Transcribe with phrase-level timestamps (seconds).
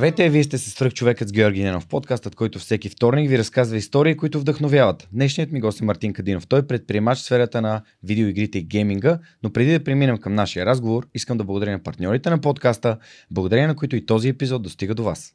[0.00, 3.76] Здравейте, вие сте се свръх човекът с Георги Ненов, подкастът, който всеки вторник ви разказва
[3.76, 5.08] истории, които вдъхновяват.
[5.12, 6.46] Днешният ми гост е Мартин Кадинов.
[6.46, 10.66] Той е предприемач в сферата на видеоигрите и гейминга, но преди да преминем към нашия
[10.66, 12.98] разговор, искам да благодаря на партньорите на подкаста,
[13.30, 15.34] благодарение на които и този епизод достига до вас.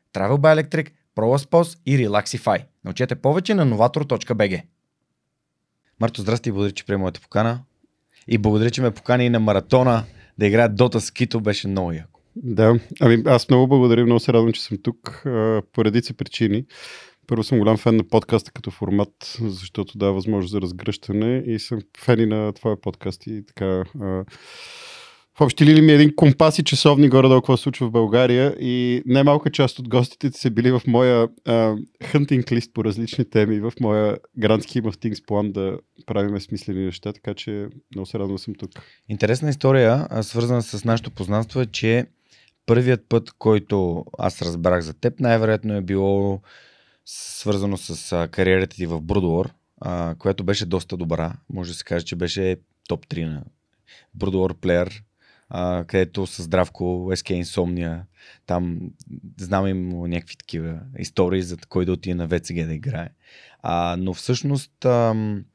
[0.13, 2.63] Travel by Electric, ProLaspos и Relaxify.
[2.85, 4.61] Научете повече на novator.bg.
[5.99, 7.59] Марто, здрасти и благодаря, че приема моята покана.
[8.27, 10.03] И благодаря, че ме покани и на маратона
[10.37, 12.19] да играя Дота с Кито, беше много яко.
[12.35, 15.21] Да, ами аз много благодаря, много се радвам, че съм тук
[15.73, 16.65] по редица причини.
[17.27, 21.79] Първо съм голям фен на подкаста като формат, защото дава възможност за разгръщане и съм
[21.97, 23.83] фен и на твоя подкаст и така
[25.37, 28.55] в общи линии ми е един компас и часовни горе-долу какво се случва в България
[28.59, 31.27] и немалка част от гостите са били в моя
[32.03, 36.85] хънтинг лист по различни теми, в моя Grand Scheme of Things план да правиме смислени
[36.85, 38.69] неща, така че много се радвам съм тук.
[39.09, 42.05] Интересна история, свързана с нашето познанство е, че
[42.65, 46.41] първият път, който аз разбрах за теб, най-вероятно е било
[47.05, 49.49] свързано с кариерата ти в Брудуор,
[50.19, 51.33] която беше доста добра.
[51.53, 52.57] Може да се каже, че беше
[52.87, 53.43] топ 3 на
[54.15, 55.03] Брудуор плеер
[55.87, 58.01] където с Здравко, SK Insomnia,
[58.45, 58.79] там
[59.39, 63.09] знам им някакви такива истории за кой да отиде на ВЦГ да играе.
[63.61, 65.45] А, но всъщност ам,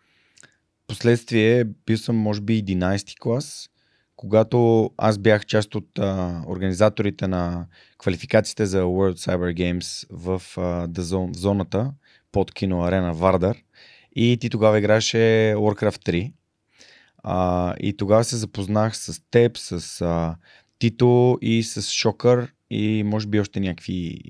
[0.86, 3.70] последствие бил съм може би 11 ти клас,
[4.16, 7.66] когато аз бях част от а, организаторите на
[7.98, 11.92] квалификациите за World Cyber Games в, а, Zone, в зоната
[12.32, 13.56] под кино арена Вардар
[14.16, 16.32] и ти тогава играеше Warcraft 3
[17.28, 20.36] а, и тогава се запознах с теб, с а,
[20.78, 24.20] Тито и с Шокър и може би още някакви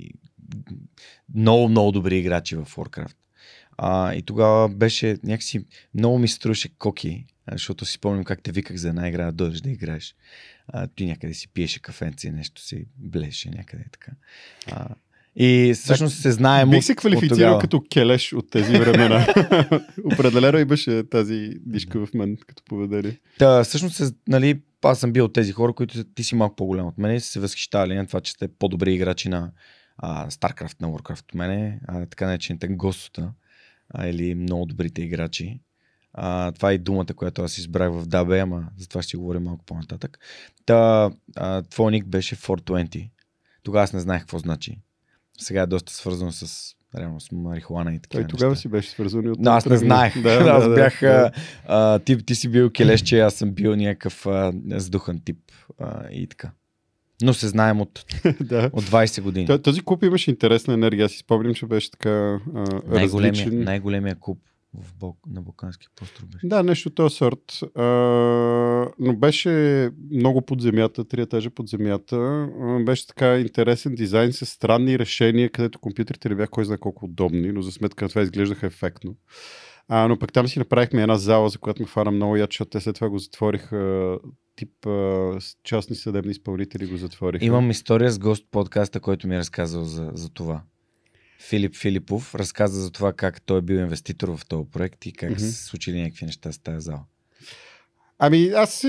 [1.34, 3.16] много, много добри играчи в Warcraft.
[3.78, 5.64] А, и тогава беше някакси,
[5.94, 9.60] много ми струваше коки, защото си спомням как те виках за една игра да дойдеш
[9.60, 10.14] да играеш.
[10.68, 14.12] А, ти някъде си пиеше кафенце, нещо си блеше някъде така.
[14.66, 14.88] А,
[15.36, 16.70] и всъщност се знаем.
[16.70, 19.26] Бих се квалифицирал като келеш от тези времена.
[20.04, 23.20] Определено имаше тази дишка в мен като поведение.
[23.38, 26.98] Да, всъщност, нали, аз съм бил от тези хора, които ти си малко по-голям от
[26.98, 29.50] мен и се възхищавали на това, че сте по-добри играчи на
[29.98, 33.32] а, StarCraft, на Warcraft от мене, а, така наречените гостата,
[33.90, 35.60] а, или много добрите играчи.
[36.12, 39.42] А, това е думата, която аз избрах в DB, ама за това ще си говорим
[39.42, 40.18] малко по-нататък.
[40.66, 43.10] Та, а, твой ник беше 420.
[43.62, 44.78] Тогава аз не знаех какво значи.
[45.38, 48.18] Сега е доста свързано с реално с марихуана и така.
[48.18, 49.38] Той тогава си беше свързан от.
[49.40, 50.22] Но аз не знаех.
[50.22, 51.00] Да, аз да, бях.
[51.00, 51.30] Да.
[51.66, 55.38] А, ти, ти си бил келешче, аз съм бил някакъв а, сдухан тип
[55.80, 56.50] а, и така.
[57.22, 58.04] Но се знаем от,
[58.40, 58.70] да.
[58.72, 59.62] от 20 години.
[59.62, 61.04] Този куп имаше интересна енергия.
[61.04, 62.40] Аз си спомням, че беше така а,
[62.86, 63.64] най-големия, различен.
[63.64, 64.38] Най-големия куп
[64.82, 66.46] в Бог, на Балкански полуостров беше.
[66.46, 67.60] Да, нещо този сорт.
[67.74, 67.84] А,
[68.98, 72.16] но беше много под земята, три етажа под земята.
[72.60, 77.04] А, беше така интересен дизайн с странни решения, където компютрите не бяха кой знае колко
[77.04, 79.16] удобни, но за сметка на това изглеждаха ефектно.
[79.88, 82.70] А, но пък там си направихме една зала, за която ме хвана много яд, защото
[82.70, 84.18] те след това го затвориха
[84.56, 87.44] тип а, частни съдебни изпълнители го затвориха.
[87.44, 90.62] Имам история с гост подкаста, който ми е разказал за, за това.
[91.38, 95.30] Филип Филипов разказа за това как той е бил инвеститор в този проект и как
[95.30, 95.38] mm-hmm.
[95.38, 97.02] се случили някакви неща с тази зала.
[98.18, 98.86] Ами аз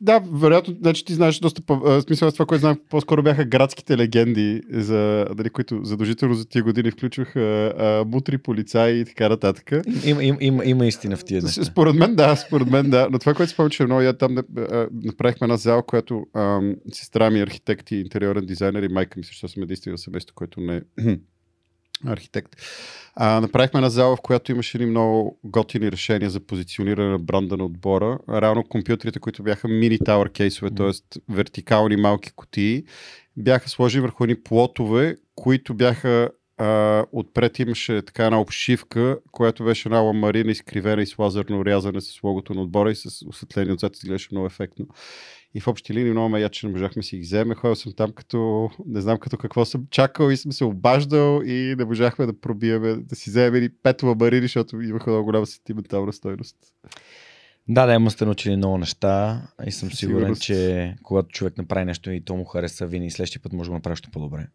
[0.00, 2.00] да, вероятно, значи ти знаеш доста по...
[2.00, 6.90] смисъл това, което знам, по-скоро бяха градските легенди, за, дали, които задължително за тия години
[6.90, 9.72] включваха а, мутри, полицаи и така нататък.
[10.04, 11.64] Има, им, има, има истина в тия неща.
[11.64, 13.08] Според мен да, според мен да.
[13.12, 16.60] Но това, което спомням, че много я там а, направихме една зала, която а,
[16.92, 20.60] сестра ми е архитект и интериорен дизайнер и майка ми също съм единствено семейство, което
[20.60, 20.82] не
[22.06, 22.56] архитект.
[23.14, 27.56] А, направихме една зала, в която имаше ни много готини решения за позициониране на бранда
[27.56, 28.18] на отбора.
[28.28, 31.20] Реално компютрите, които бяха мини тауър кейсове, т.е.
[31.28, 32.84] вертикални малки кутии,
[33.36, 39.88] бяха сложени върху едни плотове, които бяха а, отпред имаше така една обшивка, която беше
[39.88, 43.96] една ламарина изкривена и с лазерно рязане с логото на отбора и с осветление отзад
[43.96, 44.86] изглеждаше много ефектно.
[45.54, 47.54] И в общи линии много ме я, че не можахме си ги вземе.
[47.54, 51.74] Ходил съм там като, не знам като какво съм чакал и съм се обаждал и
[51.78, 56.12] не можахме да пробиеме, да си вземем и пет ламарини, защото имаха много голяма сентиментална
[56.12, 56.56] стойност.
[57.68, 60.42] Да, да, има сте научили много неща и съм сигурен, сигурност.
[60.42, 63.74] че когато човек направи нещо и то му хареса, винаги следващия път може да го
[63.74, 64.46] направи още по-добре.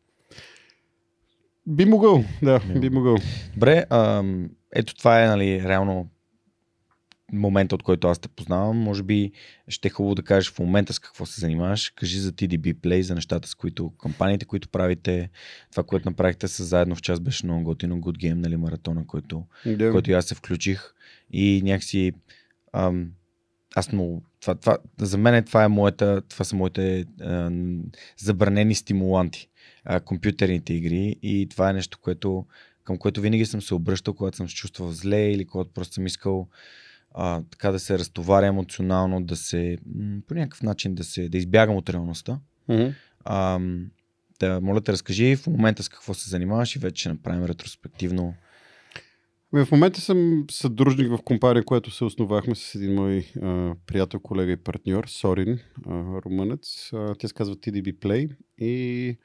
[1.67, 3.15] Би могъл, да, Би би могъл.
[3.53, 6.09] Добре, ам, ето това е нали, реално
[7.33, 8.77] момента, от който аз те познавам.
[8.77, 9.31] Може би
[9.67, 11.89] ще е хубаво да кажеш в момента с какво се занимаваш.
[11.89, 15.29] Кажи за TDB Play, за нещата, с които кампаниите, които правите,
[15.71, 17.97] това, което направихте с заедно в час беше много готино.
[17.97, 20.93] Good Game, нали, маратона, който в който и аз се включих
[21.31, 22.13] и някакси
[22.73, 23.11] ам,
[23.75, 27.51] аз много, това, това, за мен това е моята, това са моите а,
[28.17, 29.49] забранени стимуланти,
[29.85, 32.45] а, компютърните игри и това е нещо, което,
[32.83, 36.05] към което винаги съм се обръщал, когато съм се чувствал зле или когато просто съм
[36.05, 36.47] искал
[37.17, 39.77] а, така да се разтоваря емоционално, да се,
[40.27, 42.39] по някакъв начин да се, да избягам от реалността.
[42.69, 42.87] Мгм.
[43.25, 43.85] Ам,
[44.39, 48.33] да, моля те, разкажи в момента с какво се занимаваш и вече ще направим ретроспективно.
[49.53, 54.19] Ами, В момента съм съдружник в компания, която се основахме с един мой а, приятел,
[54.19, 55.91] колега и партньор, Сорин, а,
[56.25, 56.89] румънец.
[56.93, 59.17] А, тя се казва TDB Play и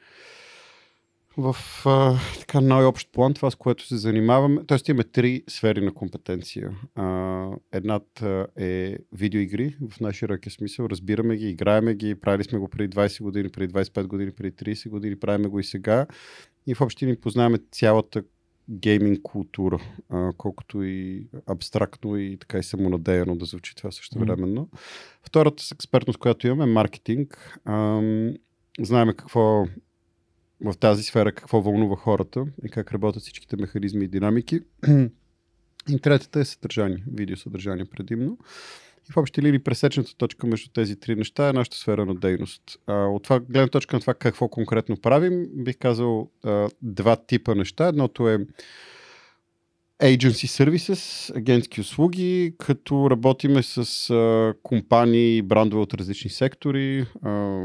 [1.40, 1.56] в
[1.86, 4.78] а, така най-общ план това, с което се занимаваме, т.е.
[4.90, 6.70] имаме три сфери на компетенция.
[6.94, 10.86] А, едната е видеоигри, в най-широкия смисъл.
[10.86, 14.88] Разбираме ги, играеме ги, правили сме го преди 20 години, преди 25 години, преди 30
[14.88, 16.06] години, правиме го и сега.
[16.66, 18.22] И в общи ни познаваме цялата
[18.70, 19.78] гейминг култура,
[20.08, 24.26] а, колкото и абстрактно и така и самонадеяно да звучи това също Мгм.
[24.26, 24.68] временно.
[25.22, 27.58] Втората експертност, която имаме е маркетинг.
[27.64, 28.34] Ам,
[28.80, 29.66] знаеме какво
[30.64, 34.60] в тази сфера, какво вълнува хората и как работят всичките механизми и динамики.
[35.88, 38.38] И третата е съдържание, видеосъдържание предимно.
[39.10, 42.62] И в общи линии пресечната точка между тези три неща е нашата сфера на дейност.
[42.86, 47.54] А, от това гледна точка на това какво конкретно правим, бих казал а, два типа
[47.54, 47.88] неща.
[47.88, 48.38] Едното е
[50.02, 57.60] agency services, агентски услуги, като работиме с а, компании и брандове от различни сектори, а,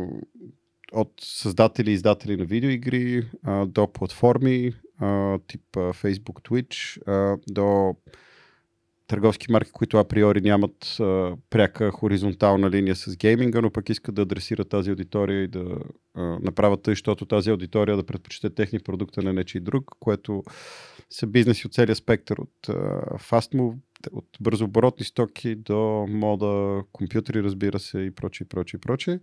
[0.91, 7.37] от създатели и издатели на видеоигри а, до платформи, а, тип а, Facebook, Twitch, а,
[7.47, 7.95] до
[9.07, 14.21] търговски марки, които априори нямат а, пряка хоризонтална линия с гейминга, но пък искат да
[14.21, 15.79] адресират тази аудитория и да
[16.13, 20.43] а, направят тъй, защото тази аудитория да предпочете техни продукта на нечи друг, което
[21.09, 23.01] са бизнеси от целия спектър от а,
[24.11, 29.19] от бързооборотни стоки до мода, компютри, разбира се, и прочее, и прочее, и прочее.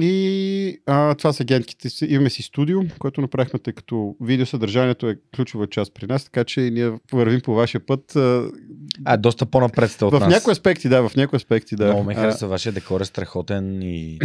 [0.00, 1.90] И а, това са агентките.
[1.90, 2.06] си.
[2.10, 6.60] Имаме си студио, което направихме, тъй като видеосъдържанието е ключова част при нас, така че
[6.60, 8.16] ние вървим по вашия път.
[8.16, 8.50] А,
[9.04, 10.28] А, доста по-напред сте от в нас.
[10.28, 11.86] някои аспекти, да, в някои аспекти, да.
[11.86, 14.18] Много ме А, хареса, вашия декор е страхотен и,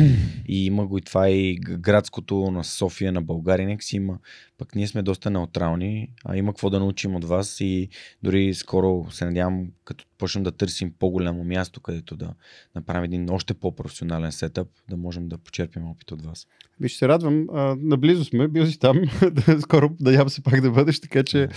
[0.48, 4.18] и има го и това и градското на София, на България, нека си има.
[4.58, 7.90] Пък ние сме доста неутрални, а има какво да научим от вас и
[8.24, 12.34] дори скоро се надявам, като почнем да търсим по-голямо място, където да
[12.76, 16.48] направим един още по-професионален сетъп, да можем да почерпим опит от вас.
[16.80, 17.48] Виж, се радвам.
[17.54, 19.02] А, наблизо сме, бил си там.
[19.62, 21.50] Скоро надявам се пак да бъдеш, така че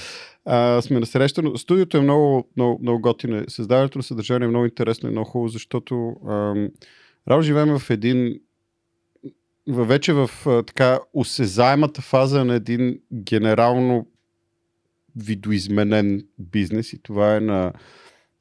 [0.45, 1.43] а, сме насреща.
[1.43, 3.45] Но Студиото е много, много, много готино.
[3.49, 6.17] Създаването на съдържание е много интересно и много хубаво, защото
[7.29, 8.41] Рао живеем в един
[9.69, 14.07] във- вече в а, така осезаемата фаза на един генерално
[15.17, 17.73] видоизменен бизнес и това е на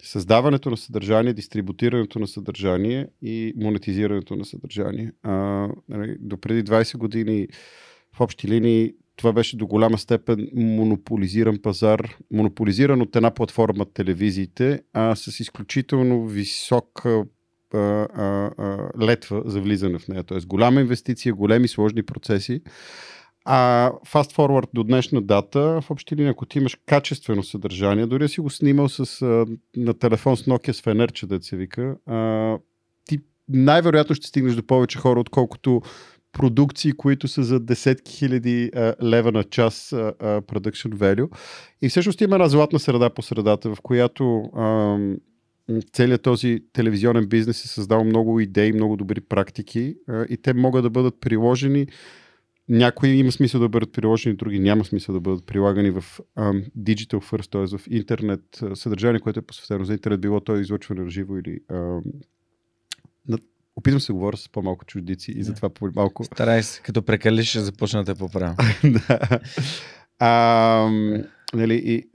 [0.03, 5.11] създаването на съдържание, дистрибутирането на съдържание и монетизирането на съдържание.
[5.23, 5.31] А,
[5.89, 7.47] нали, до преди 20 години
[8.13, 14.81] в общи линии това беше до голяма степен монополизиран пазар, монополизиран от една платформа телевизиите,
[14.93, 17.23] а с изключително висока
[17.73, 20.23] а, а, а, летва за влизане в нея.
[20.23, 22.61] Тоест голяма инвестиция, големи сложни процеси.
[23.45, 28.29] А fast forward до днешна дата, в общи линии, ако ти имаш качествено съдържание, дори
[28.29, 29.45] си го снимал с, а,
[29.77, 32.57] на телефон с Nokia с фенерче, да се вика, а,
[33.05, 33.19] ти
[33.49, 35.81] най-вероятно ще стигнеш до повече хора, отколкото
[36.31, 41.29] продукции, които са за десетки хиляди а, лева на час а, а, production value.
[41.81, 44.97] И всъщност има една златна среда по средата, в която а,
[45.93, 50.83] целият този телевизионен бизнес е създал много идеи, много добри практики а, и те могат
[50.83, 51.87] да бъдат приложени
[52.69, 56.01] някои има смисъл да бъдат приложени, други няма смисъл да бъдат прилагани в
[56.37, 57.77] um, digital first, т.е.
[57.77, 58.41] в интернет
[58.73, 62.01] съдържание, което е посветено за интернет, било то излъчване на живо или um,
[63.75, 66.23] опитвам се да говоря с по-малко чуждици и затова по-малко...
[66.23, 68.55] Старай се, като прекалиш, ще започна да те поправя.
[68.83, 69.39] да.
[70.21, 72.09] Um, нали, и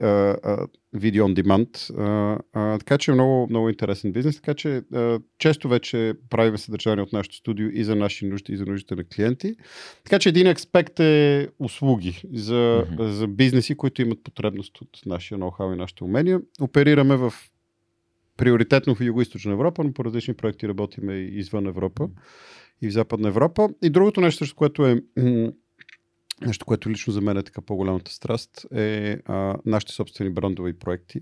[0.97, 1.99] видео on demand.
[1.99, 4.35] А, а, така че е много, много интересен бизнес.
[4.35, 8.57] Така че а, често вече правим съдържание от нашото студио и за наши нужди, и
[8.57, 9.55] за нуждите на клиенти.
[10.03, 13.07] Така че един аспект е услуги за, mm-hmm.
[13.07, 16.41] за бизнеси, които имат потребност от нашия ноу-хау и нашите умения.
[16.61, 17.33] Оперираме в
[18.37, 22.09] приоритетно в Юго-Источна Европа, но по различни проекти работиме и извън Европа
[22.81, 23.69] и в Западна Европа.
[23.83, 25.01] И другото нещо, което е
[26.45, 31.21] Нещо, което лично за мен е така по-голямата страст, е а, нашите собствени брандови проекти.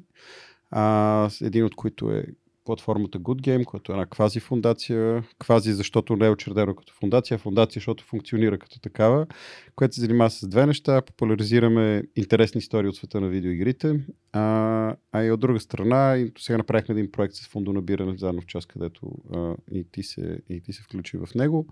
[0.71, 2.25] А, един от които е
[2.65, 5.23] платформата Good Game, която е една квази фундация.
[5.39, 9.27] Квази, защото не е учредено като фундация, фундация, защото функционира като такава,
[9.75, 11.01] която се занимава с две неща.
[11.01, 13.99] Популяризираме интересни истории от света на видеоигрите.
[14.31, 18.45] А, а и от друга страна, и сега направихме един проект с фондонабиране заедно в
[18.45, 21.67] час, където а, и, ти се, и ти се включи в него.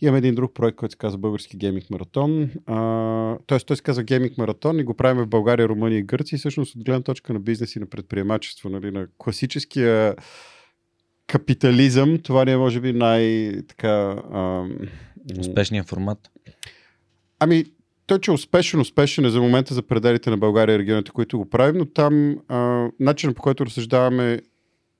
[0.00, 2.50] Имаме един друг проект, който се казва Български гейминг маратон.
[3.46, 6.36] тоест, той се казва гейминг маратон и го правим в България, Румъния и Гърция.
[6.36, 10.14] И всъщност от гледна точка на бизнес и на предприемачество, нали, на класическия
[11.26, 14.22] капитализъм, това ни е може би най- така...
[15.40, 16.30] Успешният формат.
[17.38, 17.64] Ами,
[18.06, 21.38] той, че е успешен, успешен е за момента за пределите на България и регионите, които
[21.38, 24.40] го правим, но там а, начинът по който разсъждаваме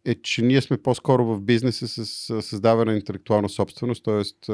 [0.06, 4.52] е, че ние сме по-скоро в бизнеса с, създаване на интелектуална собственост, т.е.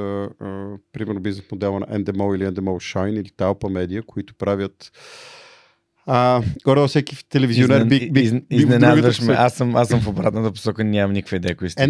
[0.92, 4.92] примерно бизнес модела на Endemol или Endemol Shine или Talpa Media, които правят
[6.06, 9.32] а, горе всеки телевизионер би, би, би изненадваш ме.
[9.32, 11.82] Аз съм, аз съм в обратната посока, нямам никаква идея кои сте.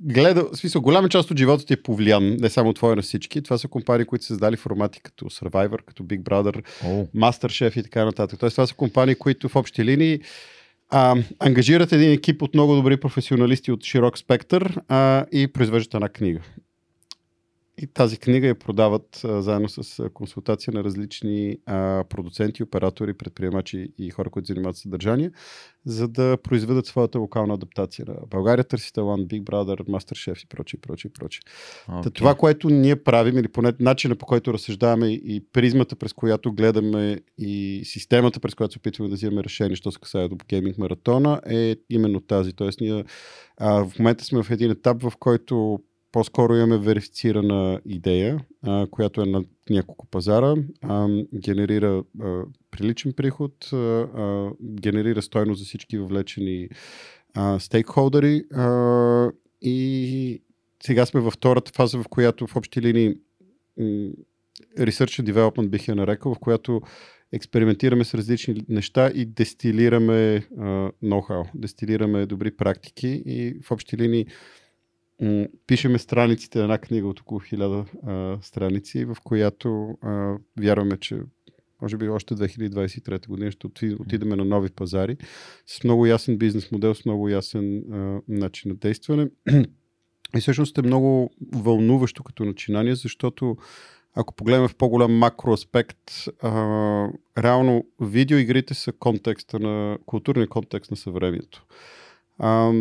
[0.00, 3.42] гледа, в смисъл, голяма част от живота ти е повлиян, не само твоя на всички.
[3.42, 7.08] Това са компании, които са създали формати като Survivor, като Big Brother, oh.
[7.16, 8.40] Masterchef и така нататък.
[8.40, 10.20] Тоест, това са компании, които в общи линии
[10.90, 16.08] а, ангажират един екип от много добри професионалисти от широк спектър а, и произвеждат една
[16.08, 16.40] книга.
[17.82, 23.14] И тази книга я продават а, заедно с а, консултация на различни а, продуценти, оператори,
[23.14, 25.30] предприемачи и хора, които занимават съдържание,
[25.84, 28.64] за да произведат своята локална адаптация на България.
[28.64, 31.40] Търси талант, Big Brother, Masterchef и прочее, прочее, прочее.
[31.88, 32.14] Okay.
[32.14, 37.20] това, което ние правим, или поне начина по който разсъждаваме и призмата, през която гледаме
[37.38, 41.40] и системата, през която се опитваме да взимаме решение, що се касае до гейминг маратона,
[41.50, 42.52] е именно тази.
[42.52, 43.04] Тоест, ние
[43.56, 45.80] а, в момента сме в един етап, в който
[46.18, 53.68] по-скоро имаме верифицирана идея, а, която е на няколко пазара, а, генерира а, приличен приход,
[53.72, 56.68] а, а, генерира стойност за всички въвлечени
[57.34, 58.44] а, стейкхолдери.
[58.54, 59.30] А,
[59.62, 60.42] и
[60.82, 63.14] сега сме във втората фаза, в която в общи линии
[64.78, 66.80] Research and Development бих я нарекал, в която
[67.32, 70.46] експериментираме с различни неща и дестилираме
[71.02, 73.22] ноу-хау, дестилираме добри практики.
[73.26, 74.26] И в общи линии
[75.66, 77.84] пишеме страниците на една книга от около хиляда
[78.42, 81.20] страници, в която а, вярваме, че
[81.82, 83.66] може би още 2023 година ще
[84.00, 85.16] отидем на нови пазари
[85.66, 89.28] с много ясен бизнес модел, с много ясен а, начин на действане.
[90.36, 93.56] И всъщност е много вълнуващо като начинание, защото
[94.14, 96.10] ако погледнем в по-голям макро аспект,
[96.42, 97.08] а,
[97.38, 101.64] реално видеоигрите са контекста на, културния контекст на съвремието.
[102.38, 102.72] А,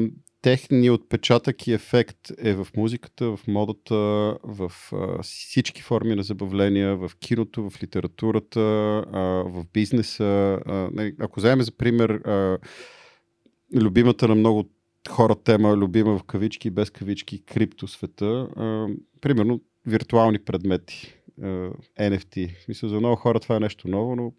[0.41, 3.95] техният отпечатък и ефект е в музиката, в модата,
[4.43, 10.59] в а, всички форми на забавления, в киното, в литературата, а, в бизнеса.
[10.65, 12.57] А, не, ако вземем за пример а,
[13.75, 14.69] любимата на много
[15.09, 18.25] хора тема, любима в кавички и без кавички, криптосвета,
[18.55, 18.87] а,
[19.21, 22.63] примерно виртуални предмети, а, NFT.
[22.63, 24.33] Смисъл, за много хора това е нещо ново, но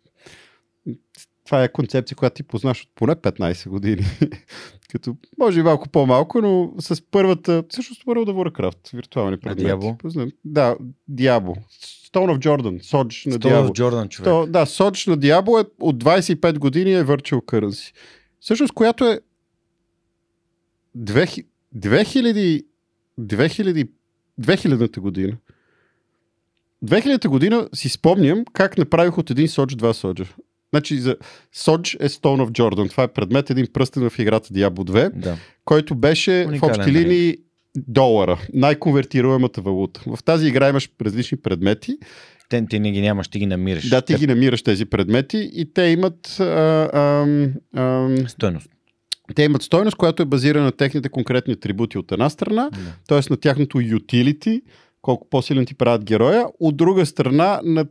[1.49, 4.03] това е концепция, която ти познаш от поне 15 години.
[4.91, 9.65] Като, може и малко по-малко, но с първата, всъщност първо да Warcraft, виртуални предмети.
[9.65, 9.99] Диабо?
[9.99, 10.31] Познам.
[10.45, 10.77] Да,
[11.09, 11.55] Диабо.
[12.13, 13.69] Stone of Jordan, Содж на Stone Diablo.
[13.69, 14.25] of Jordan, човек.
[14.25, 17.95] То, да, Содж на Diablo е от 25 години е Virtual Currency.
[18.41, 19.21] Всъщност, която е
[20.99, 21.45] 2000,
[21.79, 22.65] 2000,
[23.21, 23.89] 2000,
[24.41, 25.37] 2000 година.
[26.85, 30.27] 2000 година си спомням как направих от един Содж два Соджа.
[30.73, 31.17] Значи за
[31.53, 32.91] Содж е Stone of Jordan.
[32.91, 35.37] Това е предмет, един пръстен в играта Diablo 2, да.
[35.65, 37.37] който беше Уникален в общи линии
[37.77, 40.03] долара, най-конвертируемата валута.
[40.07, 41.99] В тази игра имаш различни предмети.
[42.49, 43.89] Те, ти не ги нямаш, ти ги намираш.
[43.89, 44.19] Да, ти те...
[44.19, 47.27] ги намираш тези предмети и те имат а, а,
[47.75, 48.71] а, стойност.
[49.35, 52.79] Те имат стойност, която е базирана на техните конкретни атрибути от една страна, да.
[53.09, 53.31] т.е.
[53.31, 54.63] на тяхното utility,
[55.03, 56.47] колко по-силен ти правят героя.
[56.61, 57.87] От друга страна, на на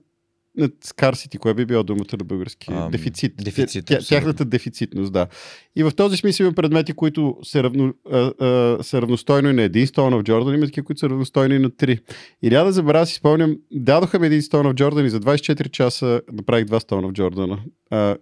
[0.66, 2.68] scarcity, кое би било думата на български?
[2.72, 3.34] Ам, дефицит.
[3.38, 5.28] дефицит, Тя, тяхната дефицитност, да.
[5.76, 9.88] И в този смисъл има предмети, които са, равно, а, а, са равностойни на един
[9.88, 12.00] Stone of Jordan, има такива, които са равностойни на три.
[12.42, 15.70] И няма да забравя, си спомням, дадоха ми един Stone of Jordan и за 24
[15.70, 17.60] часа направих два Stone of Jordan.
[17.90, 18.16] А,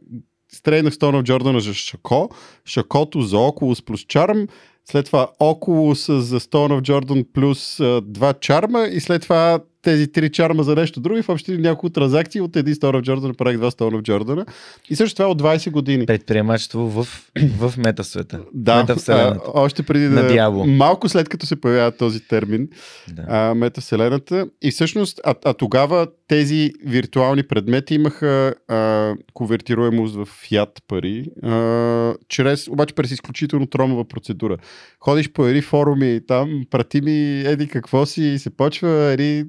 [0.53, 2.29] стрейнах Stone of Jordan за Шако,
[2.65, 4.47] Шакото за Oculus плюс Charm,
[4.85, 10.11] след това Oculus за Stone of Jordan плюс а, два чарма и след това тези
[10.11, 13.27] три чарма за нещо друго и в общи няколко транзакции от един Stone of Jordan
[13.27, 14.45] направих два Stone of Jordan.
[14.89, 16.05] И също това е от 20 години.
[16.05, 17.07] Предприемачество в,
[17.59, 18.39] в метасвета.
[18.53, 19.39] Да, метавселената.
[19.55, 20.27] а, още преди да...
[20.27, 20.65] Диабло.
[20.65, 22.67] Малко след като се появява този термин,
[23.13, 23.25] Да.
[23.29, 24.47] а, метавселената.
[24.61, 32.13] И всъщност, а, а тогава тези виртуални предмети имаха а, конвертируемост в фиат пари, а,
[32.29, 34.57] чрез, обаче през изключително тромова процедура.
[34.99, 39.43] Ходиш по едни форуми, там прати ми еди какво си и се почва едни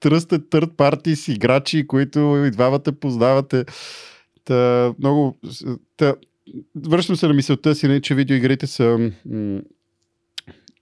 [0.00, 3.64] тръстът търт парти с играчи, които и двамата познавате.
[4.44, 5.38] Та, много...
[5.96, 6.14] Та,
[6.76, 9.60] връщам се на мисълта си, не, че видеоигрите са м-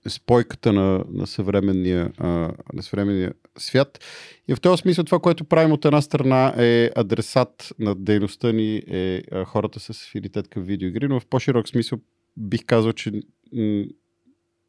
[0.09, 2.29] спойката на, на, съвременния, а,
[2.75, 4.05] на съвременния свят.
[4.49, 8.83] И в този смисъл това, което правим от една страна е адресат на дейността ни
[8.87, 11.99] е а, хората с афинитет към видеоигри, но в по-широк смисъл
[12.37, 13.13] бих казал, че
[13.53, 13.85] м-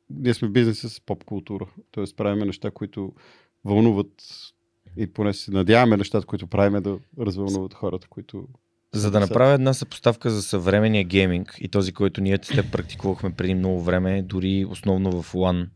[0.09, 1.65] ние сме бизнеса с поп култура.
[1.91, 3.13] Тоест правим неща, които
[3.65, 4.13] вълнуват
[4.97, 8.47] и поне се надяваме нещата, които правим да развълнуват хората, които
[8.93, 13.31] За да направя една съпоставка за съвременния гейминг и този, който ние с теб практикувахме
[13.31, 15.69] преди много време, дори основно в LAN,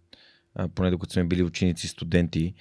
[0.55, 2.53] а, поне докато сме били ученици, студенти,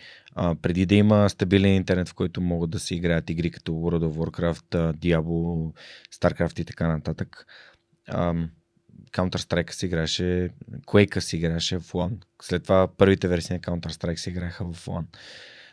[0.62, 4.12] преди да има стабилен интернет, в който могат да се играят игри като World of
[4.12, 5.72] Warcraft, Diablo,
[6.14, 7.46] StarCraft и така нататък.
[9.18, 10.50] Counter-Strike се играеше,
[10.86, 12.10] Quake се играеше в LAN.
[12.42, 15.04] След това първите версии на Counter-Strike се играеха в LAN.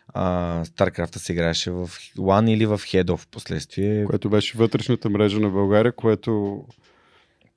[0.08, 4.06] А, StarCraft се играеше в LAN или в Head в последствие.
[4.06, 6.64] което беше вътрешната мрежа на България, което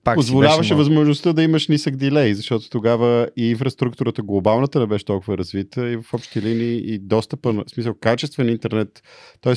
[0.04, 5.04] Пак си позволяваше възможността да имаш нисък дилей, защото тогава и инфраструктурата глобалната не беше
[5.04, 9.02] толкова развита и в общи линии и достъпа, в смисъл качествен интернет,
[9.40, 9.54] т.е.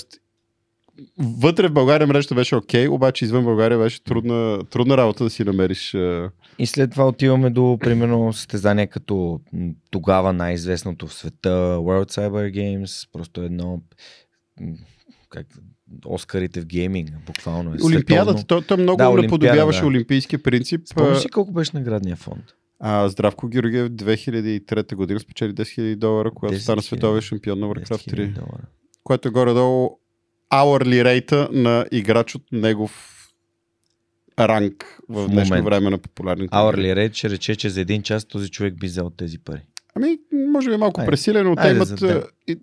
[1.18, 5.44] вътре в България мрежата беше окей, обаче извън България беше трудна, трудна работа да си
[5.44, 5.94] намериш.
[6.60, 9.40] И след това отиваме до, примерно, състезания като
[9.92, 13.82] тогава най-известното в света World Cyber Games, просто едно
[15.30, 15.48] как,
[16.06, 18.62] Оскарите в гейминг, буквално е Олимпиадата, световно.
[18.62, 19.88] то, то много Да, наподобяваше да.
[19.88, 20.82] олимпийския принцип.
[20.86, 22.44] Спомниш а, си колко беше наградния фонд?
[22.80, 26.86] А, Здравко Георгиев 2003 година спечели 10 000 долара, когато 10 стана 000.
[26.86, 28.34] световен шампион на 10 Warcraft 000 3.
[28.34, 28.64] долара.
[29.04, 30.00] Което е горе-долу
[30.52, 33.08] hourly рейта на играч от негов
[34.40, 35.70] ранг в В днешно момента.
[35.70, 36.56] време на популярните.
[36.56, 39.62] Hourly rate ще рече, че за един час този човек би взел тези пари.
[39.96, 41.12] Ами, може би е малко Айде.
[41.12, 42.02] пресилено, но те имат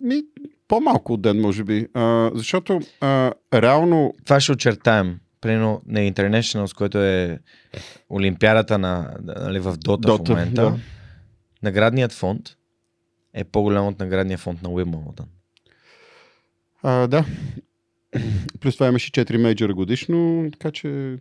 [0.01, 0.23] ми,
[0.67, 1.87] по-малко от ден, може би.
[1.93, 5.19] А, защото а, реално Това ще очертаем.
[5.41, 7.39] Примерно на Internationals, което е
[8.09, 10.61] Олимпиадата на, нали, в Дота, в Dota, момента.
[10.61, 10.77] да.
[11.63, 12.41] Наградният фонд
[13.33, 15.25] е по-голям от наградния фонд на Уимбълдън.
[16.83, 17.25] А, да.
[18.59, 21.17] Плюс това имаше 4 мейджора годишно, така че...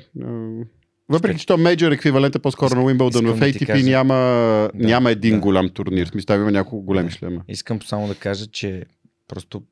[1.08, 4.70] Въпреки, че то мейджор еквивалент е по-скоро на Уимбълдън, в да ATP кажа- няма, Да,
[4.74, 5.40] няма един да.
[5.40, 6.06] голям турнир.
[6.06, 7.14] В смисъл, има няколко големи Да.
[7.14, 7.44] шлема.
[7.48, 8.84] Искам само да кажа, че
[9.28, 9.62] просто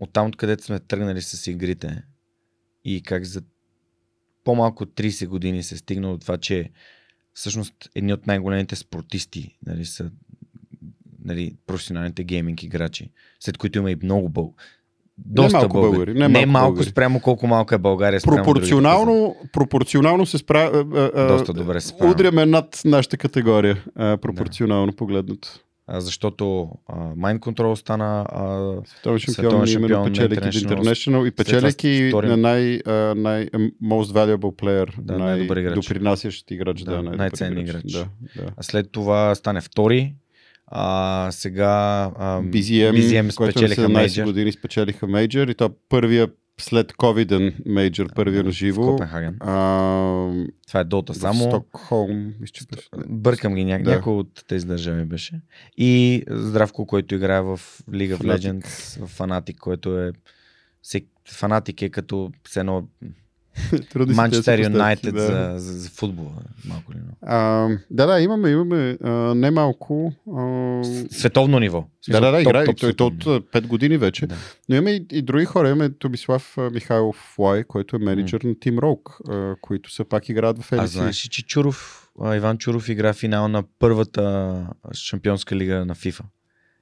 [0.00, 2.02] оттам, откъдето сме тръгнали с игрите
[2.84, 3.42] и как за
[4.44, 6.70] по-малко от 30 години се стигна до това, че
[7.34, 10.10] всъщност едни от най-големите спортисти нали, са
[11.24, 13.10] нали, професионалните гейминг играчи,
[13.40, 14.54] след които има и много бъл.
[15.26, 15.90] Доста малко българи.
[15.92, 16.90] българи, не Не, малко малко българи.
[16.90, 18.20] спрямо колко малка е България.
[18.24, 20.84] Пропорционално, пропорционално се справя...
[21.28, 22.12] Доста добре се справяме.
[22.14, 25.48] Удряме над нашата категория, а, пропорционално погледнато.
[25.92, 26.68] А, защото
[27.18, 31.26] Mind Control стана а, Световен шампион, шампион печелейки International.
[31.86, 33.46] И втори- на най, а, най
[33.84, 35.70] most valuable player, Да, най-добър играч.
[35.74, 36.80] най-допринасящ играч.
[36.82, 37.92] Да, Да, най-ценен играч.
[37.92, 38.06] Да,
[38.36, 38.46] да.
[38.56, 40.14] а след това стане втори.
[40.70, 41.66] А, сега
[42.18, 46.28] а, BZM, BZM спечелиха 17 мейджор години спечелиха мейджор и то първия
[46.60, 48.82] след ковиден мейджор, първия на в живо.
[48.82, 49.36] Копенхаген.
[49.40, 49.56] А,
[50.66, 51.42] Това е Дота само.
[51.42, 52.34] Стокхолм.
[53.08, 53.78] Бъркам ги, ня...
[53.82, 53.90] Да.
[53.90, 55.40] някой от тези държави беше.
[55.76, 58.38] И Здравко, който играе в League of Fnatic.
[58.38, 60.12] Legends, в Fanatic, който е...
[61.28, 62.88] Фанатик е като все едно
[64.14, 65.20] Манчестър Юнайтед да.
[65.20, 66.30] за, за, за футбола.
[66.68, 66.96] Малко ли.
[67.22, 70.12] А, да, да, имаме, имаме а, немалко.
[70.36, 71.84] А, Световно ниво.
[72.08, 72.64] Да, да, да, играе.
[72.64, 74.26] Той, той от 5 години вече.
[74.26, 74.36] Да.
[74.68, 75.68] Но имаме и, и други хора.
[75.68, 80.58] Имаме Томислав а, Михайлов Флай, който е менеджер на Rogue, а, които все пак играят
[80.62, 80.84] в А LCS.
[80.84, 86.22] знаеш ли, че Чуров, а, Иван Чуров игра финал на първата шампионска лига на FIFA?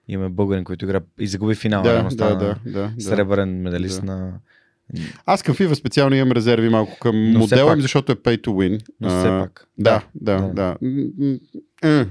[0.08, 1.82] Имаме българин, който игра и загуби финал.
[1.82, 3.02] Да, да, стана да, да, да.
[3.02, 4.06] Сребърен медалист Да.
[4.06, 4.32] на...
[5.26, 8.48] Аз към FIFA специално имам резерви малко към Но модела им, защото е pay to
[8.48, 8.80] win.
[9.00, 9.68] Но все пак.
[9.78, 10.52] Да, да, да.
[10.52, 10.76] да.
[11.82, 12.06] Е.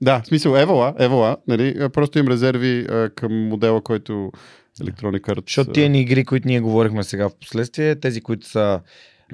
[0.00, 1.88] Да, в смисъл, евала, евала, нали?
[1.92, 4.32] Просто имам резерви а, към модела, който
[4.80, 5.46] Electronic Arts...
[5.46, 8.80] Защото тия ни игри, които ние говорихме сега в последствие, тези, които са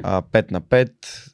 [0.03, 0.91] а, 5 на 5,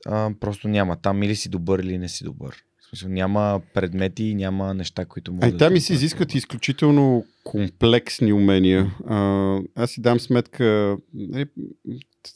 [0.06, 0.96] а, просто няма.
[0.96, 2.56] Там или си добър, или не си добър.
[2.90, 8.32] Смисъл, няма предмети, няма неща, които могат Ай, да там ми се изискват изключително комплексни
[8.32, 8.96] умения.
[9.06, 10.96] А, аз си дам сметка.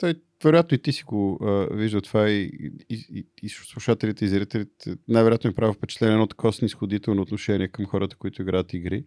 [0.00, 0.14] Той,
[0.44, 2.42] вероятно и ти си го а, вижда това и,
[2.90, 4.96] и, и, и слушателите и зрителите.
[5.08, 9.04] Най-вероятно ми прави впечатление едно такова снисходително отношение към хората, които играят игри.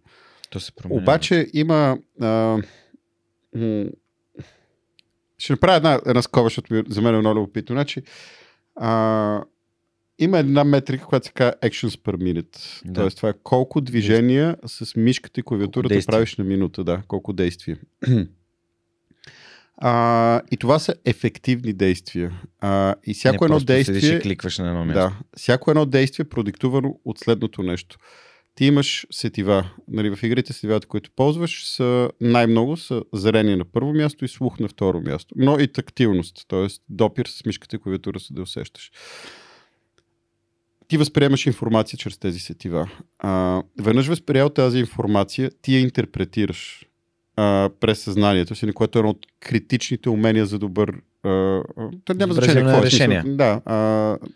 [0.49, 1.01] То се променя.
[1.01, 1.97] Обаче има.
[2.21, 2.57] А,
[3.55, 3.85] м-
[5.37, 7.73] ще направя една, една скоба, защото ми- за мен е много любопитно.
[7.73, 8.01] Значи,
[8.75, 9.43] а,
[10.19, 12.81] има една метрика, която се казва actions per minute.
[12.85, 13.01] Да.
[13.01, 16.83] Тоест, това е колко движения с мишката и клавиатурата правиш на минута.
[16.83, 17.77] Да, колко действия.
[19.79, 22.41] А, и това са ефективни действия.
[22.59, 24.17] А, и всяко не едно действие.
[24.17, 24.99] и кликваш на едно място.
[24.99, 27.97] Да, всяко едно действие е продиктувано от следното нещо.
[28.55, 29.69] Ти имаш сетива.
[29.87, 34.59] Нали, в игрите сетивата, които ползваш, са най-много са зрение на първо място и слух
[34.59, 35.35] на второ място.
[35.37, 36.67] Но и тактилност, т.е.
[36.89, 38.91] допир с мишката и клавиатура, за да усещаш.
[40.87, 42.89] Ти възприемаш информация чрез тези сетива.
[43.19, 46.85] А, веднъж възприял тази информация, ти я интерпретираш
[47.35, 50.93] а, през съзнанието си, което е едно от критичните умения за добър.
[52.05, 52.81] То няма значение какво е.
[52.81, 52.85] смисъл.
[52.85, 53.23] решения.
[53.27, 53.61] Да.
[53.65, 53.75] А,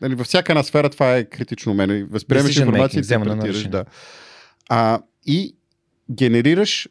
[0.02, 2.04] нали, във всяка една сфера това е критично умение.
[2.04, 3.68] Възприемаш информация и интерпретираш.
[3.68, 3.86] Да.
[4.70, 5.56] А, и
[6.12, 6.90] генерираш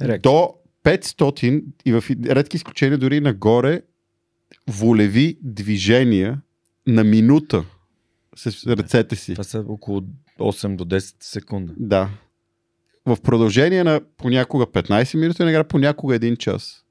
[0.00, 0.20] Реакция.
[0.20, 3.82] до 500 и в редки изключения дори нагоре
[4.68, 6.40] волеви движения
[6.86, 7.64] на минута
[8.36, 9.34] с ръцете си.
[9.34, 10.02] Това са около
[10.40, 11.72] 8 до 10 секунди.
[11.76, 12.10] Да.
[13.06, 16.84] В продължение на понякога 15 минути игра, понякога един час.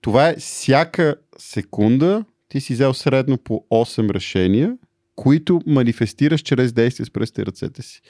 [0.00, 4.76] Това е всяка секунда ти си взел средно по 8 решения,
[5.16, 8.02] които манифестираш чрез действия с пръстите и ръцете си.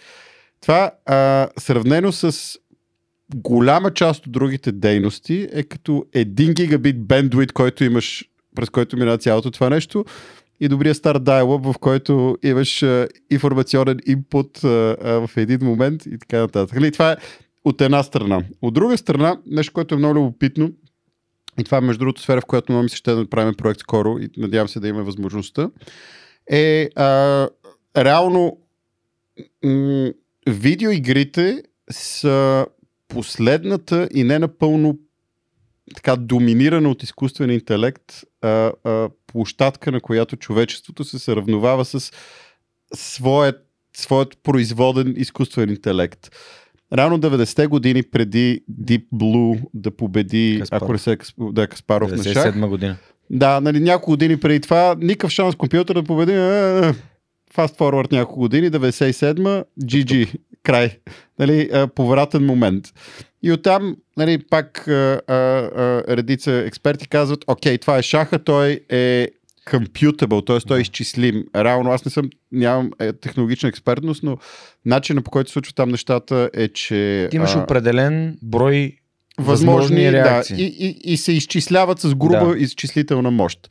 [0.60, 2.58] Това а, сравнено с
[3.34, 8.24] голяма част от другите дейности е като 1 гигабит бендвит, който имаш,
[8.56, 10.04] през който мина цялото това нещо
[10.62, 16.06] и добрия стар dial в който имаш а, информационен инпут а, а, в един момент
[16.06, 16.74] и така нататък.
[16.74, 17.16] Нали, това е
[17.64, 18.44] от една страна.
[18.62, 20.70] От друга страна, нещо, което е много любопитно,
[21.60, 24.18] и това е между другото сфера, в която много ми се ще направим проект скоро
[24.18, 25.70] и надявам се да имаме възможността,
[26.50, 27.48] е а,
[27.96, 28.58] реално
[29.64, 30.10] м-
[30.46, 32.66] видеоигрите са
[33.08, 34.98] последната и не напълно
[35.94, 42.12] така доминирана от изкуствен интелект а, а, площадка, на която човечеството се сравновава с
[42.94, 43.56] своят,
[43.96, 46.30] своят производен изкуствен интелект.
[46.92, 50.82] Рано 90-те години преди Deep Blue да победи, Каспаров.
[50.82, 52.54] ако не се да, Каспаров на шах.
[52.54, 52.96] 97 година.
[53.30, 56.32] Да, нали, няколко години преди това, никакъв шанс компютър да победи.
[57.54, 60.98] Fast forward няколко години, 97 GG, край.
[61.38, 62.84] Нали, повратен момент.
[63.42, 68.80] И оттам, нали, пак а, а, а, редица експерти казват, окей, това е шаха, той
[68.88, 69.28] е
[69.66, 70.58] computable, т.е.
[70.68, 71.44] той е изчислим.
[71.56, 74.36] Реално аз не съм, нямам е, технологична експертност, но
[74.84, 77.28] начинът по който се случват там нещата е, че...
[77.30, 78.96] Ти имаш а, определен брой
[79.38, 80.62] възможни възможни да, реакции.
[80.62, 82.58] и, и, и се изчисляват с груба Да.
[82.58, 83.68] изчислителна мощ.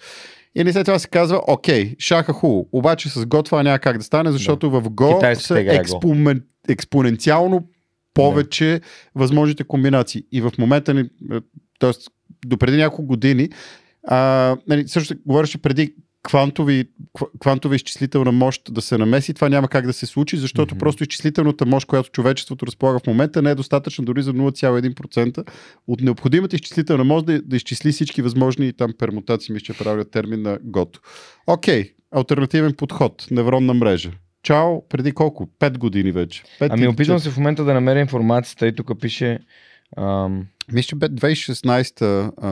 [0.55, 3.97] И не след това се казва, окей, шаха хубаво, обаче с Go това няма как
[3.97, 5.79] да стане, защото в Go Китайците са Go.
[5.79, 7.67] експомен, експоненциално
[8.13, 8.81] повече
[9.15, 10.23] възможните комбинации.
[10.31, 11.09] И в момента ни,
[11.79, 11.91] т.е.
[12.45, 13.49] до преди няколко години,
[14.07, 16.85] а, нали, също говореше преди квантови,
[17.17, 20.79] кв- квантова изчислителна мощ да се намеси, това няма как да се случи, защото Мгм.
[20.79, 25.43] просто изчислителната мощ, която човечеството разполага в момента, не е достатъчна дори за 0,1%
[25.87, 30.11] от необходимата изчислителна мощ да, да изчисли всички възможни там пермутации, мисля, че е правилният
[30.11, 30.99] термин на гото.
[31.47, 34.11] Окей, альтернативен подход, невронна мрежа.
[34.43, 35.47] Чао, преди колко?
[35.59, 36.43] Пет години вече.
[36.59, 39.39] Пет Ами или опитвам се в момента да намеря информацията и тук пише
[39.97, 42.49] ам, Мисля, че бе 2016 а,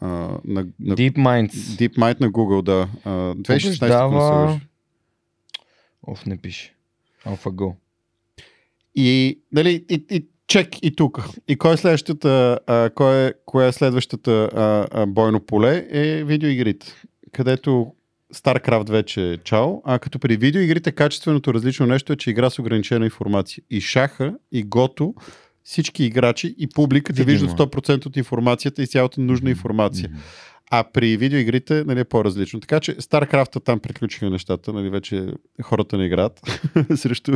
[0.00, 0.06] а,
[0.44, 1.52] на, на Deep Minds.
[1.52, 2.88] DeepMind на Google, да.
[3.04, 4.60] А, 2016 ако не се Побеждава-.
[6.06, 6.74] Оф, не пише.
[7.26, 7.74] AlphaGo.
[8.94, 11.24] И, нали, и, и чек и тук.
[11.48, 16.24] И кой е следващата, а, кой е, коя е следващата а, а, бойно поле е
[16.24, 16.86] видеоигрите,
[17.32, 17.94] където
[18.34, 22.58] StarCraft вече е чао, а като при видеоигрите качественото различно нещо е, че игра с
[22.58, 23.62] ограничена информация.
[23.70, 25.14] И шаха, и гото,
[25.64, 27.48] всички играчи и публиката Видимо.
[27.50, 30.10] виждат 100% от информацията и цялата нужна информация.
[30.70, 32.60] А при видеоигрите нали, е по-различно.
[32.60, 35.26] Така че StarCraft там приключиха нещата, нали, вече
[35.62, 36.40] хората не играят
[36.94, 37.32] срещу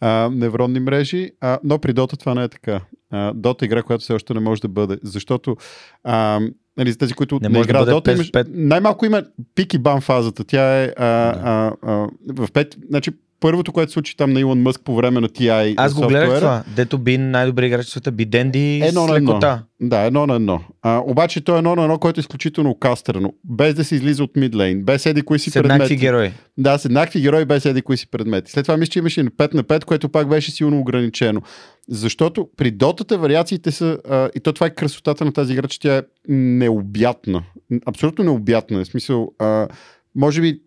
[0.00, 2.80] а, невронни мрежи, а, но при Dota това не е така.
[3.10, 5.56] А, Dota е игра, която все още не може да бъде, защото
[6.04, 6.40] а,
[6.78, 8.46] нали, за тези, които Не не, играят Dota, 5 имаш, 5.
[8.50, 9.22] най-малко има
[9.54, 10.44] пик и бан фазата.
[10.44, 11.40] Тя е а, Да.
[11.44, 11.92] а, а,
[12.28, 15.74] в 5, значи първото, което се случи там на Илон Мъск по време на TI
[15.76, 16.64] Аз го гледах това.
[16.76, 19.30] Дето би най-добри играч в света, би Денди Едно с на едно.
[19.30, 19.62] лекота.
[19.80, 20.60] Да, едно на едно.
[20.82, 23.32] А, обаче то е едно на едно, което е изключително кастрено.
[23.44, 26.32] Без да се излиза от мидлейн, без еди кои си С еднакви герои.
[26.58, 28.52] Да, с еднакви герои, без еди кои си предмети.
[28.52, 31.42] След това мисля, че имаше и 5 на 5, което пак беше силно ограничено.
[31.88, 35.80] Защото при дотата вариациите са, а, и то това е красотата на тази игра, че
[35.80, 37.42] тя е необятна.
[37.86, 38.84] Абсолютно необятна.
[38.84, 39.68] В смисъл, а,
[40.14, 40.60] може би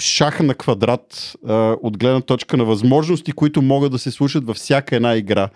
[0.00, 4.56] шаха на квадрат а, от гледна точка на възможности, които могат да се слушат във
[4.56, 5.48] всяка една игра.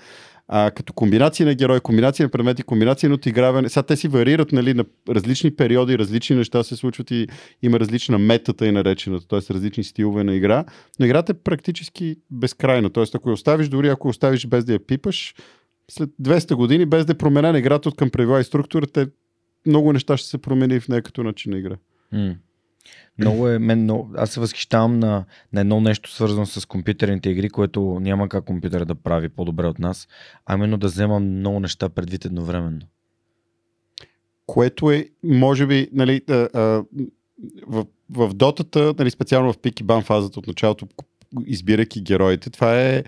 [0.53, 3.69] А, като комбинация на герои, комбинация на предмети, комбинация на отиграване.
[3.69, 7.29] Сега те си варират нали, на различни периоди, различни неща се случват и
[7.63, 9.55] има различна метата и наречената, т.е.
[9.55, 10.65] различни стилове на игра.
[11.01, 12.91] Но играта е практически безкрайна.
[12.91, 13.05] Т.е.
[13.15, 15.35] ако я оставиш, дори ако я оставиш без да я пипаш,
[15.91, 19.07] след 200 години, без да е променена играта от към правила и структура, те
[19.67, 21.77] много неща ще се промени в нея като начин на игра.
[22.13, 22.35] М.
[23.19, 27.51] Много е, мен, много, аз се възхищавам на, на едно нещо свързано с компютърните игри,
[27.51, 30.09] което няма как компютъра да прави по-добре от нас,
[30.47, 32.81] а именно да вземам много неща предвид едновременно.
[34.47, 36.85] което е, може би, нали, а, а,
[37.67, 40.89] в, в дотата, нали, специално в пик и бан фазата от началото,
[41.47, 43.05] избирайки героите, това е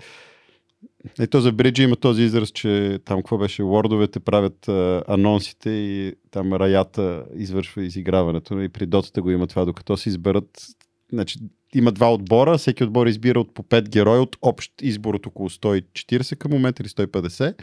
[1.19, 6.13] ето за Бриджи има този израз, че там какво беше, лордовете правят а, анонсите и
[6.31, 8.61] там раята извършва изиграването.
[8.61, 10.67] И при дотата го има това, докато се изберат
[11.13, 11.39] значи,
[11.75, 15.49] има два отбора, всеки отбор избира от по 5 герои от общ избор от около
[15.49, 17.61] 140 към момента или 150,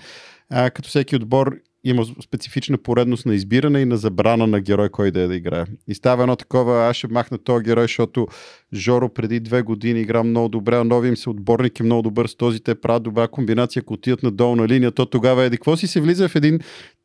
[0.50, 5.10] а, като всеки отбор има специфична поредност на избиране и на забрана на герой, кой
[5.10, 5.64] да е да играе.
[5.88, 8.26] И става едно такова, аз ще махна този герой, защото
[8.74, 12.34] Жоро преди две години игра много добре, а нови се отборник е много добър с
[12.34, 15.86] този, те правят добра комбинация, ако отидат надолу на линия, то тогава еди какво си
[15.86, 16.60] се влиза в един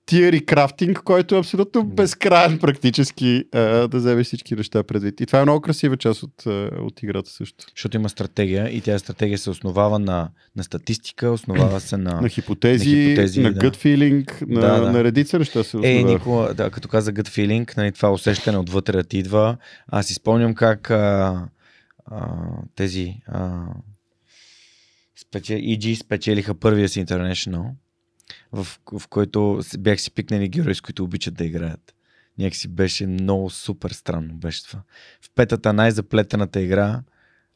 [0.06, 5.22] тиери крафтинг, който е абсолютно безкрайен практически а, да вземеш всички неща предвид.
[5.22, 6.46] И това е много красива част от,
[6.80, 7.66] от играта също.
[7.76, 12.22] Защото има стратегия и тя стратегия се основава на, на статистика, основава се на...
[12.26, 13.60] На хипотези, на хипотези, на да.
[13.60, 14.92] gut feeling, на, Да, да.
[14.92, 16.14] на редица неща се основава.
[16.14, 19.58] Никола, да, като каза gut feeling, нали, това усещане отвътре да ти идва.
[19.88, 21.48] Аз си спомням как а,
[22.06, 22.28] а,
[22.76, 23.64] тези а,
[25.22, 27.70] спече, EG спечелиха първия си International,
[28.52, 28.68] в,
[29.00, 31.94] в който бях си пикнали герои, с които обичат да играят.
[32.40, 34.80] Някакси беше много супер странно беше това.
[35.22, 37.02] В петата най-заплетената игра,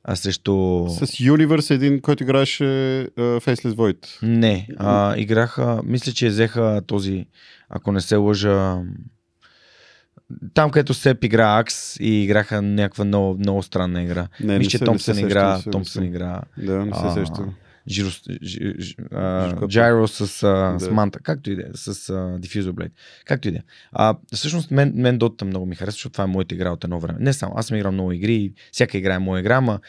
[0.03, 0.85] а срещу...
[0.89, 4.07] С Universe един, който играеше uh, Faceless Void.
[4.21, 7.25] Не, а, играха, мисля, че взеха този,
[7.69, 8.81] ако не се лъжа,
[10.53, 14.27] там, където Сеп игра Акс и играха някаква много, много странна игра.
[14.39, 17.01] Не, мисля, че се- Томпсън се игра, сещам, не Томпсън не игра, Да, не се
[17.03, 17.55] А, сещам.
[17.89, 18.21] Жиро, ж,
[18.79, 19.55] ж, а.
[19.55, 20.79] Gyro с, а, Да.
[20.79, 22.91] с манта, както и да е, с а, Diffuser Blade,
[23.25, 24.13] както и да е.
[24.33, 27.19] Всъщност мен, мен Dota много ми харесва, защото това е моята игра от едно време.
[27.19, 29.79] Не само, аз съм играл много игри, и всяка игра е моя игра, ама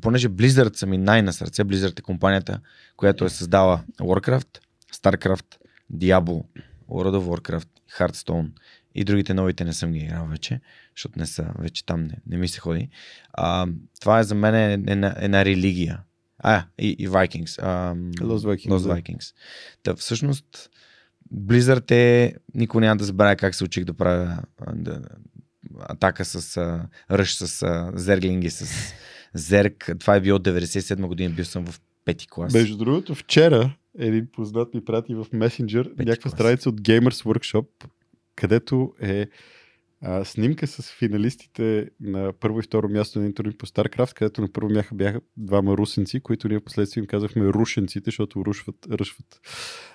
[0.00, 2.60] понеже Blizzard са ми най-на сърце, Blizzard е компанията,
[2.96, 4.58] която е създала Warcraft,
[4.94, 5.56] StarCraft,
[5.94, 6.44] Diablo,
[6.88, 8.48] World of Warcraft, Hearthstone
[8.94, 10.60] и другите новите не съм ги играл вече,
[10.96, 12.88] защото не са, вече там не, не ми се ходи.
[13.32, 13.66] А,
[14.00, 16.00] това е за мен една, една религия.
[16.38, 17.60] А, и, и Vikings.
[18.20, 18.94] Lost Vikings, Lost да.
[18.94, 19.34] Vikings.
[19.82, 20.70] Та, всъщност,
[21.34, 25.02] Blizzard е, никой няма да забравя как се учих да правя да,
[25.80, 28.92] атака с а, ръж, с а, зерглинги, с
[29.34, 29.90] зерк.
[29.98, 32.54] Това е било 97 година, бил съм в пети клас.
[32.54, 36.32] Между другото, вчера един познат ми прати в Messenger Пети някаква клас.
[36.32, 37.66] страница от Gamers Workshop,
[38.36, 39.26] където е
[40.08, 44.48] а, снимка с финалистите на първо и второ място на турнир по StarCraft, където на
[44.52, 49.40] първо бяха, бяха двама русенци, които ние последствие им казахме рушенците, защото рушват, ръшват.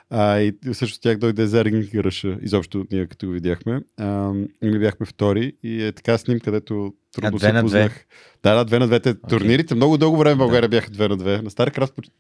[0.09, 3.81] А, и също тях дойде Зергинг и ръша, изобщо ние като го видяхме.
[3.97, 8.05] А, и ние бяхме втори и е така снимка, където трудно се на познах.
[8.43, 9.09] Да, да, две на двете.
[9.09, 9.21] Окей.
[9.29, 11.41] Турнирите много дълго време в България бяха две на две.
[11.41, 12.13] На StarCraft почти,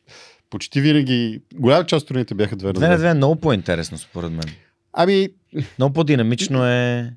[0.49, 2.97] почти винаги, голяма част от турнирите бяха две на Две на две.
[2.97, 4.45] две е много по-интересно, според мен.
[4.93, 5.29] Ами,
[5.77, 7.13] Много по-динамично е.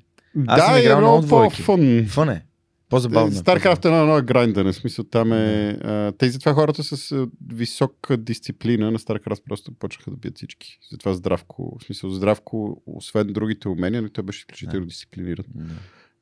[0.47, 1.57] Аз да, съм е играл много много двойки.
[1.57, 2.05] по-фън.
[2.05, 2.45] Фън е.
[2.89, 3.31] По-забавно.
[3.31, 5.69] е, StarCraft е едно, едно грайндане, смисъл там е...
[5.83, 10.79] а, Те затова хората с висока дисциплина на StarCraft просто почнаха да бият всички.
[10.91, 15.45] Затова Здравко, в смисъл Здравко, освен другите умения, но той беше изключително дисциплиниран.
[15.55, 15.73] Да.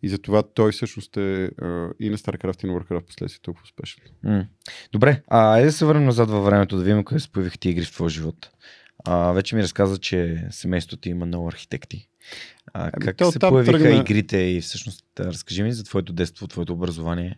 [0.03, 4.03] И затова той всъщност е а, и на StarCraft и на Warcraft последствие толкова успешен.
[4.23, 4.45] М.
[4.91, 7.69] Добре, а, айде да се върнем назад във времето, да видим къде се появиха ти
[7.69, 8.49] игри в твоя живот.
[9.05, 12.09] А, вече ми разказа, че семейството ти има много архитекти.
[12.73, 16.73] А Ами, как се появиха тръгна- игрите и всъщност разкажи ми за твоето детство, твоето
[16.73, 17.37] образование.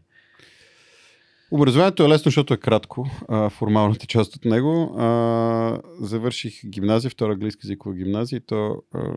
[1.51, 4.95] Образованието е лесно, защото е кратко, а, формалната част от него.
[4.97, 9.13] А, завърших гимназия, втора английска езикова гимназия и то а,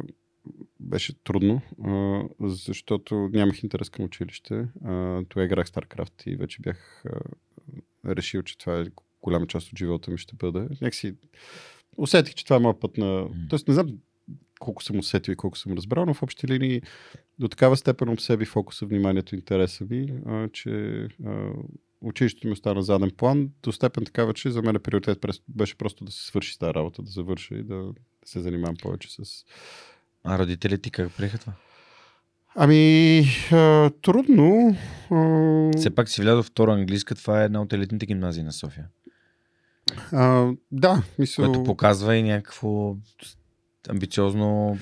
[0.80, 4.54] беше трудно, а, защото нямах интерес към училище.
[4.84, 7.20] А, тогава играх StarCraft и вече бях а,
[8.16, 8.84] решил, че това е
[9.22, 10.60] голяма част от живота ми ще бъде.
[10.60, 11.14] Някакси
[11.96, 13.26] усетих, че това е моят път на...
[13.50, 13.88] Тоест не знам
[14.58, 16.82] колко съм усетил и колко съм разбрал, но в общи линии
[17.38, 20.70] до такава степен обсеби фокуса, вниманието, интереса ми, а, че
[21.26, 21.50] а,
[22.00, 25.18] училището ми остана заден план, до степен такава, че за мен е приоритет
[25.48, 27.90] беше просто да се свърши тази работа, да завърша и да
[28.24, 29.44] се занимавам повече с...
[30.24, 31.52] А родителите ти как приеха това?
[32.54, 34.76] Ами, а, трудно.
[35.10, 38.88] А, Все пак си влязъл втора английска, това е една от елитните гимназии на София.
[40.12, 41.44] а, да, мисля...
[41.44, 42.96] Което показва и някакво
[43.88, 44.78] амбициозно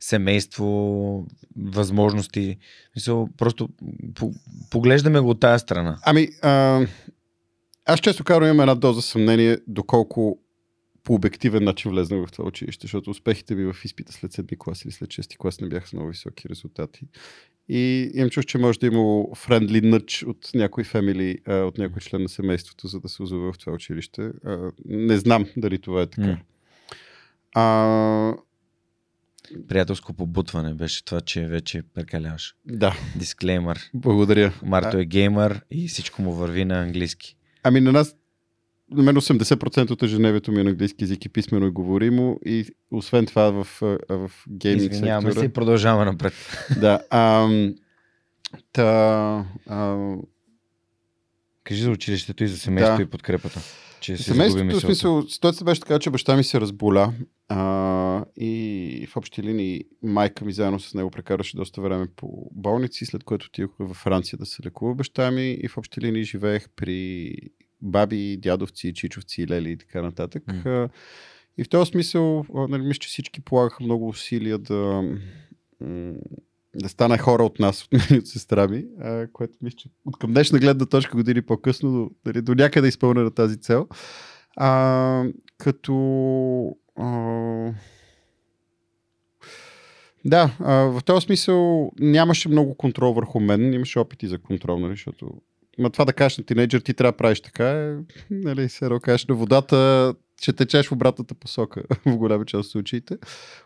[0.00, 2.56] семейство, възможности.
[2.96, 3.68] Мисъл, просто
[4.14, 4.32] по,
[4.70, 5.98] поглеждаме го от тая страна.
[6.02, 6.86] Ами, а,
[7.86, 10.38] аз често казвам имам една доза съмнение доколко
[11.04, 14.84] по обективен начин влезнах в това училище, защото успехите ми в изпита след 7 клас
[14.84, 17.00] или след 6 клас не бяха с много високи резултати.
[17.68, 22.00] И имам чувство, че може да има френдли нъч от някой фамили, а, от някой
[22.00, 24.30] член на семейството, за да се озова в това училище.
[24.84, 26.26] Не знам дали това е така.
[26.26, 26.38] М.
[27.54, 28.34] А,
[29.68, 32.54] Приятелско побутване беше това, че вече прекаляваш.
[32.66, 33.90] да, Дисклеймър.
[33.94, 34.52] благодаря.
[34.62, 37.36] Марто е геймър и всичко му върви на английски.
[37.62, 38.16] Ами на нас,
[38.90, 42.64] на мен 80% от ежедневието ми е на английски език и писмено и говоримо и
[42.90, 45.40] освен това в, а, в гейминг Извиняваме сектора.
[45.40, 46.32] се и продължаваме напред.
[46.80, 47.00] Да.
[47.10, 47.74] Ам,
[48.72, 49.96] та, а,
[51.64, 53.02] Кажи за училището и за семейството Да.
[53.02, 53.60] и подкрепата.
[54.00, 57.12] Че семейството, в смисъл, ситуацията беше така, че баща ми се разболя
[57.48, 63.06] а, и в общи линии майка ми заедно с него прекараше доста време по болници,
[63.06, 66.68] след което отидох във Франция да се лекува баща ми и в общи линии живеех
[66.76, 67.34] при
[67.82, 70.42] баби, дядовци, чичовци, лели и така нататък.
[70.66, 70.88] А,
[71.58, 75.02] И в този смисъл, нали, мисля, че всички полагаха много усилия да,
[76.82, 80.18] да стане хора от нас, от мен от сестра ми, а, което мисля, че от
[80.18, 83.88] към днешна гледна точка години по-късно до, нали, до някъде изпълнена тази цел.
[84.56, 85.24] А,
[85.58, 85.94] като
[86.96, 87.06] а,
[90.24, 94.92] да, а, в този смисъл нямаше много контрол върху мен, имаше опити за контрол, нали,
[94.92, 95.30] защото
[95.78, 97.96] Ма това да кажеш на тинейджър, ти трябва да правиш така, е,
[98.30, 103.18] нали, се кажеш на водата, ще течеш в обратната посока в голяма част от случаите.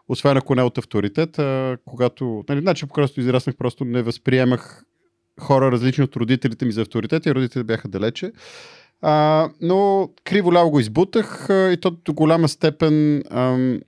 [0.08, 4.84] Освен ако не от авторитет, а, когато, нали, значи по просто израснах, просто не възприемах
[5.40, 8.32] хора различни от родителите ми за авторитет и родителите бяха далече.
[9.02, 13.80] А, но криво ляво го избутах а, и то до голяма степен ам,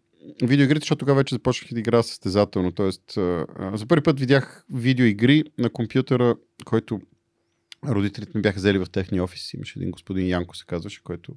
[0.43, 2.73] видеоигрите, защото тогава вече започнах да играя състезателно.
[2.73, 7.01] Тоест, а, за първи път видях видеоигри на компютъра, който
[7.89, 9.55] родителите ми бяха взели в техния офис.
[9.55, 11.37] Имаше един господин Янко, се казваше, който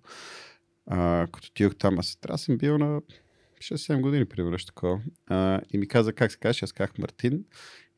[0.86, 3.02] а, като отидох там, аз трябва съм бил на
[3.58, 5.02] 6-7 години, примерно, такова.
[5.28, 7.46] А, и ми каза как се казваш, аз казах Мартин.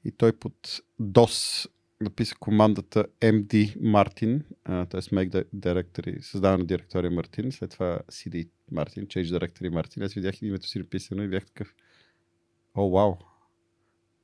[0.05, 1.69] И той под DOS
[2.01, 5.01] написа командата MD Martin, т.е.
[5.01, 10.05] Make Directory, създаване на директория Мартин, след това CD Martin, Change Directory Martin.
[10.05, 11.75] Аз видях името си написано и бях такъв.
[12.75, 13.17] О, вау!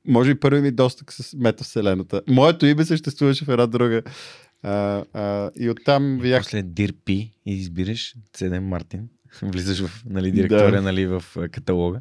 [0.08, 2.22] Може и първи ми достък с метавселената.
[2.28, 4.02] Моето име съществуваше в една друга.
[4.62, 9.08] А, а, и оттам видях После DIRP и избираш CD Мартин.
[9.42, 10.82] Влизаш в нали, директория Да.
[10.82, 12.00] нали, в каталога.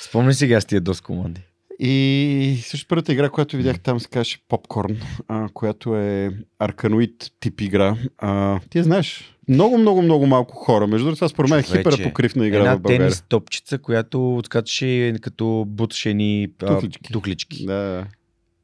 [0.00, 1.40] Спомни сега с тия DOS команди.
[1.78, 4.96] И също първата игра, която видях там се казваше Popcorn,
[5.28, 7.96] а, която е арканоид тип игра.
[8.18, 9.36] А, ти я знаеш.
[9.48, 10.86] Много, много, много малко хора.
[10.86, 12.98] Между другото, според мен е Човече, хиперпокривна игра Една в България.
[13.00, 17.12] тенис топчица, която отскачаше като буташе ни Тухлички.
[17.12, 17.66] тухлички.
[17.66, 18.06] Да.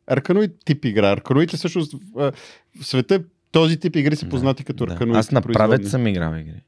[0.07, 1.11] Арканоид тип игра.
[1.11, 2.33] Арканоид е всъщност в,
[2.83, 4.93] света този тип игри са Да, познати като да.
[4.93, 5.17] арканоид.
[5.17, 5.91] Аз на правец производни.
[5.91, 6.63] съм играл игри.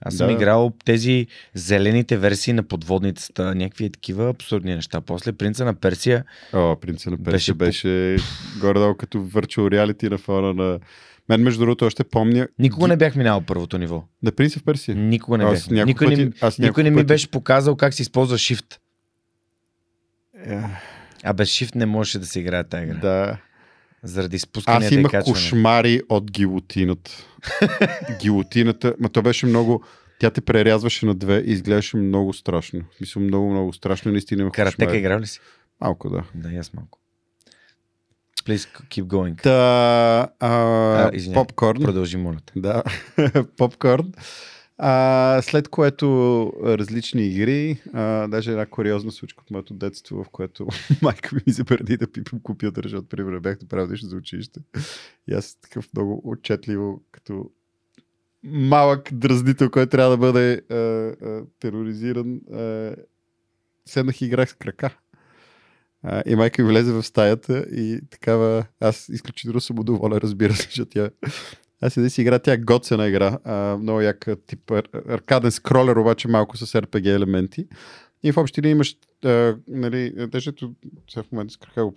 [0.00, 0.32] Аз съм Да.
[0.32, 5.00] играл тези зелените версии на подводницата, някакви такива абсурдни неща.
[5.00, 8.24] После Принца на Персия, О, принца на Персия Беше беше, беше
[8.60, 10.78] горе-долу като virtual reality на фона на...
[11.28, 12.48] Мен, между другото, още помня...
[12.58, 14.04] никога не бях минал първото ниво.
[14.22, 14.96] На принца в Персия.
[14.96, 15.86] Никога не Аз бях.
[15.86, 18.76] Никой, не, пъти- ми- аз никой не ми пъти- беше показал как се използва Shift.
[20.38, 20.60] Е,
[21.22, 22.94] А без Shift не можеше да се играе тази игра.
[22.94, 23.36] Да.
[24.02, 27.10] Заради Аз спусканията и имах кошмари от гилотината.
[28.20, 29.82] гилотината, ма то беше много...
[30.18, 32.80] Тя те прерязваше на две и изглеждаше много страшно.
[32.96, 34.12] Смисъл много, много страшно.
[34.12, 34.98] Наистина имах Каратека кошмари.
[34.98, 35.40] играл ли си?
[35.80, 36.24] Малко, да.
[36.34, 36.98] Да, аз малко.
[38.44, 39.42] Please keep going.
[39.42, 41.42] Та, а, А, извинявай.
[41.46, 41.82] попкорн.
[41.82, 42.36] Продължи, моля.
[42.56, 42.82] Да,
[43.56, 44.12] попкорн.
[44.82, 46.06] А, след което
[46.62, 50.66] различни игри, а, даже една куриозна случка от моето детство, в което
[51.02, 54.60] майка ми забрани да пипам компютър, защото примерно бях направил нещо за училище.
[55.28, 57.50] И аз такъв много отчетливо, като
[58.42, 62.94] малък дразнител, който трябва да бъде а, а, тероризиран, а,
[63.86, 64.98] седнах и играх с крака.
[66.02, 70.62] А, и майка ми влезе в стаята и такава, аз изключително съм доволен, разбира се,
[70.62, 71.10] защото тя
[71.80, 75.96] аз и да си игра тя готсена игра, а, много яка тип ар- аркаден скролер,
[75.96, 77.66] обаче малко с RPG елементи.
[78.22, 80.74] И в общи линии имаш, а, нали, дежето,
[81.10, 81.94] сега в момента с крака го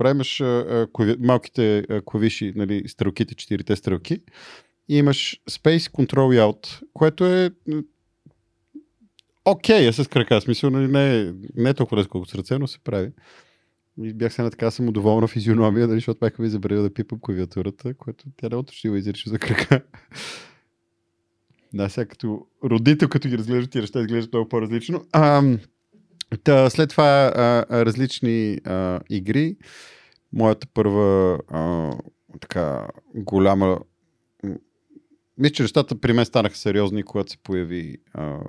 [0.94, 4.20] клави, малките а, клавиши, нали, стрелките, четирите стрелки.
[4.90, 7.52] И имаш Space Control и Out, което е
[9.46, 10.42] окей, okay, с крака.
[10.42, 13.12] Смисъл, нали, не, е, не е толкова лесно, колкото с ръце, но се прави.
[14.02, 18.26] И бях сега така самодоволна физиономия, нали, защото майка ми забравила да пипам клавиатурата, което
[18.38, 19.82] тя не уточнила изрично за крака.
[21.74, 25.06] Да, сега като родител, като ги разглежда тия неща, изглеждат много по-различно.
[25.12, 25.58] А,
[26.44, 29.58] та, след това а, различни а, игри.
[30.34, 31.92] Моята първа а,
[32.42, 33.80] така голяма...
[35.38, 38.40] Мисля, че нещата при мен станаха сериозни, когато се появи а,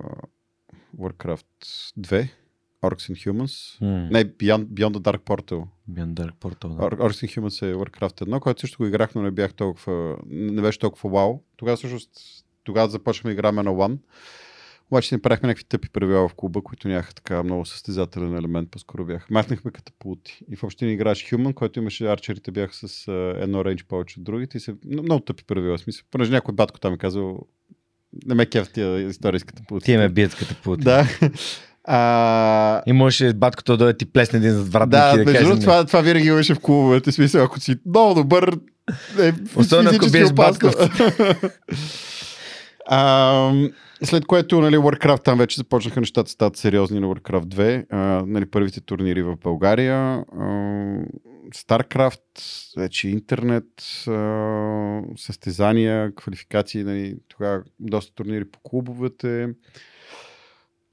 [0.99, 1.47] Warcraft
[1.99, 2.29] 2,
[2.85, 3.81] Orcs and Humans.
[3.81, 5.65] М, Не, Beyond, Beyond the Dark Portal.
[5.91, 6.83] Beyond Dark Portal, да.
[6.83, 10.17] Or- Orcs and Humans е Warcraft 1, който също го играх, но не бях толкова,
[10.27, 11.41] не беше толкова вау.
[11.57, 12.11] Тогава всъщност,
[12.65, 13.99] тогава започваме да играме на One.
[14.91, 19.05] Обаче си направихме някакви тъпи правила в клуба, които нямаха така много състезателен елемент, по-скоро
[19.05, 19.31] бях.
[19.31, 20.41] Махнахме катапулти.
[20.51, 24.19] И в общи ни играеш Human, който имаше арчерите бяха с а, едно рейндж повече
[24.21, 24.75] от другите и се...
[24.85, 26.05] Много, тъпи правила, в смисъл.
[26.11, 27.39] Понеже някой батко там е казал,
[28.27, 29.85] не ме кеф тия истории с катапулти.
[29.85, 30.85] Ти ме бият с катапулти.
[30.85, 31.07] Да.
[31.85, 35.61] А, И можеше баткото да ти плесне един зад вратник да, и да между другото,
[35.61, 37.13] това, това винаги имаше в клубовете.
[37.13, 38.57] Смисъл, ако си много добър,
[39.21, 40.75] е Особено ако биеш батков.
[42.87, 43.53] а,
[44.03, 47.87] след което, нали, Warcraft там вече започнаха нещата стават сериозни на Warcraft 2.
[47.91, 49.97] А, нали, първите турнири в България.
[49.97, 50.45] А,
[51.55, 52.21] StarCraft,
[52.77, 53.65] вече интернет,
[54.09, 59.49] а, състезания, квалификации, нали, тогава доста турнири по клубовете.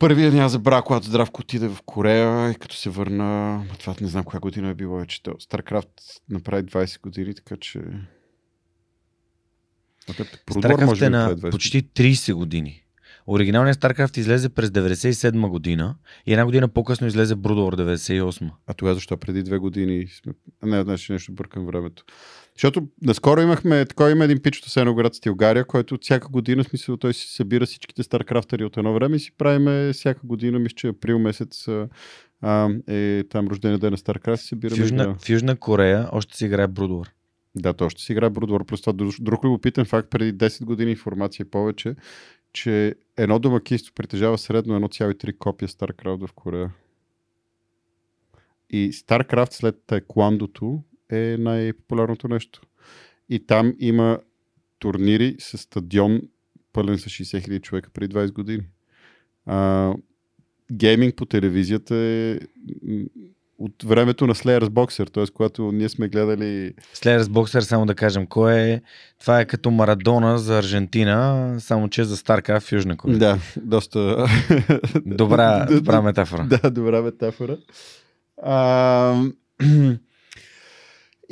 [0.01, 4.23] Първият няма забравя, когато Здравко отиде в Корея и като се върна, това не знам
[4.23, 7.79] коя година е било, е, че то StarCraft направи 20 години, така че...
[10.85, 12.83] Може е на направи 20 почти 30 години.
[13.27, 15.95] Оригиналният StarCraft излезе през 97 година
[16.25, 18.51] и една година по-късно излезе War 98.
[18.67, 19.17] А тогава защо?
[19.17, 20.33] Преди две години сме...
[20.63, 22.03] Не, значи нещо бъркам времето.
[22.55, 27.13] Защото наскоро имахме, такова има един пич от Сеноград Стилгария, който всяка година, смисъл, той
[27.13, 31.19] си събира всичките старкрафтери от едно време и си правиме всяка година, мисля, че април
[31.19, 31.67] месец
[32.41, 34.81] а, е там рождения ден на Старкрафт и В събираме.
[34.81, 37.09] Южна, в Южна Корея още се играе War.
[37.55, 38.65] Да, то ще си играе Брудвор.
[38.65, 41.95] Плюс това друг, любопитен факт, преди 10 години информация повече,
[42.53, 46.71] че едно домакинство притежава средно 1,3 копия StarCraft в Корея.
[48.69, 52.61] И StarCraft след таеквондото е най-популярното нещо.
[53.29, 54.19] И там има
[54.79, 56.21] турнири с стадион
[56.73, 58.63] пълен с 60 000 човека преди 20 години.
[59.45, 59.93] А,
[60.71, 62.39] гейминг по телевизията е
[63.61, 65.25] от времето на Slayer's Boxer, т.е.
[65.33, 68.81] когато ние сме гледали Следващ боксер, само да кажем кой е.
[69.19, 73.19] Това е като Марадона за Аржентина, само че за StarCraft в Южна Корея.
[73.19, 74.27] Да, доста.
[75.05, 76.43] Добра, добра метафора.
[76.43, 77.57] Да, добра метафора.
[78.43, 79.23] А,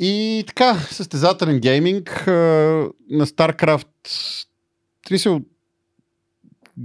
[0.00, 2.32] и така, състезателен гейминг а,
[3.10, 3.86] на StarCraft.
[5.06, 5.40] Трисъл,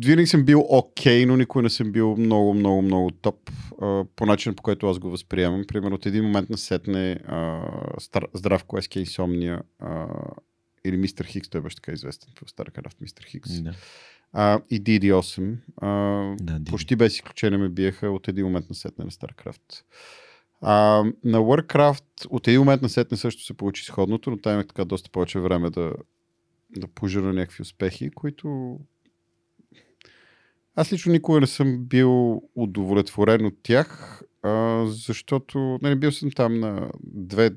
[0.05, 3.51] винаги съм бил окей, okay, но никой не съм бил много, много, много топ
[3.81, 5.63] а, по начин, по който аз го възприемам.
[5.67, 7.61] Примерно от един момент на сетне а,
[7.99, 10.07] Стар, Здравко SK Insomnia а,
[10.85, 13.61] или Мистер Хикс, той беше така известен в StarCraft, Мистер Хикс.
[13.61, 13.73] Да,
[14.33, 15.55] А, и DD8.
[15.77, 15.87] А,
[16.39, 19.83] да, почти без изключение ме биеха от един момент на сетне на StarCraft.
[20.61, 24.67] А, на Warcraft от един момент на сетне също се получи сходното, но там имах
[24.67, 25.93] така доста повече време да,
[26.69, 28.79] да пожира някакви успехи, които
[30.75, 36.59] аз лично никога не съм бил удовлетворен от тях, а, защото нали, бил съм там
[36.59, 37.51] на две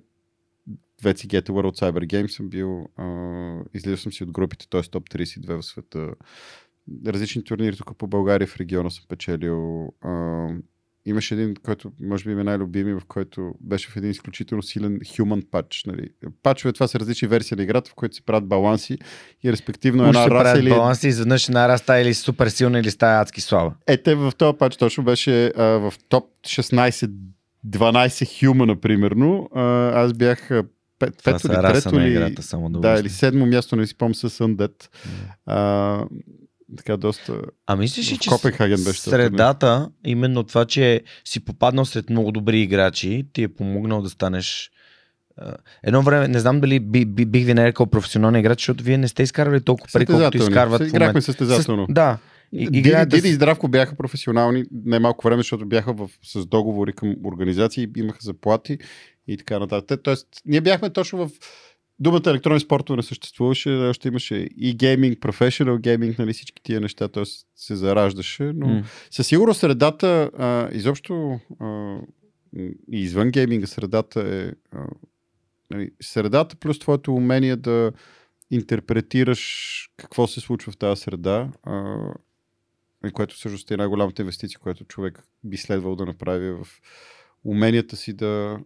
[0.99, 3.05] две цигета World Cyber Games съм бил, а,
[3.74, 4.82] излизал съм си от групите, т.е.
[4.82, 6.14] топ 32 в света.
[7.07, 9.92] Различни турнири тук по България в региона съм печелил.
[10.01, 10.49] А,
[11.09, 15.44] имаше един, който може би е най-любими, в който беше в един изключително силен human
[15.44, 15.86] patch.
[15.86, 16.09] Нали.
[16.42, 18.98] Пачове, това са различни версии на играта, в които се правят баланси
[19.44, 20.70] и респективно Уж една се раса или...
[20.70, 23.72] баланси, изведнъж една раста или супер силна или стая адски слаба.
[23.86, 27.11] Е, те в този пач точно беше а, в топ 16
[27.66, 29.48] 12 хюмана, примерно.
[29.94, 30.50] Аз бях
[30.98, 33.98] пет, пето или трето на ли, играта, само да да, или седмо място, не си
[33.98, 34.88] помня с Undead.
[35.46, 36.04] А,
[36.76, 37.40] така доста...
[37.66, 42.32] А мислиш ли, В че Копенхаген беше средата, именно това, че си попаднал сред много
[42.32, 44.70] добри играчи, ти е помогнал да станеш
[45.82, 49.08] Едно време, не знам дали би, би, бих ви нарекал професионален играч, защото вие не
[49.08, 51.22] сте изкарвали толкова пари, колкото изкарват в Играхме момента.
[51.22, 51.86] състезателно.
[51.90, 52.18] С- Да.
[52.52, 56.46] И, Диди, играят да Диди и Здравко бяха професионални най-малко време, защото бяха в, с
[56.46, 58.78] договори към организации, имаха заплати
[59.28, 60.00] и така нататък.
[60.02, 61.30] Тоест, ние бяхме точно в
[62.01, 67.09] думата електронни спортове не съществуваше, още имаше и гейминг, професионал гейминг, нали всички тия неща,
[67.09, 67.24] т.е.
[67.57, 68.84] се зараждаше, но М.
[69.11, 71.99] със сигурност средата, а, изобщо а,
[72.92, 74.86] и извън гейминга, средата е а,
[75.70, 77.92] нали, средата плюс твоето умение да
[78.51, 81.96] интерпретираш какво се случва в тази среда, а,
[83.12, 86.66] което всъщност е най-голямата инвестиция, която човек би следвал да направи в
[87.44, 88.59] уменията си да,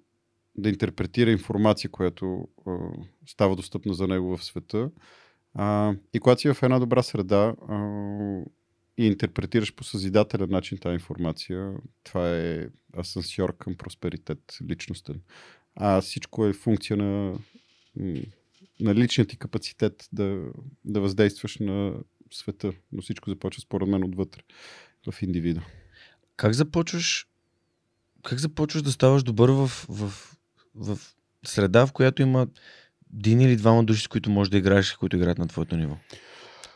[0.57, 2.78] да интерпретира информация, която а,
[3.26, 4.90] става достъпна за него в света.
[5.55, 7.76] А, и когато си в една добра среда а,
[8.98, 11.74] и интерпретираш по съзидателен начин тази информация,
[12.05, 15.20] това е асансьор към просперитет личностен.
[15.74, 17.38] А всичко е функция на,
[18.80, 20.50] на личният ти капацитет да,
[20.84, 21.94] да въздействаш на
[22.30, 22.72] света.
[22.92, 24.40] Но всичко започва според мен отвътре
[25.11, 25.66] в индивида.
[26.36, 27.26] Как започваш
[28.22, 30.12] как започваш да ставаш добър в, в,
[30.75, 30.99] в
[31.45, 32.47] среда, в която има
[33.14, 35.97] един или двама души, с които можеш да играеш, които играят на твоето ниво?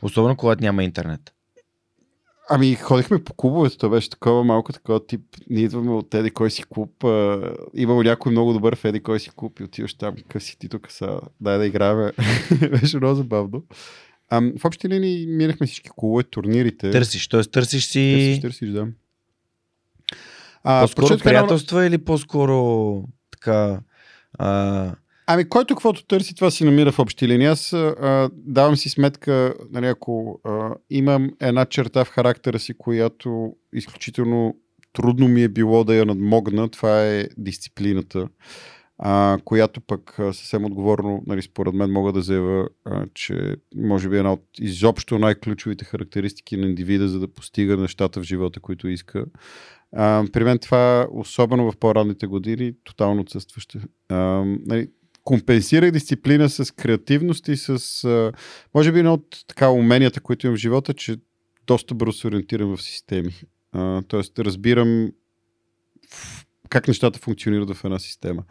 [0.03, 1.33] Особено когато няма интернет.
[2.49, 5.21] Ами, ходихме по клубовете, то беше такова малко такова тип.
[5.51, 7.05] Ние идваме от еди кой си клуб.
[7.05, 10.59] А, имало някой много добър в еди кой си клуб и отиваш там, къв си
[10.59, 12.13] ти тук са, дай да играем.
[12.71, 13.63] беше много забавно.
[14.29, 16.91] А, в общи линии минахме всички клубове, турнирите.
[16.91, 17.43] Търсиш, т.е.
[17.43, 18.89] търсиш си Търсиш, търсиш, да.
[20.63, 23.81] А, по-скоро приятелства или по-скоро така
[24.39, 24.93] а,
[25.29, 27.47] Ами, който каквото търси, това си намира в общи линии.
[27.47, 33.53] Аз а, давам си сметка, нали, ако а, имам една черта в характера си, която
[33.75, 34.57] изключително
[34.93, 38.29] трудно ми е било да я надмогна, това е дисциплината,
[38.99, 44.17] а, която пък съвсем отговорно, нали, според мен, мога да заявя, а, че може би
[44.17, 48.89] е една от изобщо най-ключовите характеристики на индивида, за да постига нещата в живота, които
[48.89, 49.25] иска.
[49.93, 53.81] А, при мен това, особено в по-ранните години, тотално отсъстваше.
[54.09, 54.17] А,
[54.67, 54.89] нали,
[55.25, 58.33] компенсирах дисциплина с креативност и с, а,
[58.75, 61.17] може би, едно от така уменията, които имам в живота, че
[61.67, 63.33] доста бързо се ориентирам в системи.
[63.73, 65.11] А, тоест, разбирам
[66.69, 68.43] как нещата функционират в една система.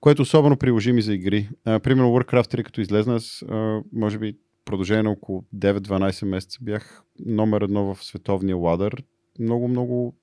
[0.00, 1.48] Което особено приложим и за игри.
[1.64, 6.58] А, примерно Warcraft 3, като излезна, аз, а, може би, продължение на около 9-12 месеца
[6.62, 9.02] бях номер едно в световния ладър.
[9.38, 10.16] Много, много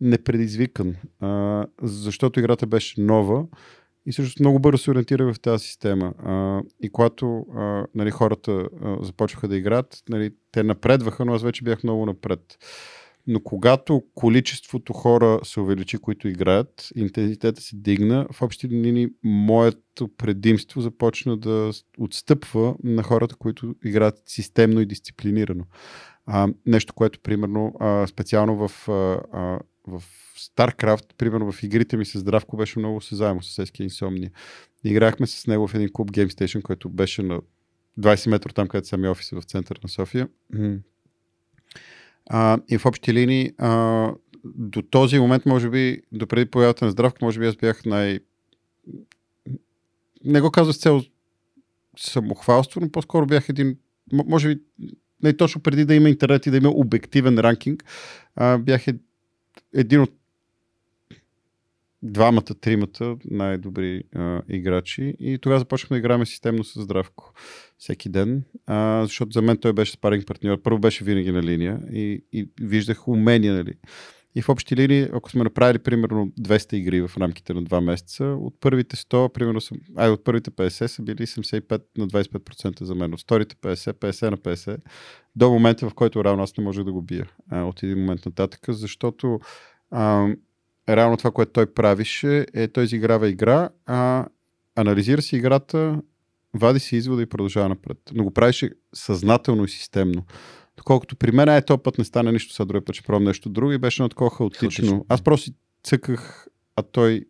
[0.00, 0.96] непредизвикан.
[1.20, 3.46] А, защото играта беше нова
[4.06, 6.14] и също много бързо се ориентирах в тази система.
[6.18, 11.42] А, и когато а, нали, хората а, започваха да играят, нали, те напредваха, но аз
[11.42, 12.40] вече бях много напред.
[13.32, 20.08] Но когато количеството хора се увеличи, които играят, интензитета се дигна, в общи линии моето
[20.16, 25.64] предимство започна да отстъпва на хората, които играят системно и дисциплинирано.
[26.26, 30.02] А, нещо, което примерно а, специално в, а, а, в
[30.38, 34.30] StarCraft, примерно в игрите ми с Здравко беше много осезаемо с Ески Инсомния.
[34.84, 37.40] Играхме с него в един клуб Game Station, който беше на
[37.98, 40.28] 20 метра там, където сами офиси в центъра на София.
[42.32, 44.12] А, и в общи линии а,
[44.44, 48.20] до този момент, може би, до преди появата на Здравко, може би аз бях най...
[50.24, 51.02] Не го казвам с цел
[51.98, 53.76] самохвалство, но по-скоро бях един,
[54.12, 54.60] може би,
[55.22, 57.84] не точно преди да има интернет и да има обективен ранкинг,
[58.36, 58.94] а, бях е,
[59.74, 60.12] един от
[62.02, 67.32] двамата, тримата най-добри а, играчи и тогава започнахме да играем системно с Здравко
[67.78, 70.62] всеки ден, а, защото за мен той беше спаринг партньор.
[70.62, 73.74] Първо беше винаги на линия и, и виждах умения, нали.
[74.34, 78.24] И в общи линии, ако сме направили примерно 200 игри в рамките на 2 месеца,
[78.24, 82.94] от първите 100, примерно, съм, ай, от първите 50 са били 75 на 25% за
[82.94, 83.14] мен.
[83.14, 84.76] От вторите 50, 50 на 50,
[85.36, 88.26] до момента, в който реално аз не можех да го бия а, от един момент
[88.26, 89.40] нататък, защото
[89.90, 90.28] а,
[90.96, 94.26] реално това, което той правише, е той изиграва игра, а,
[94.76, 96.00] анализира си играта,
[96.54, 97.98] вади си извода и продължава напред.
[98.14, 100.24] Но го правеше съзнателно и системно.
[100.76, 103.48] Доколкото при мен е този път не стане нищо, сега другия път ще пробвам нещо
[103.48, 104.68] друго и беше едно такова хаотично.
[104.68, 105.06] Хаотично.
[105.08, 105.50] Аз просто
[105.82, 107.24] цъках, а той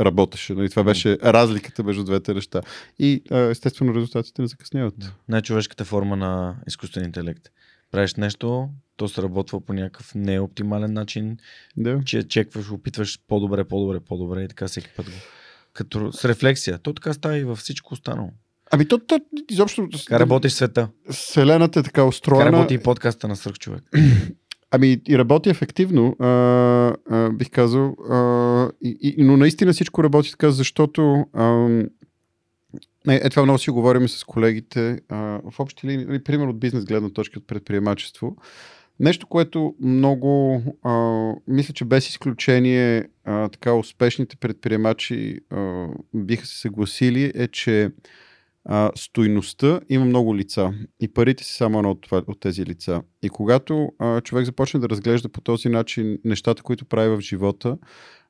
[0.00, 0.54] работеше.
[0.54, 0.70] Нали?
[0.70, 2.60] Това беше разликата между двете неща.
[2.98, 4.94] И естествено резултатите не закъсняват.
[5.28, 7.48] най-човешката форма на изкуствен интелект.
[7.92, 11.36] Правиш нещо, то се работва по някакъв неоптимален начин,
[11.76, 12.00] Да.
[12.04, 15.16] че чекваш, опитваш по-добре, по-добре, по-добре и така всеки път го.
[15.72, 16.78] Като с рефлексия.
[16.78, 18.30] То така става и във всичко останало.
[18.70, 19.20] Ами то, то
[19.50, 19.88] изобщо...
[20.06, 20.88] Как работиш в света?
[21.10, 22.52] Вселената е така Как устроена.
[22.52, 23.82] работи и подкаста на свърх човек?
[24.70, 26.26] Ами и работи ефективно, а,
[27.10, 27.96] а, бих казал.
[28.10, 31.68] А, и, и, но наистина всичко работи така, защото а,
[33.08, 35.00] е, е, това много си говорим с колегите.
[35.08, 38.36] А, в общи линии, нали, пример от бизнес гледна точка от предприемачество.
[39.00, 46.58] Нещо, което много, а, мисля, че без изключение а, така успешните предприемачи а, биха се
[46.58, 47.90] съгласили, е, че
[48.64, 53.02] а, стойността има много лица и парите са само едно от, от тези лица.
[53.22, 57.78] И когато а, човек започне да разглежда по този начин нещата, които прави в живота,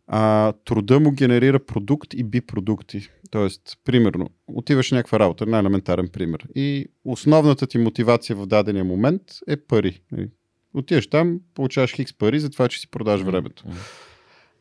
[0.07, 3.09] а, труда му генерира продукт и бипродукти.
[3.31, 6.47] Тоест, примерно, отиваш в някаква работа, най-елементарен пример.
[6.55, 10.01] И основната ти мотивация в дадения момент е пари.
[10.13, 10.29] Нали?
[10.75, 13.65] Отиваш там, получаваш хикс пари за това, че си продаш времето.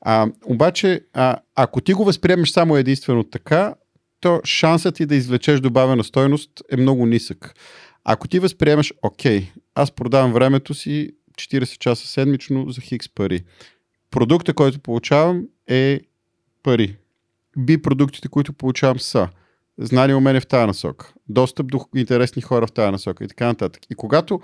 [0.02, 3.76] А, обаче, а, ако ти го възприемеш само единствено така,
[4.20, 7.56] то шансът ти да извлечеш добавена стойност е много нисък.
[8.04, 13.44] Ако ти възприемеш, окей, аз продавам времето си 40 часа седмично за хикс пари.
[14.12, 16.00] Продукта, който получавам е
[16.64, 16.98] пари.
[17.58, 19.30] Би продуктите, които получавам са
[19.78, 23.84] знание умение в тази насока, достъп до интересни хора в тази насока и така нататък.
[23.90, 24.42] И когато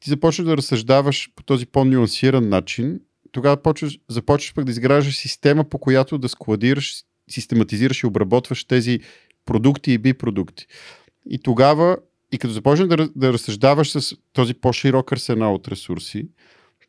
[0.00, 3.00] ти започнеш да разсъждаваш по този по-нюансиран начин,
[3.32, 6.94] тогава почваш, започваш пък да изграждаш система, по която да складираш,
[7.30, 9.00] систематизираш и обработваш тези
[9.46, 10.66] продукти и бипродукти.
[11.30, 11.96] И тогава,
[12.32, 16.28] и като започнеш да, да разсъждаваш с този по-широк арсенал от ресурси,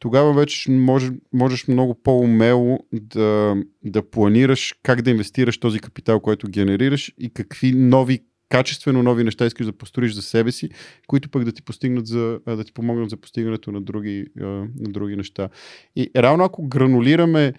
[0.03, 6.47] тогава вече можеш, можеш много по-умело да, да планираш как да инвестираш този капитал, който
[6.47, 10.69] генерираш и какви нови качествено нови неща искаш да построиш за себе си,
[11.07, 15.15] които пък да ти постигнат за, да ти помогнат за постигането на други, на други
[15.15, 15.49] неща.
[15.95, 17.53] И реално ако гранулираме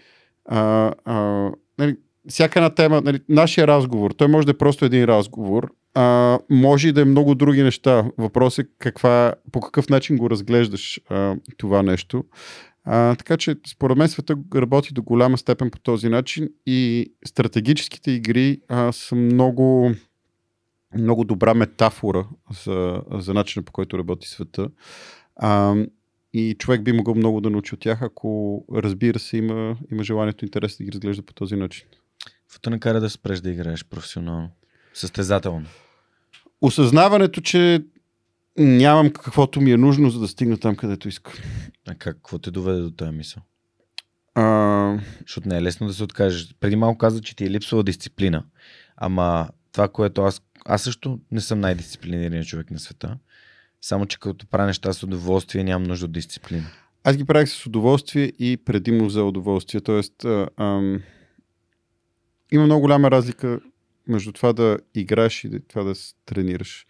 [0.45, 1.97] а, а, нали,
[2.29, 6.89] всяка една тема, нали, нашия разговор, той може да е просто един разговор, а, може
[6.89, 8.05] и да е много други неща.
[8.18, 12.25] Въпросът е каква, по какъв начин го разглеждаш а, това нещо.
[12.85, 18.11] А, така че, според мен, света работи до голяма степен по този начин и стратегическите
[18.11, 19.91] игри а, са много,
[20.99, 22.27] много добра метафора
[22.64, 24.68] за, за начина по който работи света.
[25.37, 25.75] А,
[26.33, 30.45] и човек би могъл много да научи от тях, ако разбира се има, има желанието
[30.45, 31.87] и интерес да ги разглежда по този начин.
[32.55, 34.50] Какво те накара да спреш да играеш професионално?
[34.94, 35.66] Състезателно.
[36.61, 37.84] Осъзнаването, че
[38.59, 41.32] нямам каквото ми е нужно, за да стигна там, където искам.
[41.88, 43.42] А как, какво те доведе до тази мисъл?
[44.34, 46.55] А, Защото не е лесно да се откажеш.
[46.61, 48.44] Преди малко каза, че ти е липсвала дисциплина.
[48.96, 53.18] Ама това, което аз, аз също не съм най-дисциплинираният човек на света.
[53.80, 56.64] Само, че като правя неща с удоволствие, нямам нужда от дисциплина.
[57.05, 59.80] аз ги правих с удоволствие и предимно за удоволствие.
[59.80, 61.02] Тоест, а, ам,
[62.55, 63.61] има много голяма разлика
[64.09, 66.86] между това да играеш и това да се тренираш.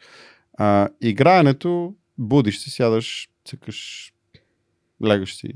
[0.59, 4.13] А, играенето, будиш се, сядаш, цъкаш,
[5.07, 5.49] лягаш си.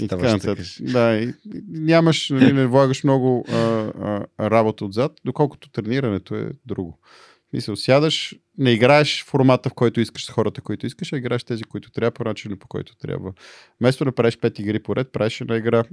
[0.00, 0.62] И Ставаш, така.
[0.80, 6.50] Да, и, и нямаш, нали, не влагаш много а, а, работа отзад, доколкото тренирането е
[6.66, 6.98] друго.
[7.46, 11.44] В Смисъл, сядаш, не играеш формата, в който искаш с хората, които искаш, а играеш
[11.44, 13.32] тези, които трябва, по начина, по който трябва.
[13.80, 15.84] Вместо да правиш пет игри поред, правиш една игра,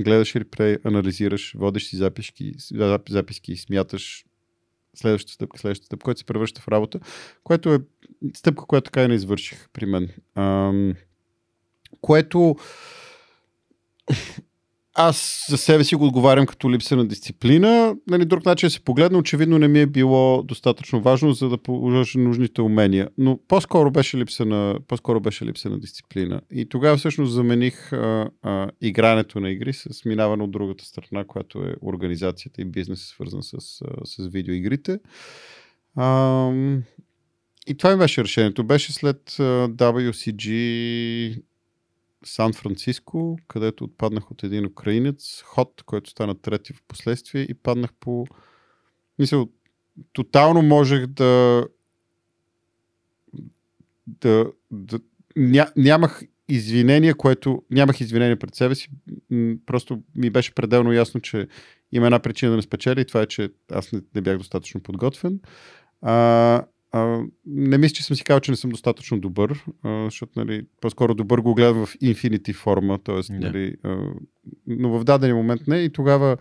[0.00, 4.24] гледаш реплей, анализираш, водиш си записки, зап- записки, смяташ
[4.94, 7.00] следващата стъпка, следващата стъпка, което се превръща в работа,
[7.44, 7.78] което е
[8.34, 10.08] стъпка, която така и не извърших при мен.
[10.34, 10.94] Ам,
[12.00, 12.56] което
[14.94, 17.96] аз за себе си го отговарям като липса на дисциплина.
[18.06, 22.18] Нали, друг начин се погледна, очевидно не ми е било достатъчно важно, за да положа
[22.18, 23.08] нужните умения.
[23.18, 26.40] Но по-скоро беше липса на, по-скоро беше липса на дисциплина.
[26.50, 31.58] И тогава всъщност замених а, а, игрането на игри с минаване от другата страна, която
[31.58, 33.58] е организацията и бизнес, свързан с, а,
[34.04, 34.98] с видеоигрите.
[35.96, 36.50] А,
[37.66, 38.64] и това ми беше решението.
[38.64, 41.42] Беше след WCG
[42.24, 47.90] Сан Франциско, където отпаднах от един украинец, Ход, който стана трети в последствие и паднах
[48.00, 48.26] по...
[49.18, 49.46] Мисля,
[50.12, 51.66] тотално можех да...
[54.06, 55.00] да, да
[55.36, 57.62] ня, нямах извинение, което...
[57.70, 58.88] Нямах извинение пред себе си.
[59.66, 61.48] Просто ми беше пределно ясно, че
[61.92, 64.82] има една причина да не спечеля и това е, че аз не, не бях достатъчно
[64.82, 65.40] подготвен.
[66.02, 70.32] А, а, не мисля, че съм си казал, че не съм достатъчно добър, а, защото
[70.36, 73.32] нали, по-скоро добър го гледам в инфинити форма, т.е.
[73.32, 73.46] Да.
[73.46, 73.96] Нали, а,
[74.66, 76.36] но в даден момент не и тогава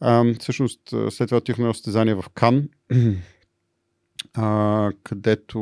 [0.00, 0.80] а, всъщност
[1.10, 2.68] след това отих на състезание в Кан,
[4.34, 5.58] а, където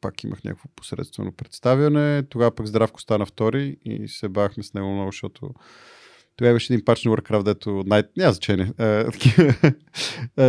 [0.00, 2.22] пак имах някакво посредствено представяне.
[2.22, 5.54] Тогава пък Здравко стана втори и се бахме с него много, защото
[6.36, 8.02] Тогава имаше един пач на Warcraft, дето най...
[8.16, 8.72] няма значение.
[9.12, 9.54] такива,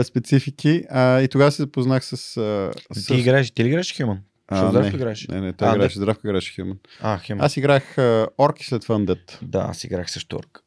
[0.03, 0.83] специфики.
[0.89, 2.17] А, и тогава се запознах с...
[2.17, 3.05] С...
[3.07, 4.17] Ти играеш, ти ли играеш Human?
[4.51, 5.27] Защото Здравко играеш.
[5.27, 6.77] не, не, той А, играеше, Здравко играеше Human.
[7.01, 7.37] А, Human.
[7.45, 9.37] Аз играх а, Орк и след това Undead.
[9.41, 10.59] Да, аз играх също Орк.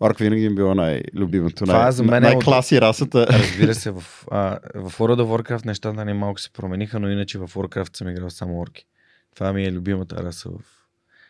[0.00, 3.26] Орк винаги ми било най-любимото, Това най- за мен е най-класи расата.
[3.30, 7.38] Разбира се, в, а, в World of Warcraft нещата не малко се промениха, но иначе
[7.38, 8.84] в Warcraft съм играл само орки.
[9.34, 10.54] Това ми е любимата раса в...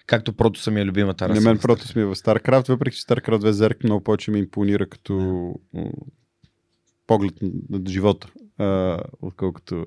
[0.07, 1.41] Както прото съм е любимата раса.
[1.41, 4.87] На мен прото сме в StarCraft, въпреки че StarCraft 2 Зерк много повече ми импонира
[4.87, 5.15] като
[5.75, 5.85] м,
[7.07, 7.35] поглед
[7.71, 8.29] на, живота,
[8.59, 9.85] а, отколкото...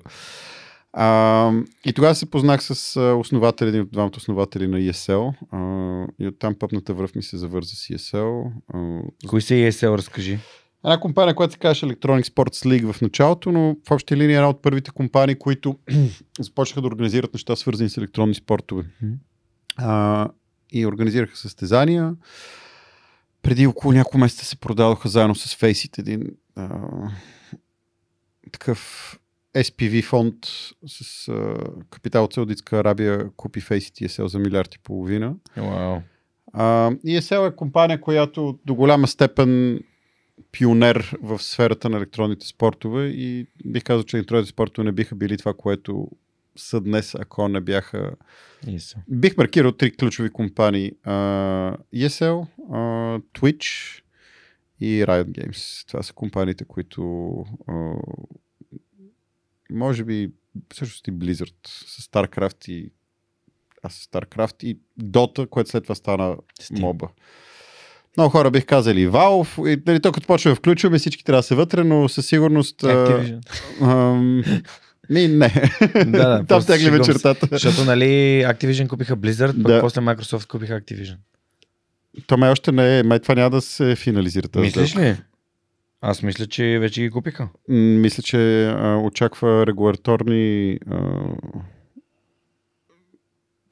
[0.98, 1.52] А,
[1.84, 6.54] и тогава се познах с основатели, един от двамата основатели на ESL а, и оттам
[6.58, 8.52] пъпната връв ми се завърза с ESL.
[8.74, 10.38] А, Кои са ESL, разкажи.
[10.84, 14.36] Една компания, която се казваше Electronic Sports League в началото, но в общи линии е
[14.36, 15.78] една от първите компании, които
[16.40, 18.84] започнаха да организират неща, свързани с електронни спортове.
[19.02, 19.14] Мгм.
[19.76, 20.28] А,
[20.72, 22.14] и организираха състезания.
[23.42, 26.22] Преди около няколко месеца се продадоха заедно с Faceit един
[26.56, 26.68] а,
[28.52, 29.12] такъв
[29.54, 30.34] SPV фонд
[30.86, 31.54] с а,
[31.90, 35.34] капитал от Саудитска Арабия купи Faceit и ESL за милиард и половина.
[35.56, 36.00] Вау.
[36.52, 39.80] А, ESL е компания, която до голяма степен
[40.52, 45.38] пионер в сферата на електронните спортове и бих казал, че електронните спортове не биха били
[45.38, 46.08] това, което
[46.56, 48.10] са днес, ако не бяха...
[48.66, 48.96] ESL.
[49.08, 50.92] Бих маркирал три ключови компании.
[51.04, 51.12] А,
[51.94, 52.76] ESL, а,
[53.18, 54.02] Twitch
[54.80, 55.88] и Riot Games.
[55.88, 57.32] Това са компаниите, които
[57.68, 57.92] а,
[59.70, 60.30] може би
[60.74, 62.92] всъщност и Blizzard с StarCraft и
[63.82, 66.80] аз с StarCraft и Dota, което след това стана Steam.
[66.80, 67.08] моба.
[68.16, 69.68] Много хора бих казали Valve.
[69.68, 72.84] И, нали, то като почваме да включваме, всички трябва да са вътре, но със сигурност...
[72.84, 74.62] а, Activision.
[75.10, 75.52] Ми, не.
[75.94, 77.00] да, да, Там се.
[77.02, 77.48] чертата.
[77.52, 78.04] Защото, нали,
[78.46, 79.80] Activision купиха Blizzard, пък Да.
[79.80, 81.16] после Microsoft купиха Activision.
[82.26, 83.02] То май още не е.
[83.02, 84.48] Май това няма да се финализира.
[84.48, 85.16] тази Мислиш ли?
[86.00, 87.48] Аз мисля, че вече ги купиха.
[87.68, 90.78] Мисля, че а, очаква регулаторни...
[90.90, 90.98] А...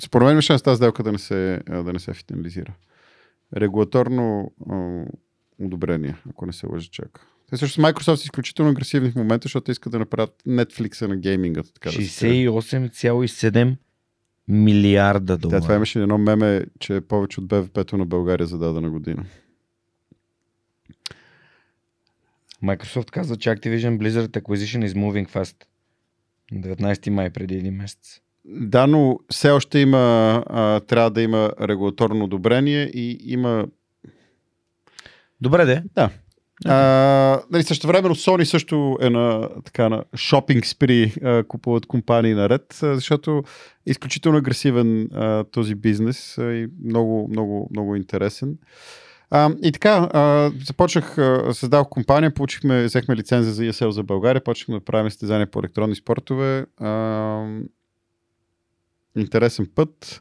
[0.03, 2.73] Според мен шанс тази сделка да не се, да не се финализира.
[3.57, 5.05] Регулаторно а,
[5.65, 7.27] одобрение, ако не се лъжа чака.
[7.55, 11.63] Те също Microsoft са изключително агресивни в момента, защото искат да направят Netflix на гейминга.
[11.63, 12.35] Така да се каже.
[12.39, 13.77] 68,7
[14.49, 15.61] милиарда Да, долара.
[15.61, 19.25] това имаше едно меме, че е повече от БВП-то на България за дадена година.
[22.65, 25.57] Microsoft казва, че Activision Blizzard Acquisition is moving fast.
[26.53, 28.21] На 19 май преди един месец.
[28.45, 29.99] Да, но все още има,
[30.47, 33.67] а, трябва да има регулаторно одобрение и има
[35.41, 35.83] Добре, де.
[35.95, 36.11] Да.
[36.67, 42.35] А, нали, също времено Sony също е на, така, на шопинг спри, а, купуват компании
[42.35, 43.43] наред, а, защото
[43.87, 48.59] е изключително агресивен а, този бизнес а, и много, много, много интересен.
[49.31, 54.45] А, и така, а, започнах, а, създах компания, получихме, взехме лицензия за ESL за България,
[54.45, 56.67] почнахме да правим състезания по електронни спортове.
[56.81, 57.47] А,
[59.17, 60.21] интересен път.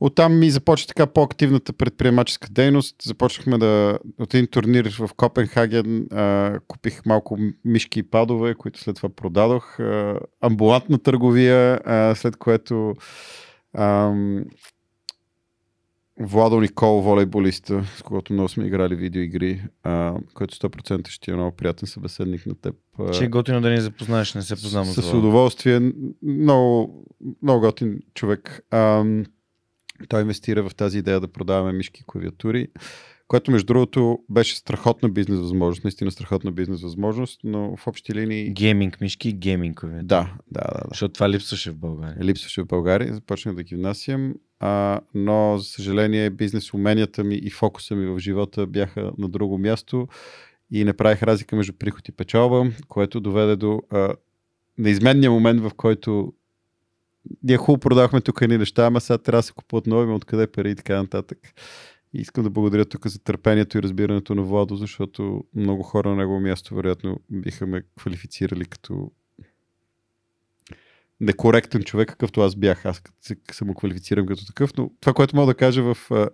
[0.00, 2.96] Оттам ми започва така по-активната предприемаческа дейност.
[3.02, 8.96] Започнахме да от един турнир в Копенхаген а, купих малко мишки и падове, които след
[8.96, 9.80] това продадох.
[9.80, 12.94] А, амбулантна търговия, а, след което
[13.76, 14.44] ам,
[16.20, 21.56] Владо Никол, волейболиста, с когото много сме играли видеоигри, а, който 100% ще е много
[21.56, 22.74] приятен събеседник на теб.
[22.98, 25.92] А, Че е готино да ни запознаеш, не се познавам с, с удоволствие.
[26.22, 27.04] Много,
[27.42, 28.60] много готин човек.
[28.70, 29.24] Ам,
[30.08, 32.68] той инвестира в тази идея да продаваме мишки и клавиатури,
[33.28, 38.50] което между другото беше страхотна бизнес възможност, наистина страхотна бизнес възможност, но в общи линии...
[38.50, 40.00] Гейминг мишки и геймингове.
[40.02, 40.60] Да, да, да.
[40.60, 40.80] да.
[40.88, 42.24] Защото това липсваше в България.
[42.24, 47.50] Липсваше в България, започнах да ги внасям, а, но за съжаление бизнес уменията ми и
[47.50, 50.08] фокуса ми в живота бяха на друго място
[50.70, 54.14] и не правих разлика между приход и печалба, което доведе до а,
[54.78, 56.32] неизменния момент, в който
[57.42, 60.70] ние хубаво продавахме тук едни неща, ама сега трябва да се купуват нови, откъде пари
[60.70, 61.38] и така нататък.
[62.14, 66.16] И искам да благодаря тук за търпението и разбирането на Владо, защото много хора на
[66.16, 69.10] негово място вероятно биха ме квалифицирали като
[71.20, 72.86] некоректен човек, какъвто аз бях.
[72.86, 76.28] Аз се самоквалифицирам като такъв, но това, което мога да кажа в, а,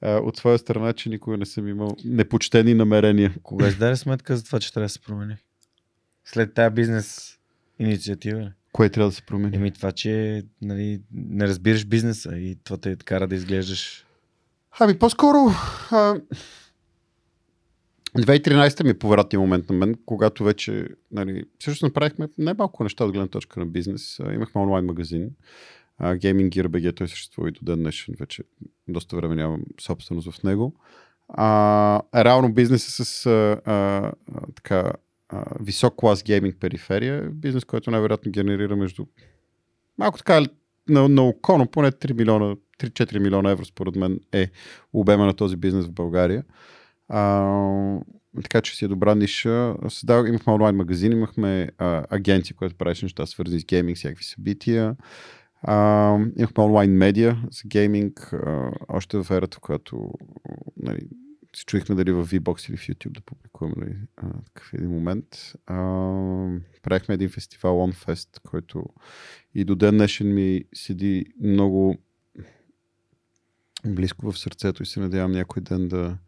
[0.00, 3.34] а, от своя страна, че никога не съм имал непочтени намерения.
[3.42, 5.36] Кога си сметка за това, че трябва да се промени?
[6.24, 7.38] След тази бизнес
[7.78, 8.52] инициатива.
[8.76, 9.56] Кое трябва да се промени?
[9.56, 14.06] Еми това, че нали, не разбираш бизнеса и това те кара да изглеждаш.
[14.78, 15.38] Ами по-скоро
[15.90, 16.20] а...
[18.16, 23.12] 2013 ми е повратния момент на мен, когато вече, нали, всъщност направихме най-малко неща от
[23.12, 24.18] гледна точка на бизнес.
[24.18, 25.30] Имахме онлайн магазин,
[26.00, 28.42] Gaming Gear BG, той съществува и до ден днешен, вече
[28.88, 30.74] доста време нямам собственост в него.
[31.28, 34.12] А, реално бизнес с а, а,
[34.54, 34.92] така,
[35.60, 39.06] висок клас гейминг периферия, бизнес, който най-вероятно генерира между
[39.98, 40.46] малко така
[40.88, 44.50] на, на око, но поне 3 милиона, 3-4 милиона евро според мен е
[44.92, 46.44] обема на този бизнес в България.
[47.08, 47.98] А,
[48.42, 49.74] така че си е добра ниша.
[49.88, 54.96] Създав, имахме онлайн магазин, имахме а, агенция, която правеше неща свързани с гейминг, всякакви събития.
[55.62, 60.10] А, имахме онлайн медиа за гейминг, а, още в ерата, в която
[60.82, 61.00] нали,
[61.56, 65.52] се чуихме дали в VBOX или в YouTube да публикуваме нали, а, такъв един момент.
[65.66, 65.76] А,
[66.82, 68.84] правихме един фестивал OnFest, който
[69.54, 71.98] и до ден днешен ми седи много
[73.86, 76.18] близко в сърцето и се надявам някой ден да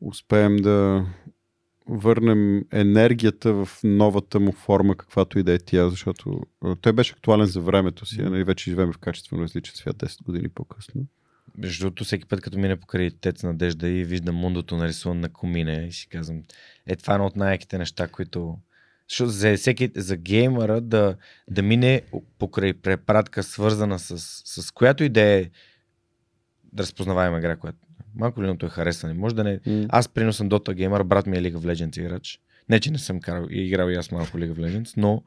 [0.00, 1.06] успеем да
[1.86, 6.40] върнем енергията в новата му форма, каквато и да е тя, защото
[6.80, 10.22] той беше актуален за времето си, а нали вече живеем в качествено различен свят 10
[10.22, 11.06] години по-късно.
[11.58, 15.86] Между другото, всеки път, като мине покрай Тец Надежда и виждам мундото нарисуван на комине
[15.88, 16.42] и си казвам,
[16.86, 18.58] е това е едно от най-яките неща, които...
[19.08, 21.16] Защото за, всеки, за геймера да,
[21.50, 22.02] да мине
[22.38, 25.50] покрай препратка, свързана с, с която и да е
[26.78, 27.78] разпознаваема игра, която
[28.14, 29.14] малко ли е харесане.
[29.14, 29.58] Може да не...
[29.58, 29.86] Mm.
[29.88, 32.40] Аз прино съм Dota геймер, брат ми е League of Legends играч.
[32.68, 35.22] Не, че не съм карал играл и аз малко League of Legends, но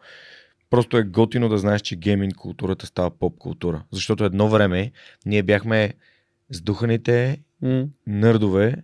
[0.70, 3.84] просто е готино да знаеш, че гейминг културата става поп култура.
[3.92, 4.92] Защото едно време
[5.26, 5.94] ние бяхме
[6.50, 7.90] сдуханите mm.
[8.08, 8.76] нърдове,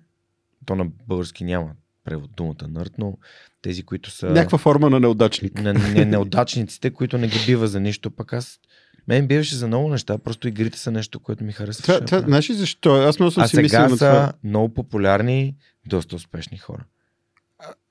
[0.66, 1.72] то на български няма
[2.04, 3.18] превод думата нърд, но
[3.62, 4.30] тези, които са...
[4.30, 5.62] Някаква форма на неудачник.
[5.62, 8.60] На, не, неудачниците, които не ги бива за нищо, пък аз
[9.08, 11.84] мен биваше за много неща, просто игрите са нещо, което ми харесва.
[11.84, 12.96] Това, това, знаеш ли защо?
[12.96, 14.34] Аз много съм а си сега са това.
[14.44, 15.56] много популярни,
[15.86, 16.86] доста успешни хора.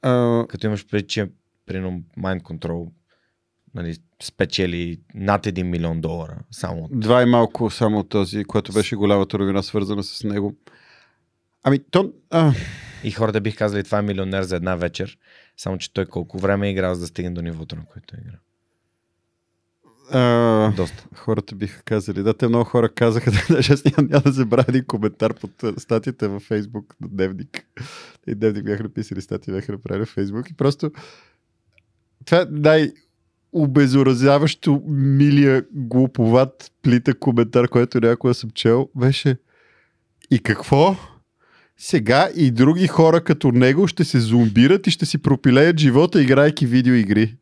[0.03, 1.31] А, Като имаш преди, че
[1.66, 2.91] примерно Mind Control
[3.75, 6.39] нали, спечели над 1 милион долара.
[6.51, 7.01] Само от...
[7.01, 10.57] Два и малко само от този, което беше голямата ровина, свързана с него.
[11.62, 12.12] Ами, то...
[12.31, 12.53] А...
[13.05, 15.18] И хората бих казали, това е милионер за една вечер,
[15.57, 18.20] само че той колко време е играл, за да стигне до нивото, на което е
[18.20, 18.39] играл.
[20.11, 21.07] А, Доста.
[21.14, 22.23] Хората биха казали.
[22.23, 26.29] Да, те много хора казаха, даже аз няма, няма да забравя един коментар под статията
[26.29, 27.66] във Фейсбук на Дневник.
[28.27, 30.51] И Дневник бяха написали статия, бяха направили в Фейсбук.
[30.51, 30.91] И просто
[32.25, 32.93] това е най-
[33.53, 39.36] обезоръзяващо милия глуповат плита коментар, който някога съм чел, беше
[40.30, 40.96] и какво?
[41.76, 46.66] Сега и други хора като него ще се зомбират и ще си пропилеят живота, играйки
[46.66, 47.36] видеоигри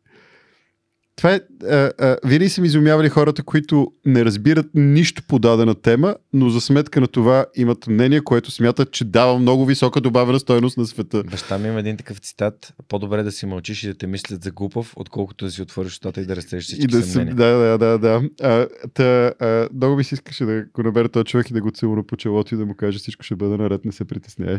[1.15, 5.75] това е, а, а, винаги са ми изумявали хората, които не разбират нищо по дадена
[5.75, 10.39] тема, но за сметка на това имат мнение, което смятат, че дава много висока добавена
[10.39, 11.23] стоеност на света.
[11.23, 12.73] Баща ми има един такъв цитат.
[12.87, 16.21] По-добре да си мълчиш и да те мислят за глупав, отколкото да си отвориш устата
[16.21, 17.35] и да растеш всички и да, съмнения.
[17.35, 18.29] да, да, да, да.
[18.41, 21.71] А, та, а, много ми се искаше да го набера този човек и да го
[21.71, 24.57] целуна по челото и да му каже всичко ще бъде наред, не се притесняй.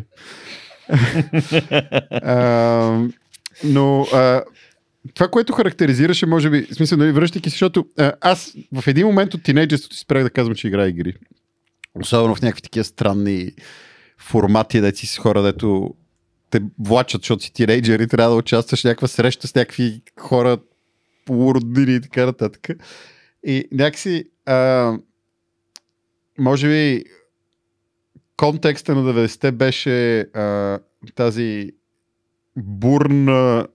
[2.11, 3.09] а,
[3.65, 4.43] но а,
[5.15, 9.07] това, което характеризираше, може би, в смисъл, нали, връщайки се, защото а, аз в един
[9.07, 11.17] момент от тинейджерството си спрях да казвам, че играя игри.
[11.95, 13.53] Особено в някакви такива странни
[14.19, 15.95] формати, да си с хора, дето
[16.51, 20.59] те влачат, защото си тинейджер и трябва да участваш в някаква среща с някакви хора,
[21.25, 22.69] полуроднини и така нататък.
[23.45, 24.93] И някакси, а,
[26.39, 27.05] може би,
[28.37, 30.79] контекста на 90-те беше а,
[31.15, 31.71] тази
[32.57, 33.67] бурна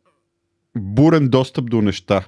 [0.77, 2.27] бурен достъп до неща.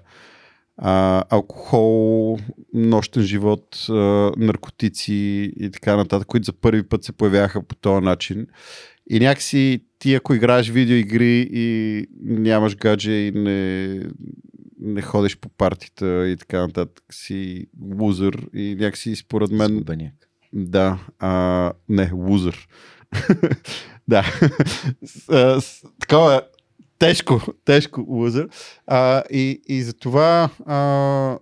[0.78, 2.38] А, алкохол,
[2.74, 3.94] нощен живот, а,
[4.38, 8.48] наркотици и така нататък, които за първи път се появяха по този начин.
[9.10, 14.00] И някакси ти, ако играеш видеоигри и нямаш гадже и не,
[14.80, 17.68] не ходиш по партита и така нататък, си
[18.00, 19.68] лузър и някакси според мен...
[19.68, 20.14] Сгубеняк.
[20.54, 22.68] Да, а, не, лузър.
[24.08, 24.26] да.
[26.00, 26.42] такова
[27.00, 28.50] тежко, тежко лузър.
[28.88, 31.40] А, и, и затова а,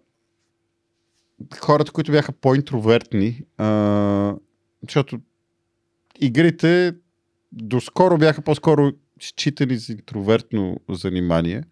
[1.59, 4.35] хората, които бяха по-интровертни, а,
[4.81, 5.19] защото
[6.19, 6.93] игрите
[7.51, 11.63] доскоро бяха по-скоро считани за интровертно занимание.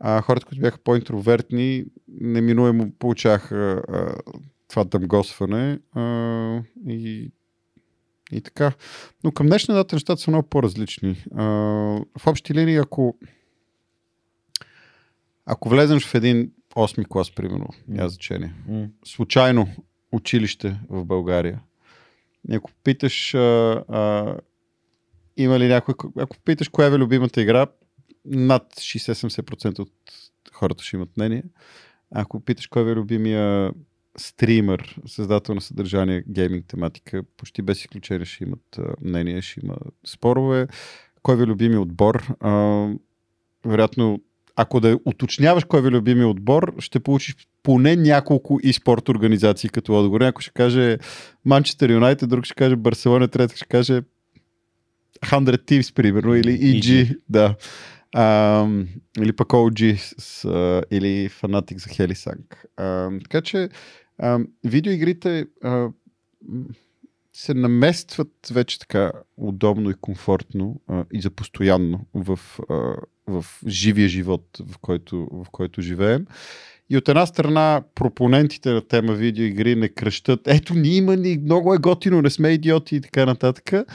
[0.00, 4.14] А хората, които бяха по-интровертни, неминуемо получаха а,
[4.68, 7.30] това дъмгосване а, и
[8.32, 8.72] и така.
[9.24, 11.24] Но към днешна дата нещата са много по-различни.
[11.34, 11.44] А,
[12.18, 13.18] в общи линии, ако
[15.46, 18.54] ако влезеш в един 8 клас, примерно, няма значение,
[19.04, 19.68] случайно
[20.12, 21.60] училище в България,
[22.50, 23.38] и ако питаш а,
[23.88, 24.36] а,
[25.36, 27.66] има ли някой, ако питаш коя е любимата игра,
[28.24, 29.92] над 60-70% от
[30.52, 31.42] хората ще имат мнение.
[32.10, 33.72] Ако питаш кой е любимия
[34.18, 40.68] стример, създател на съдържание, гейминг тематика, почти без изключение ще имат мнение, ще има спорове.
[41.22, 42.34] Кой ви е любими отбор?
[42.40, 42.88] А,
[43.64, 44.20] вероятно,
[44.56, 49.70] ако да уточняваш кой ви е любими отбор, ще получиш поне няколко и спорт организации
[49.70, 50.20] като отговор.
[50.20, 50.98] Някой ще каже
[51.44, 54.02] Манчестър Юнайтед, друг ще каже Барселона, трет ще каже
[55.24, 57.16] 100 Thieves, примерно, или EG, EG.
[57.28, 57.54] да.
[58.14, 58.66] А,
[59.20, 62.66] или пък OG с, а, или Fanatic за Хелисанг.
[62.76, 63.68] А, така че
[64.18, 65.88] а, видеоигрите а,
[67.32, 72.40] се наместват вече така удобно и комфортно а, и за постоянно в,
[72.70, 72.94] а,
[73.26, 76.26] в живия живот, в който, в който живеем.
[76.90, 81.74] И от една страна пропонентите на тема видеоигри не кръщат, ето ние има ни, много
[81.74, 83.86] е готино, не сме идиоти и така нататък.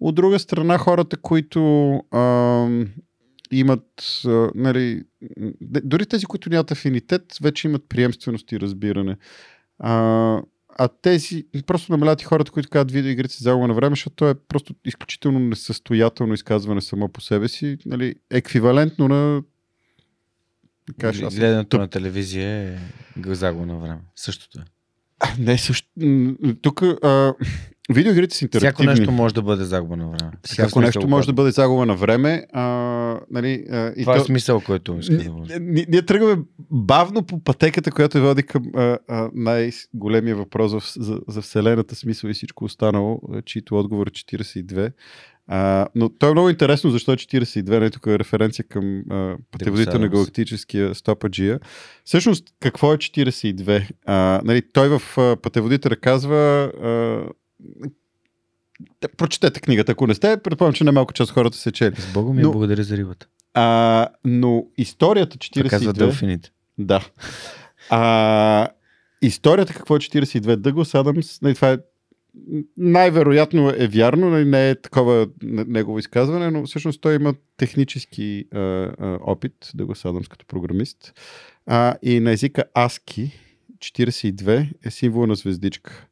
[0.00, 2.68] От друга страна хората, които а,
[3.50, 5.02] имат, а, нали,
[5.60, 9.16] дори тези, които нямат афинитет, вече имат приемственост и разбиране.
[9.78, 10.42] А,
[10.78, 14.28] а тези, просто намаляват и хората, които казват видеоигрите са загуба на време, защото то
[14.30, 19.42] е просто изключително несъстоятелно изказване само по себе си, нали, еквивалентно на
[21.00, 22.78] кажеш, аз Гледането на телевизия е
[23.26, 24.00] загуба на време.
[24.16, 24.64] Същото е.
[25.38, 25.88] Не, също.
[26.62, 27.34] Тук а,
[27.90, 28.72] видеоигрите са интерактивни.
[28.84, 30.30] Всяко нещо може да бъде загуба на време.
[30.42, 32.46] Всяко смисъл нещо може да бъде загуба на време.
[32.52, 32.62] А,
[33.30, 35.58] нали, а, и Това е то- смисъл, който иска да бъде.
[35.60, 41.20] ни- Ние тръгваме бавно по пътеката, която води към а, а, най-големия въпрос в, за,
[41.28, 44.92] за Вселената, смисъл и всичко останало, чието отговор е 42.
[45.48, 49.36] А, но то е много интересно, защо е 42, не тук е референция към а,
[49.50, 51.60] пътеводител на галактическия стопаджия.
[52.04, 53.88] Всъщност, какво е 42?
[54.06, 56.36] А, нали, той в а, пътеводителя казва
[56.74, 57.22] а,
[59.16, 61.96] прочетете книгата, ако не сте, предполагам, че немалко част хората се чели.
[61.96, 63.26] С Бога ми Но- благодаря за рибата.
[63.54, 65.96] А, но историята Това казва 42...
[65.96, 66.50] делфините.
[66.78, 67.08] Да.
[67.90, 68.68] А,
[69.22, 70.56] историята какво е 42?
[70.56, 71.78] Дъглас Адамс, това е
[72.76, 78.58] най-вероятно е вярно, нали, не е такова негово изказване, но всъщност той има технически а,
[78.58, 81.12] а, опит, Дъглас Адамс като програмист.
[81.66, 83.30] А, и на езика ASCII
[83.78, 86.06] 42 е символа на звездичка.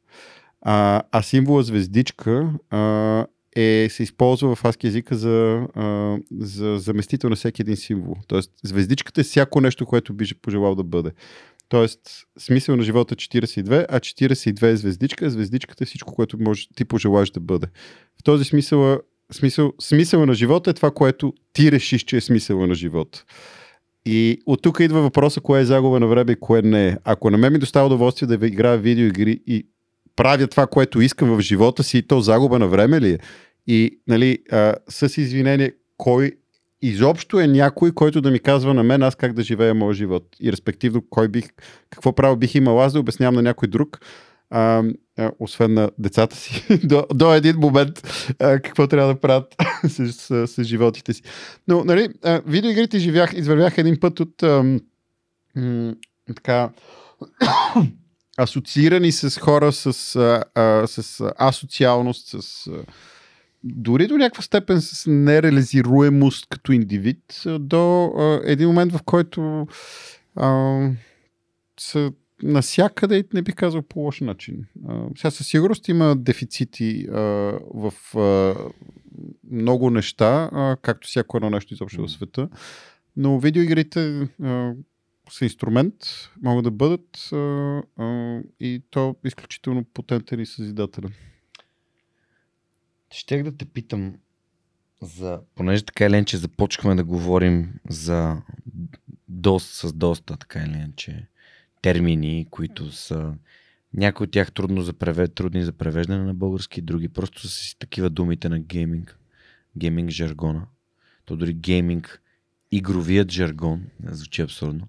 [0.67, 7.29] А, а символа звездичка а, е, се използва в ASCII езика за, а, за заместител
[7.29, 8.15] на всеки един символ.
[8.27, 11.11] Тоест, звездичката е всяко нещо, което би пожелал да бъде.
[11.69, 11.99] Тоест,
[12.39, 16.67] смисъл на живота е 42, а 42 е звездичка, а звездичката е всичко, което може,
[16.75, 17.67] ти пожелаеш да бъде.
[18.19, 18.99] В този смисъл,
[19.31, 23.23] смисъл, смисъла на живота е това, което ти решиш, че е смисъла на живота.
[24.05, 26.97] И от тук идва въпроса, кое е загуба на време и кое не е.
[27.03, 29.67] Ако на мен ми достава удоволствие да играя видеоигри и
[30.15, 33.19] правя това, което искам в живота си, то загуба на време ли е?
[33.67, 36.31] И, нали, а, с извинение, кой
[36.81, 40.27] изобщо е някой, който да ми казва на мен аз как да живея моя живот.
[40.39, 41.45] И респективно, кой бих,
[41.89, 43.99] какво право бих имал аз да обяснявам на някой друг,
[44.49, 44.83] а,
[45.17, 48.07] а, освен на децата си, до, до един момент
[48.39, 49.55] а, какво трябва да правят
[49.87, 51.21] с, с, с животите си.
[51.67, 54.79] Но, нали, а, видеоигрите живях, извървях един път от ам,
[55.55, 55.93] м,
[56.35, 56.69] така
[58.37, 62.83] асоциирани с хора с, а, а, с асоциалност, с а,
[63.63, 69.67] дори до някаква степен с нереализируемост като индивид, до а, един момент, в който
[70.35, 70.79] а,
[71.79, 72.11] са
[72.43, 74.65] насякъде, не би казал по лош начин.
[74.87, 77.19] А, сега със сигурност има дефицити а,
[77.73, 78.55] в а,
[79.51, 82.49] много неща, а, както всяко едно нещо изобщо в света,
[83.17, 84.73] но видеоигрите а,
[85.29, 85.95] са инструмент,
[86.41, 87.35] могат да бъдат а,
[87.97, 91.13] а, и то изключително потентен и съзидателен.
[93.11, 94.15] Щех да те питам
[95.01, 95.41] за...
[95.55, 98.41] Понеже така или иначе започваме да говорим за
[99.27, 101.27] доста, с доста така или иначе
[101.81, 103.33] термини, които са
[103.93, 107.79] някои от тях трудно за превед, трудни за превеждане на български, други просто са си
[107.79, 109.19] такива думите на гейминг,
[109.77, 110.67] гейминг жаргона.
[111.25, 112.21] То дори гейминг,
[112.71, 114.87] игровият жаргон, звучи абсурдно.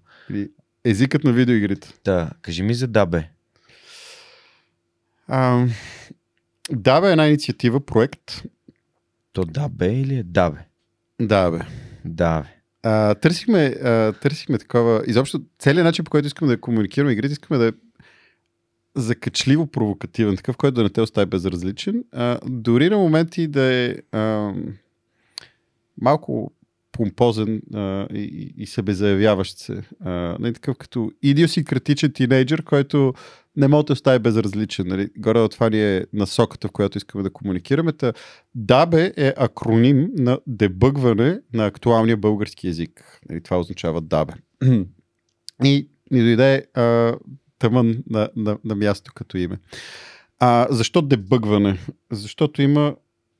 [0.84, 1.94] Езикът на видеоигрите.
[2.02, 3.28] Та, кажи ми за Дабе.
[5.28, 5.66] А,
[6.70, 8.42] да, бе, една инициатива, проект.
[9.32, 10.58] То Дабе или е Дабе?
[11.20, 11.58] Да, бе.
[12.04, 12.48] Да, бе.
[12.82, 15.02] А, търсихме, а, търсихме такова.
[15.06, 17.72] Изобщо целият начин, по който искаме да комуникираме игрите, искаме да е
[18.94, 22.04] закачливо провокативен, такъв, който да не те остави безразличен.
[22.12, 24.52] А, дори на моменти да е а,
[26.00, 26.52] малко
[26.96, 29.82] помпозен а, и, и- себезаявяващ се.
[30.04, 33.14] А, не такъв като идиосинкратичен тинейджър, който
[33.56, 34.88] не може да остави безразличен.
[34.88, 35.08] Нали?
[35.18, 37.92] Горе от това ни е насоката, в която искаме да комуникираме.
[37.92, 38.12] Та,
[38.58, 43.20] DABE е акроним на дебъгване на актуалния български язик.
[43.28, 43.40] Нали?
[43.40, 44.34] Това означава DABE.
[45.64, 47.14] И ни дойде а,
[47.58, 49.58] тъмън на, на, на място като име.
[50.38, 51.78] А, защо дебъгване?
[52.12, 52.94] Защото има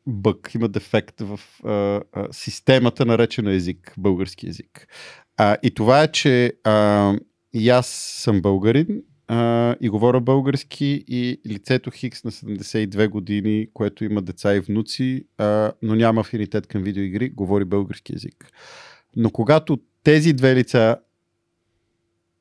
[0.07, 1.71] бък, има дефект в а,
[2.13, 4.89] а, системата, наречена език, български език.
[5.37, 7.15] А, и това е, че а,
[7.53, 7.87] и аз
[8.23, 14.55] съм българин а, и говоря български и лицето Хикс на 72 години, което има деца
[14.55, 18.51] и внуци, а, но няма афинитет към видеоигри, говори български язик.
[19.17, 20.97] Но когато тези две лица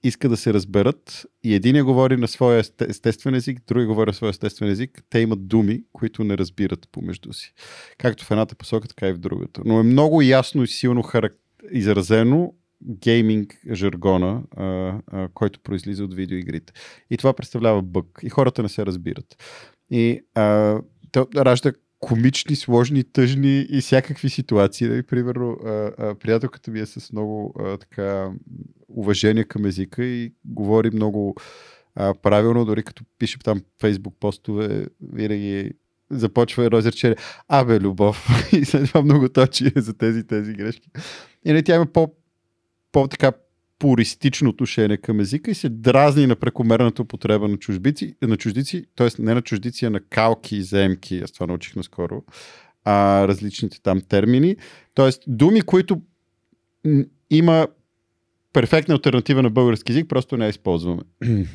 [0.08, 4.30] иска да се разберат и един говори на своя естествен език, другия говори на своя
[4.30, 7.54] естествен език, те имат думи, които не разбират помежду си.
[7.98, 9.62] Както в едната посока, така и в другата.
[9.66, 11.40] Но е много ясно и силно характер...
[11.72, 12.54] изразено
[12.84, 14.64] гейминг жаргона, а,
[15.08, 16.74] а, който произлиза от видеоигрите.
[17.10, 18.20] И това представлява бък.
[18.24, 19.44] И хората не се разбират.
[19.92, 20.80] И а,
[21.12, 24.88] то ражда комични, сложни, тъжни и всякакви ситуации.
[24.88, 25.04] Нали?
[25.04, 25.58] Примерно,
[26.20, 28.32] приятелката ми е с много а, така
[28.90, 31.36] уважение към езика и говори много
[31.96, 35.72] а, правилно, дори като пише там фейсбук постове, винаги
[36.10, 37.18] започва едно изречение.
[37.48, 38.28] Абе, любов.
[38.54, 40.90] и след това много точи за тези тези грешки.
[40.96, 41.00] И
[41.46, 42.14] не, нали, тя има по,
[42.92, 43.32] по-така
[43.80, 49.08] пуристично отношение към езика и се дразни на прекомерната употреба на чуждици, на чуждици т.е.
[49.20, 52.24] не на чуждици, а на калки и земки, аз това научих наскоро,
[52.84, 54.56] а, различните там термини.
[54.94, 56.02] Тоест, думи, които
[57.30, 57.68] има
[58.54, 61.02] перфектна альтернатива на български язик, просто не я използваме.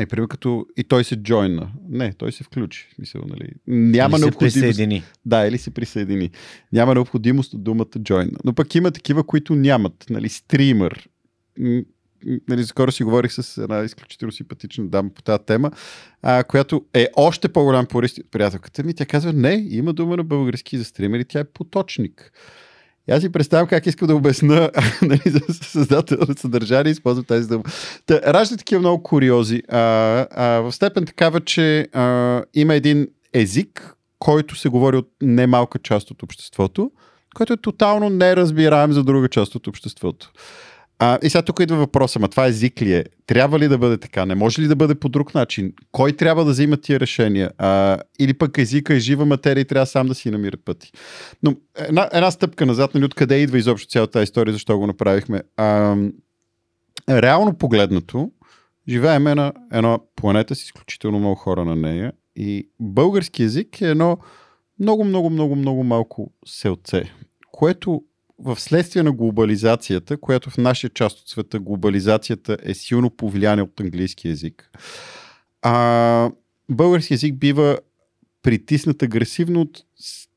[0.00, 1.72] И, пример, като и той се джойна.
[1.88, 2.88] Не, той се включи.
[2.98, 3.48] Мисъл, нали?
[3.66, 4.54] Няма или необходимост.
[4.54, 5.02] се присъедини.
[5.26, 6.30] Да, или се присъедини.
[6.72, 8.36] Няма необходимост от думата join.
[8.44, 10.06] Но пък има такива, които нямат.
[10.10, 11.08] Нали, стример.
[12.48, 15.70] Нали, скоро си говорих с една изключително симпатична дама по тази тема,
[16.22, 18.94] а, която е още по-голям порист от приятелката ми.
[18.94, 22.32] Тя казва, не, има дума на български за стримери, тя е поточник.
[23.08, 24.70] И аз си представям как искам да обясна
[25.02, 27.62] нали, за създател на съдържание, използвам тази дума.
[28.06, 29.62] Та, ражда такива много куриози.
[29.68, 29.80] А,
[30.30, 36.10] а, в степен такава, че а, има един език, който се говори от немалка част
[36.10, 36.90] от обществото,
[37.34, 40.32] който е тотално неразбираем за друга част от обществото.
[40.98, 43.04] А, и сега тук идва въпроса, ма това език ли е?
[43.26, 44.26] Трябва ли да бъде така?
[44.26, 45.72] Не може ли да бъде по друг начин?
[45.92, 47.50] Кой трябва да взима тия решения?
[47.58, 50.92] А, или пък езика е жива материя и трябва сам да си намира пъти?
[51.42, 55.42] Но една, една стъпка назад, нали, откъде идва изобщо цялата тази история, защо го направихме?
[55.56, 55.96] А,
[57.10, 58.30] реално погледнато,
[58.88, 64.18] живеем на една планета с изключително много хора на нея и български язик е едно
[64.80, 67.02] много, много, много, много малко селце,
[67.52, 68.02] което
[68.38, 73.80] в следствие на глобализацията, която в нашия част от света глобализацията е силно повлияна от
[73.80, 74.70] английски язик,
[75.62, 76.30] а,
[76.70, 77.78] български язик бива
[78.42, 79.82] притиснат агресивно от,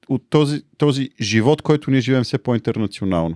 [0.09, 3.35] от този, този живот, който ние живеем все по-интернационално.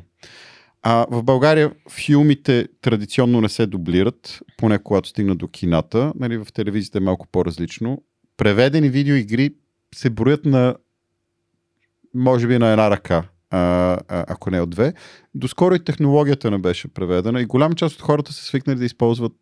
[0.82, 6.14] А в България филмите традиционно не се дублират, поне когато стигнат до кината.
[6.16, 8.04] Нали, в телевизията е малко по-различно.
[8.38, 9.54] Преведени видеоигри
[9.96, 10.76] се броят на
[12.14, 13.24] може би на една ръка
[13.54, 14.94] а, ако не от две.
[15.36, 19.36] Доскоро и технологията не беше преведена и голям част от хората са свикнали да използват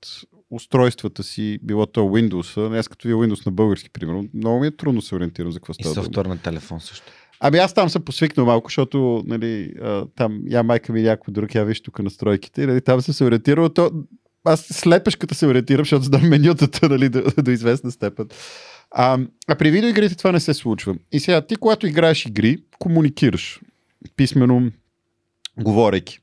[0.51, 4.77] устройствата си, било то Windows, аз като ви Windows на български, примерно, много ми е
[4.77, 5.91] трудно се ориентирам за какво става.
[5.91, 7.11] И софтуер на телефон също.
[7.39, 9.73] Ами аз там съм посвикнал малко, защото нали,
[10.15, 13.69] там я майка ми някой друг, я виж тук настройките, нали, там съм се ориентирал.
[13.69, 13.91] То,
[14.45, 18.27] аз слепешката се ориентирам, защото знам менютата нали, до, до известна степен.
[18.91, 20.95] А, а при видеоигрите това не се случва.
[21.11, 23.59] И сега ти, когато играеш игри, комуникираш
[24.15, 24.71] писмено
[25.59, 26.19] говорейки.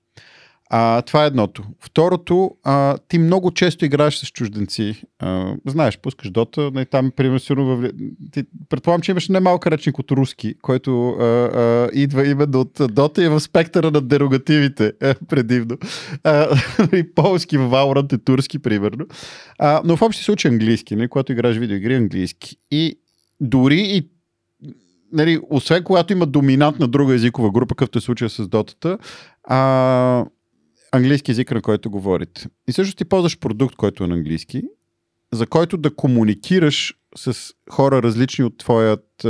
[0.71, 1.63] А, това е едното.
[1.81, 5.03] Второто, а, ти много често играеш с чужденци.
[5.19, 7.91] А, знаеш, пускаш Дота, не, там, примерно, в...
[8.33, 13.23] ти, предполагам, че имаш немалка речник от руски, който а, а, идва именно от Дота
[13.23, 15.79] и е в спектъра на дерогативите, е, предивно.
[16.25, 16.57] А,
[16.97, 19.07] и полски в Valorant е турски, примерно.
[19.59, 22.57] А, но в общи случай английски, не, когато играеш видеоигри, английски.
[22.71, 22.99] И
[23.41, 24.09] дори и
[25.13, 28.99] нали, освен когато има доминантна друга езикова група, какъвто е случая с дотата,
[29.45, 30.25] а,
[30.93, 32.47] английски език, на който говорите.
[32.69, 34.63] И също ти ползваш продукт, който е на английски,
[35.33, 39.25] за който да комуникираш с хора различни от, твоят,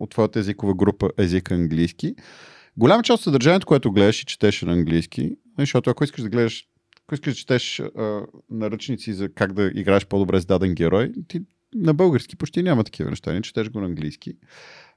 [0.00, 2.14] от твоята езикова група език английски.
[2.76, 6.64] Голяма част от съдържанието, което гледаш и четеш на английски, защото ако искаш да гледаш,
[7.04, 8.20] ако искаш да четеш а,
[8.50, 11.40] наръчници за как да играеш по-добре с даден герой, ти
[11.74, 14.32] на български почти няма такива неща, не четеш го на английски.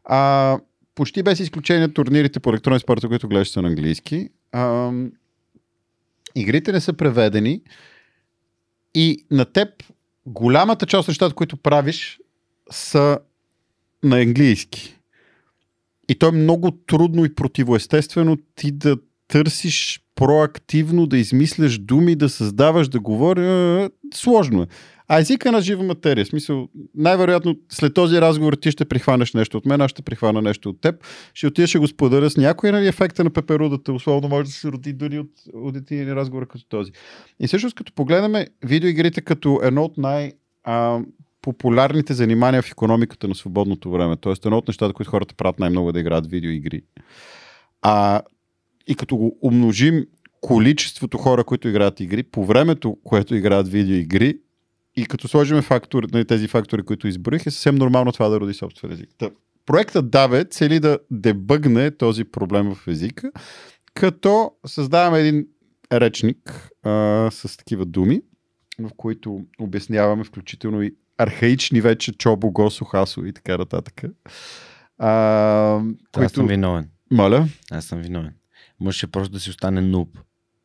[0.03, 0.59] А,
[0.95, 4.29] почти без изключение турнирите по електронни спорта, които гледаш са на английски.
[4.51, 4.91] А,
[6.35, 7.61] игрите не са преведени
[8.95, 9.69] и на теб
[10.25, 12.19] голямата част от нещата, които правиш,
[12.71, 13.19] са
[14.03, 14.99] на английски.
[16.09, 18.97] И то е много трудно и противоестествено ти да
[19.27, 23.89] търсиш проактивно да измисляш думи, да създаваш, да говори.
[24.13, 24.67] Сложно е.
[25.11, 26.25] А езика на жива материя.
[26.25, 30.69] Смисъл, най-вероятно след този разговор ти ще прихванеш нещо от мен, аз ще прихвана нещо
[30.69, 30.95] от теб.
[31.33, 34.67] Ще отидеш ще го споделя с някой, нали, ефекта на пеперудата, условно може да се
[34.67, 36.91] роди дори от, от един разговор като този.
[37.39, 40.31] И всъщност, като погледаме видеоигрите като едно от най-
[40.63, 40.99] а,
[41.41, 44.15] популярните занимания в економиката на свободното време.
[44.15, 46.81] Тоест, едно от нещата, които хората правят най-много е да играят видеоигри.
[47.81, 48.21] А,
[48.87, 50.05] и като го умножим
[50.41, 54.37] количеството хора, които играят игри, по времето, което играят видеоигри,
[54.99, 58.53] и като сложим фактори, нали, тези фактори, които изброих, е съвсем нормално това да роди
[58.53, 59.09] собствен език.
[59.17, 59.29] Та,
[59.65, 63.31] проектът Даве цели да дебъгне този проблем в езика,
[63.93, 65.47] като създаваме един
[65.93, 68.21] речник а, с такива думи,
[68.79, 74.03] в които обясняваме включително и архаични вече чобо, госо, хасо и така нататък.
[74.97, 75.11] А,
[75.75, 76.33] Аз които...
[76.33, 76.89] съм виновен.
[77.11, 77.47] Моля?
[77.71, 78.33] Аз съм виновен.
[78.79, 80.19] Можеше просто да си остане нуб.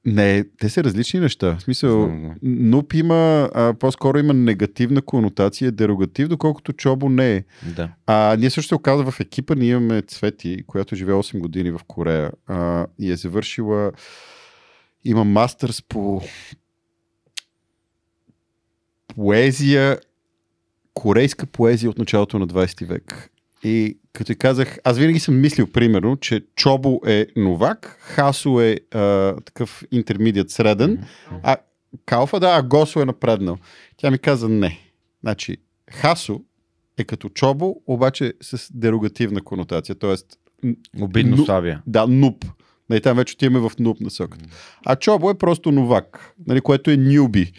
[0.06, 1.56] Не, те са различни неща.
[1.58, 7.44] В смисъл, Знам нуп има, а, по-скоро има негативна конотация, дерогатив, доколкото чобо не е.
[7.76, 7.90] Да.
[8.06, 11.80] А, ние също се оказа в екипа, ние имаме Цвети, която живее 8 години в
[11.86, 13.92] Корея а, и е завършила,
[15.04, 16.22] има мастърс по
[19.14, 19.98] поезия,
[20.94, 23.30] корейска поезия от началото на 20 век.
[23.64, 28.76] И като ти казах, аз винаги съм мислил, примерно, че Чобо е новак, Хасо е
[28.94, 31.04] а, такъв интермедиат среден,
[31.42, 31.56] а
[32.06, 33.58] Калфа, да, а Госо е напреднал.
[33.96, 34.78] Тя ми каза не.
[35.22, 35.56] Значи,
[35.90, 36.40] Хасо
[36.98, 40.14] е като Чобо, обаче с дерогативна конотация, т.е.
[41.00, 41.82] Обидно Ну- слабия.
[41.86, 42.44] да, нуп.
[42.90, 44.44] Нали, там вече отиваме в нуп насоката.
[44.86, 47.52] А Чобо е просто новак, нали, което е нюби.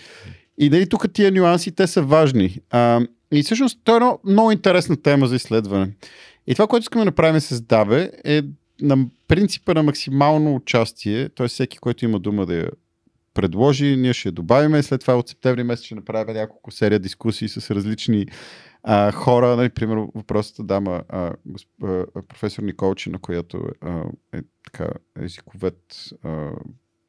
[0.58, 2.58] И нали, тук тия нюанси, те са важни.
[2.70, 3.02] А,
[3.40, 5.92] и всъщност, това е една много интересна тема за изследване.
[6.48, 8.42] И това, което искаме да направим с Дабе, е
[8.82, 11.48] на принципа на максимално участие, т.е.
[11.48, 12.70] всеки, който има дума да я
[13.34, 14.84] предложи, ние ще я добавим.
[14.84, 18.26] След това от септември месец ще направим няколко серия дискусии с различни
[18.84, 19.56] а, хора.
[19.56, 24.04] Нали, примерно въпросата дама а, госп, а, професор Николчина, която а,
[24.34, 24.90] е така
[25.22, 25.80] езиковед,
[26.24, 26.52] а,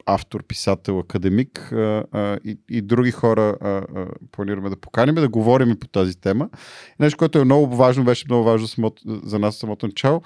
[0.07, 5.28] автор, писател, академик а, а, и, и други хора а, а, планираме да поканим, да
[5.28, 6.51] говорим по тази тема.
[7.01, 10.23] Нещо, което е много важно, беше много важно за нас самото начало.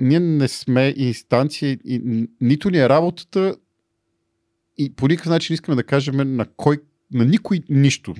[0.00, 3.56] Ние не сме инстанция и нито ни е работата
[4.78, 6.78] и по никакъв начин искаме да кажем на кой,
[7.12, 8.14] на никой нищо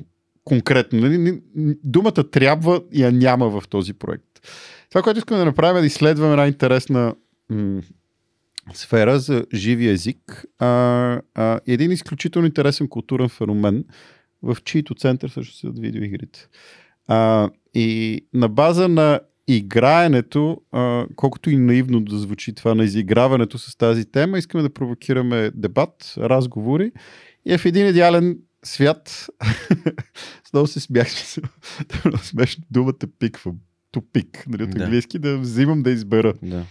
[0.45, 1.01] конкретно.
[1.01, 1.43] Нали?
[1.85, 4.25] Думата трябва и я няма в този проект.
[4.89, 7.15] Това, което искаме да направим е да изследваме една интересна
[8.75, 10.45] сфера за живия език.
[10.59, 10.67] А,
[11.35, 13.85] а, един изключително интересен културен феномен,
[14.43, 16.49] в чието център също са видеоигрите.
[17.07, 23.59] А, и на база на играенето, а, колкото и наивно да звучи това на изиграването
[23.59, 26.93] с тази тема, искаме да провокираме дебат, разговори
[27.47, 29.27] и в един идеален свят.
[30.53, 31.09] Много се смях,
[32.23, 32.65] смешно.
[32.71, 33.57] Думата пиквам.
[33.93, 34.85] Тупик, нали, от Да.
[34.85, 36.35] английски, да взимам да избера.
[36.43, 36.65] Да.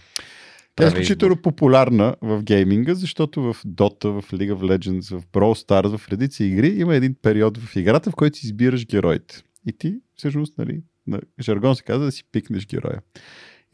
[0.76, 5.66] Тя е изключително популярна в гейминга, защото в Dota, в League of Legends, в Brawl
[5.66, 9.42] Stars, в редици игри има един период в играта, в който избираш героите.
[9.66, 13.00] И ти, всъщност, нали, на жаргон се казва да си пикнеш героя.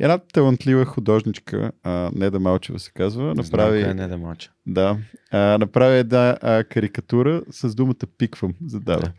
[0.01, 3.79] И една талантлива художничка, а, Неда Малчева се казва, Направи...
[3.81, 4.51] Знам, къде не да мълча.
[4.67, 4.99] да,
[5.31, 9.01] а, направи една а, карикатура с думата пиквам, задава.
[9.01, 9.13] Да.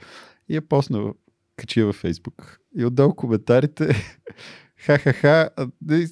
[0.49, 1.13] И я посна,
[1.55, 2.59] качи във Фейсбук.
[2.77, 3.89] И отдолу коментарите,
[4.85, 5.49] ха-ха-ха,
[5.87, 6.07] не,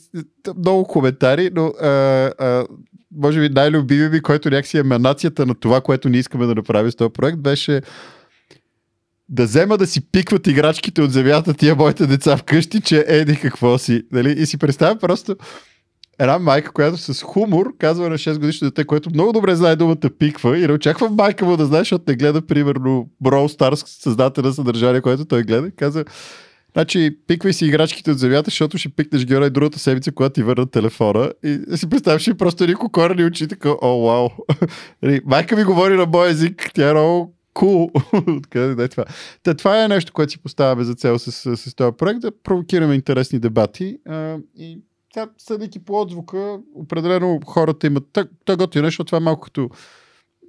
[0.58, 2.68] много коментари, но а, а,
[3.16, 6.92] може би най-любими ми, който някакси е еманацията на това, което ние искаме да направим
[6.92, 7.82] с този проект, беше
[9.30, 13.78] да взема да си пикват играчките от земята тия моите деца вкъщи, че еди какво
[13.78, 14.04] си.
[14.12, 14.32] Нали?
[14.32, 15.36] И си представя просто
[16.20, 20.10] една майка, която с хумор казва на 6 годишно дете, което много добре знае думата
[20.20, 24.44] пиква и не очаква майка му да знае, защото не гледа примерно Brawl Stars, създател
[24.44, 25.72] на съдържание, което той гледа.
[25.72, 26.06] Каза,
[26.74, 30.72] значи пиквай си играчките от земята, защото ще пикнеш героя другата седмица, когато ти върнат
[30.72, 31.32] телефона.
[31.44, 34.30] И си представяш и просто едни корени очи, така, о, вау.
[35.04, 37.38] Нали, майка ми говори на мой език, тя е много.
[38.28, 39.06] Откъде да е това?
[39.44, 42.32] Та, това е нещо, което си поставяме за цел с, с, с този проект, да
[42.44, 43.98] провокираме интересни дебати.
[44.06, 44.80] А, и
[45.14, 48.04] тя, съдейки по отзвука, определено хората имат.
[48.46, 49.70] Той, готино, защото това е малко като.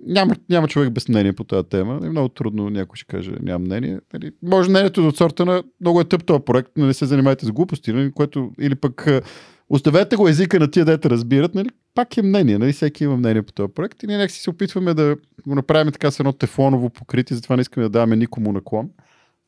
[0.07, 2.01] Няма, няма човек без мнение по тази тема.
[2.05, 4.01] И много трудно някой ще каже, няма мнение.
[4.13, 7.53] Нали, може мнението от сорта на много е тъп този проект, не се занимайте с
[7.53, 9.23] глупости, нали, което, или пък а,
[9.69, 13.43] оставете го езика на тия дете разбират, нали, пак е мнение, нали, всеки има мнение
[13.43, 15.17] по този проект и ние някакси се опитваме да
[15.47, 18.91] го направим така с едно тефлоново покритие, затова не искаме да даваме никому наклон,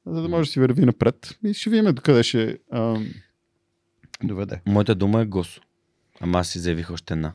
[0.06, 1.38] за да може да си върви напред.
[1.44, 3.06] И ще видим докъде ще ам,
[4.24, 4.60] доведе.
[4.66, 5.60] Моята дума е Госо.
[6.20, 7.32] Ама аз си заявих още една.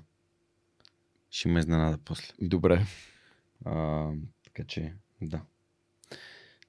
[1.32, 2.34] Ще ме изненада после.
[2.42, 2.86] Добре.
[3.66, 4.08] А,
[4.46, 5.42] така че, да.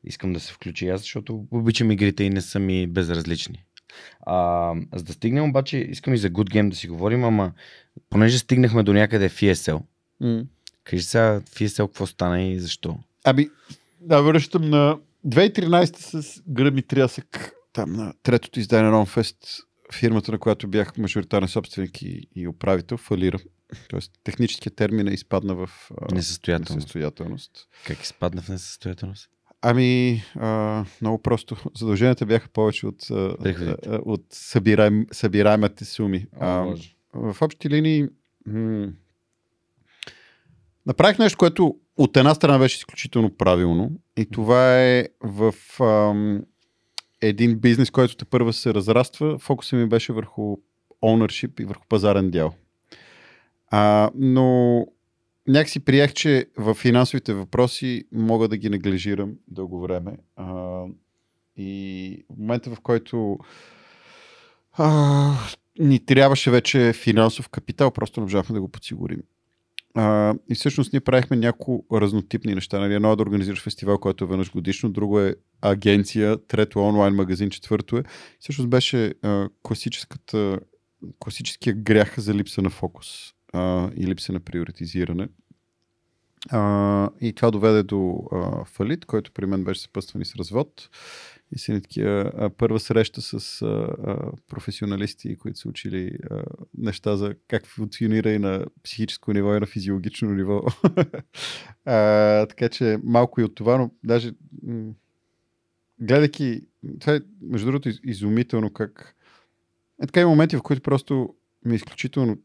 [0.04, 3.64] Искам да се включи аз, защото обичам игрите и не са ми безразлични.
[4.20, 7.52] А, за да стигнем обаче, искам и за Good Game да си говорим, ама
[8.10, 9.82] понеже стигнахме до някъде в ESL,
[10.22, 10.46] Mm.
[10.84, 12.98] кажи сега в ESL какво стана и защо?
[13.24, 13.48] Ами,
[14.00, 19.62] да, връщам на 2013 с гръм и трясък, там на третото издание на Ronfest,
[19.92, 23.38] фирмата, на която бях мажоритарен собственик и, и управител, фалира.
[23.88, 26.74] Тоест, техническият термин е изпадна в а, Несъстоятелност.
[26.74, 27.68] несъстоятелност.
[27.86, 29.30] Как изпадна в несъстоятелност?
[29.62, 31.56] Ами, а, много просто.
[31.76, 33.76] Задълженията бяха повече от, а, Приходите.
[33.86, 36.26] а, от събираем, събираемите суми.
[36.34, 36.76] О, А,
[37.14, 38.04] в общи линии
[38.46, 38.88] м-
[40.86, 46.42] направих нещо, което от една страна беше изключително правилно и това е в ам,
[47.20, 49.38] един бизнес, който те първа се разраства.
[49.38, 50.56] Фокусът ми беше върху
[51.02, 52.54] ownership и върху пазарен дял.
[53.70, 54.86] А, но
[55.48, 60.16] някакси приех, че в финансовите въпроси мога да ги неглижирам дълго време.
[60.36, 60.82] А,
[61.56, 63.38] и в момента, в който
[64.72, 65.32] а,
[65.78, 69.22] ни трябваше вече финансов капитал, просто не можахме да го подсигурим.
[69.94, 72.78] А, и всъщност ние правихме няколко разнотипни неща.
[72.78, 72.94] Нали?
[72.94, 77.14] Едно е да организираш фестивал, който е веднъж годишно, друго е агенция, трето е онлайн
[77.14, 78.02] магазин, четвърто е.
[78.40, 80.60] Всъщност беше а, класическата,
[81.18, 85.28] класическия грях за липса на фокус а, и липса на приоритизиране.
[86.50, 90.88] А, и това доведе до а, фалит, който при мен беше съпъстван с развод.
[91.52, 96.42] И си такива първа среща с а, а, професионалисти, които са учили а,
[96.78, 100.62] неща за как функционира и на психическо ниво и на физиологично ниво.
[101.84, 104.32] а, така че малко и от това, но даже
[104.62, 104.92] м-
[106.00, 106.60] гледайки,
[107.00, 109.16] това е между другото из- изумително как
[110.02, 112.38] е така и моменти, в които просто ми е изключително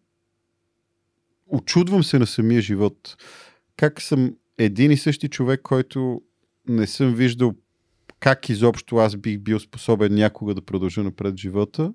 [1.52, 3.18] очудвам се на самия живот.
[3.78, 6.22] Как съм един и същи човек, който
[6.68, 7.54] не съм виждал
[8.22, 11.94] как изобщо аз бих бил способен някога да продължа напред живота.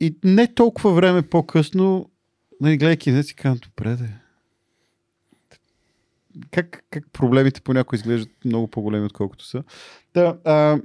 [0.00, 2.10] И не толкова време по-късно,
[2.60, 4.08] нали, гледайки не си казвам, добре де.
[6.50, 9.64] Как, как проблемите понякога изглеждат много по-големи, отколкото са.
[10.14, 10.78] Да, а,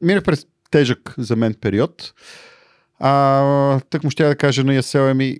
[0.00, 2.14] минах през тежък за мен период.
[2.98, 5.38] А, тък му ще да кажа на Ясел ми,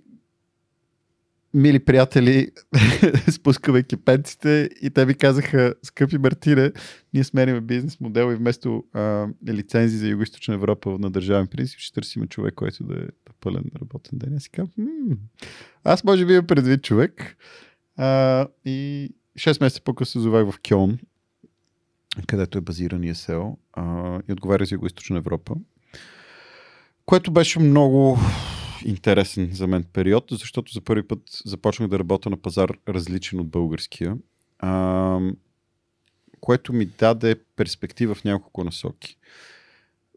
[1.55, 2.49] мили приятели,
[3.31, 6.73] спускавайки пенците и те ми казаха, скъпи Мартине,
[7.15, 11.95] ние сменяме бизнес модел и вместо а, лицензи за Юго-Источна Европа на държавен принцип, ще
[11.95, 13.07] търсим човек, който да е
[13.41, 14.37] пълен работен ден.
[14.37, 15.17] Аз си казвам, «М,
[15.85, 17.37] аз може би имам предвид човек.
[17.97, 19.09] А, и
[19.39, 20.99] 6 месеца по-късно се зовах в Кьон,
[22.27, 25.55] където е базиран ESL а, и отговаря за Юго-Источна Европа.
[27.07, 28.19] Което беше много
[28.85, 33.49] интересен за мен период, защото за първи път започнах да работя на пазар различен от
[33.49, 34.17] българския,
[34.59, 35.21] а,
[36.41, 39.17] което ми даде перспектива в няколко насоки.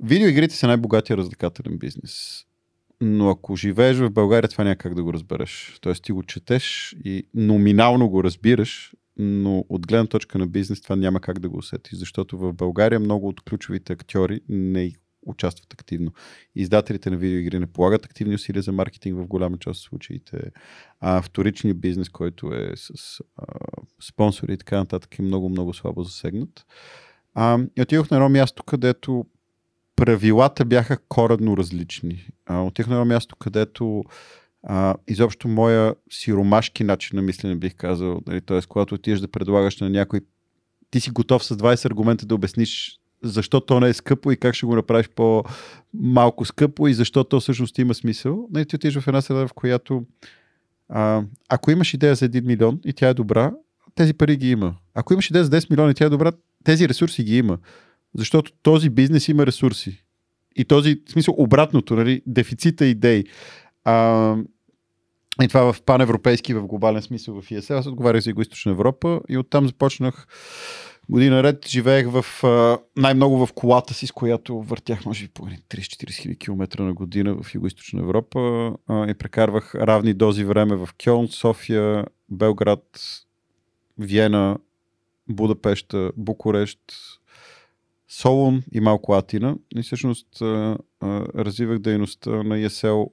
[0.02, 2.44] Видеоигрите са най-богатия развлекателен бизнес.
[3.02, 5.78] Но ако живееш в България, това няма как да го разбереш.
[5.82, 10.96] Тоест ти го четеш и номинално го разбираш, но от гледна точка на бизнес това
[10.96, 14.92] няма как да го усетиш, защото в България много от ключовите актьори не
[15.28, 16.12] участват активно.
[16.56, 20.52] Издателите на видеоигри не полагат активни усилия за маркетинг в голяма част от случаите.
[21.00, 23.46] А вторичния бизнес, който е с а,
[24.02, 26.66] спонсори и така нататък е много, много слабо засегнат.
[27.34, 29.26] А, и отидох на едно място, където
[29.96, 32.28] правилата бяха коренно различни.
[32.46, 34.04] А, отидох на едно място, където
[34.64, 38.22] а, изобщо моя сиромашки начин на мислене бих казал.
[38.28, 38.62] Нали, т.е.
[38.62, 40.22] когато отидеш да предлагаш на някой,
[40.92, 44.56] ти си готов с 20 аргумента да обясниш защо то не е скъпо и как
[44.56, 48.48] ще го направиш по-малко скъпо и защо то всъщност има смисъл.
[48.52, 50.04] Нали, ти отидеш в една среда, в която
[50.90, 53.52] а, ако имаш идея за 1 милион и тя е добра,
[53.96, 54.76] тези пари ги има.
[54.94, 56.32] Ако имаш идея за 10 милиона и тя е добра,
[56.64, 57.58] тези ресурси ги има.
[58.16, 60.04] Защото този бизнес има ресурси.
[60.56, 63.24] И този, в смисъл, обратното, нали, дефицита идеи.
[63.84, 64.36] А,
[65.44, 67.78] и това в паневропейски, в глобален смисъл в ESL.
[67.78, 70.28] Аз отговарях за Юго-Источна Европа и оттам започнах
[71.10, 71.68] година ред.
[71.68, 76.38] Живеех в, а, най-много в колата си, с която въртях, може би, по 30-40 хиляди
[76.38, 82.06] километра на година в Юго-Источна Европа а, и прекарвах равни дози време в Кьон, София,
[82.30, 83.00] Белград,
[83.98, 84.58] Виена,
[85.30, 86.80] Будапешта, Букурещ,
[88.08, 89.56] Солун и малко Атина.
[89.76, 93.12] И всъщност а, а, развивах дейността на ESL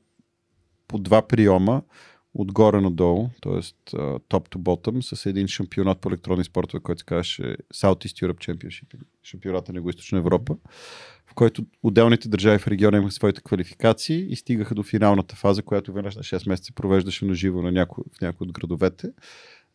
[0.88, 1.82] по два приема,
[2.34, 3.60] отгоре надолу, т.е.
[4.28, 8.94] топ to bottom, с един шампионат по електронни спортове, който се казваше Southeast Europe Championship,
[9.22, 10.56] шампионата на Юго-Источна Европа.
[11.26, 15.92] в който отделните държави в региона имаха своите квалификации и стигаха до финалната фаза, която
[15.92, 19.12] веднъж на 6 месеца провеждаше на живо на няко, в някои от градовете.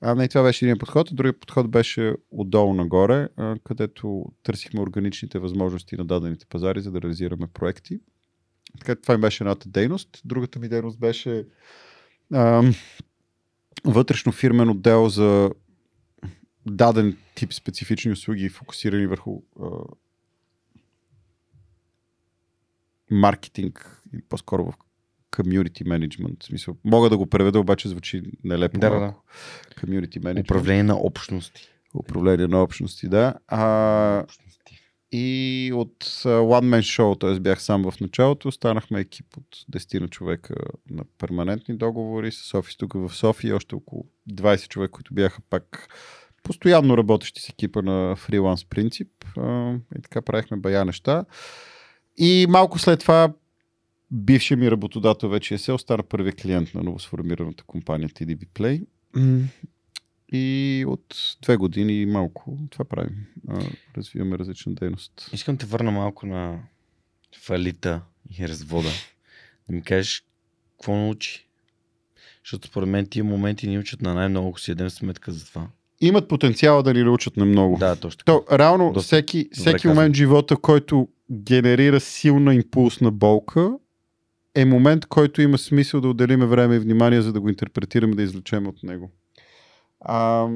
[0.01, 1.09] А, не, това беше един подход.
[1.13, 3.27] Другият подход беше отдолу нагоре,
[3.63, 7.99] където търсихме органичните възможности на дадените пазари, за да реализираме проекти.
[8.79, 10.21] Така, това ми беше едната дейност.
[10.25, 11.45] Другата ми дейност беше
[12.33, 12.63] а,
[13.85, 15.51] вътрешно фирмен отдел за
[16.65, 19.65] даден тип специфични услуги, фокусирани върху а,
[23.11, 24.73] маркетинг или по-скоро в
[25.31, 26.43] community management.
[26.43, 28.79] В смисъл, мога да го преведа, обаче звучи нелепо.
[28.79, 29.13] Да, да.
[29.75, 30.41] Community management.
[30.41, 31.69] Управление на общности.
[31.93, 33.33] Управление на общности, да.
[33.47, 34.25] А,
[35.11, 37.39] и от One Man Show, т.е.
[37.39, 40.55] бях сам в началото, станахме екип от 10 на човека
[40.89, 45.87] на перманентни договори с офис тук в София, още около 20 човека, които бяха пак
[46.43, 49.07] постоянно работещи с екипа на фриланс принцип.
[49.97, 51.25] И така правихме бая неща.
[52.17, 53.33] И малко след това
[54.11, 58.85] бившия ми работодател вече е се остана първи клиент на новосформираната компания TDB Play.
[60.31, 63.25] И от две години и малко това правим.
[63.97, 65.29] Развиваме различна дейност.
[65.33, 66.59] Искам те върна малко на
[67.41, 68.01] фалита
[68.39, 68.89] и развода.
[69.67, 70.23] Да ми кажеш
[70.77, 71.47] какво научи.
[72.43, 75.67] Защото според мен тия моменти ни учат на най-много, си едем сметка за това.
[76.01, 77.77] Имат потенциала да ни научат на много.
[77.77, 78.23] Да, точно.
[78.25, 83.71] То, реално, Доста всеки, всеки момент в живота, който генерира силна импулсна болка,
[84.55, 88.23] е момент, който има смисъл да отделиме време и внимание, за да го интерпретираме, да
[88.23, 89.11] извлечем от него.
[90.01, 90.47] А,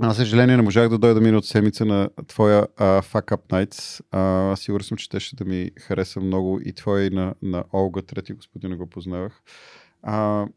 [0.00, 4.02] на съжаление не можах да дойда миналата седмица на твоя uh, Fuck Up Nights.
[4.12, 7.64] Uh, сигурен съм, че те ще да ми хареса много и твоя и на, на
[7.72, 9.42] Олга, трети господин го познавах.
[10.06, 10.48] Uh,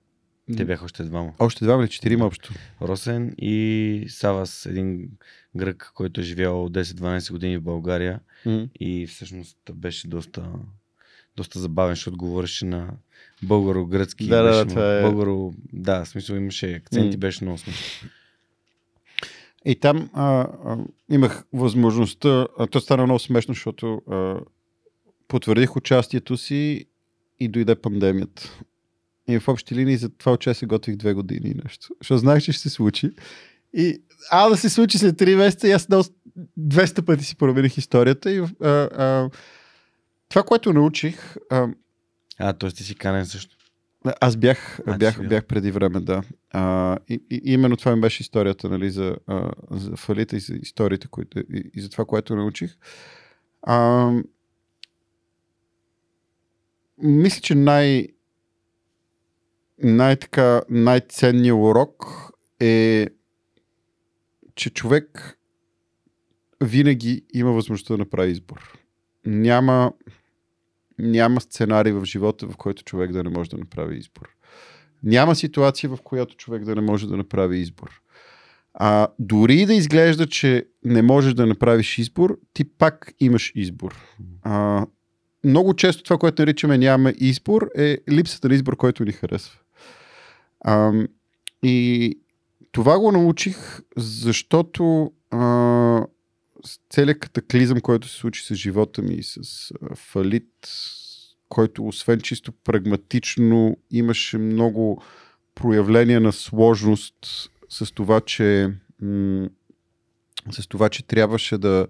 [0.58, 1.34] те бяха още двама.
[1.40, 2.54] Още двама или четирима общо?
[2.82, 5.10] Росен и Савас, един
[5.56, 8.70] грък, който е живял 10-12 години в България mm-hmm.
[8.80, 10.46] и всъщност беше доста,
[11.36, 12.94] доста забавен, защото говореше на
[13.44, 14.28] българо-гръцки.
[14.28, 15.02] Да, да, това е...
[15.02, 15.54] българо...
[15.74, 17.20] да, в смисъл имаше акценти, mm-hmm.
[17.20, 18.10] беше много смешно.
[19.66, 20.78] И там а, а,
[21.12, 24.40] имах възможността, а, то стана много смешно, защото а,
[25.28, 26.86] потвърдих участието си
[27.40, 28.60] и дойде пандемията.
[29.30, 31.88] И в общи линии за това участие готвих две години и нещо.
[32.02, 33.12] Защото знаех, че ще се случи.
[33.74, 34.02] И
[34.32, 36.04] а да се случи след три месеца и аз дал
[36.60, 38.32] 200 пъти си промених историята.
[38.32, 39.30] И, а, а,
[40.30, 41.36] това, което научих...
[41.50, 41.68] А,
[42.42, 42.70] а т.е.
[42.70, 43.58] ти си канен също.
[44.22, 46.24] Аз бях, а, бях, бях преди време, да.
[46.50, 50.56] А, и, и, именно това ми беше историята, нали, за, а, за фалита и за
[50.56, 52.78] историите, които, и, и за това, което научих.
[53.62, 54.12] А,
[56.98, 58.08] мисля, че най-
[59.84, 62.06] най-така, най-ценният урок
[62.60, 63.08] е,
[64.56, 65.38] че човек
[66.62, 68.80] винаги има възможността да направи избор.
[69.26, 69.94] Няма,
[71.02, 74.30] няма сценарий в живота, в който човек да не може да направи избор.
[75.04, 78.02] Няма ситуация, в която човек да не може да направи избор.
[78.74, 83.96] А дори да изглежда, че не можеш да направиш избор, ти пак имаш избор.
[84.42, 84.86] А,
[85.44, 89.60] много често това, което наричаме нямаме избор, е липсата на избор, който ни харесва.
[90.62, 90.92] А,
[91.64, 92.20] и
[92.72, 93.58] това го научих,
[93.98, 95.38] защото а,
[96.90, 99.38] целият катаклизъм, който се случи с живота ми, с
[99.72, 100.70] а, фалит,
[101.50, 105.04] който освен чисто прагматично имаше много
[105.56, 107.16] проявления на сложност
[107.70, 109.50] с това, че м-
[110.52, 111.88] с това, че трябваше да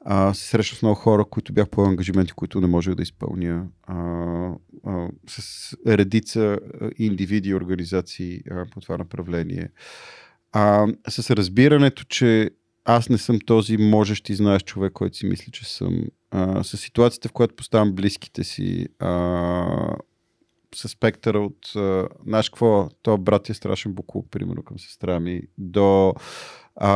[0.00, 3.66] а, се срещах с много хора, които бях по ангажименти, които не можех да изпълня.
[3.82, 3.96] А,
[4.86, 6.58] а, с редица
[6.98, 9.68] индивиди и организации а, по това направление.
[10.52, 12.50] А, с разбирането, че
[12.84, 16.04] аз не съм този можещ и знаеш човек, който си мисли, че съм.
[16.30, 19.96] А, с ситуацията, в която поставям близките си, а,
[20.74, 25.42] с спектъра от, а, знаеш какво, то брат е страшен буклук, примерно към сестра ми,
[25.58, 26.14] до
[26.76, 26.90] а,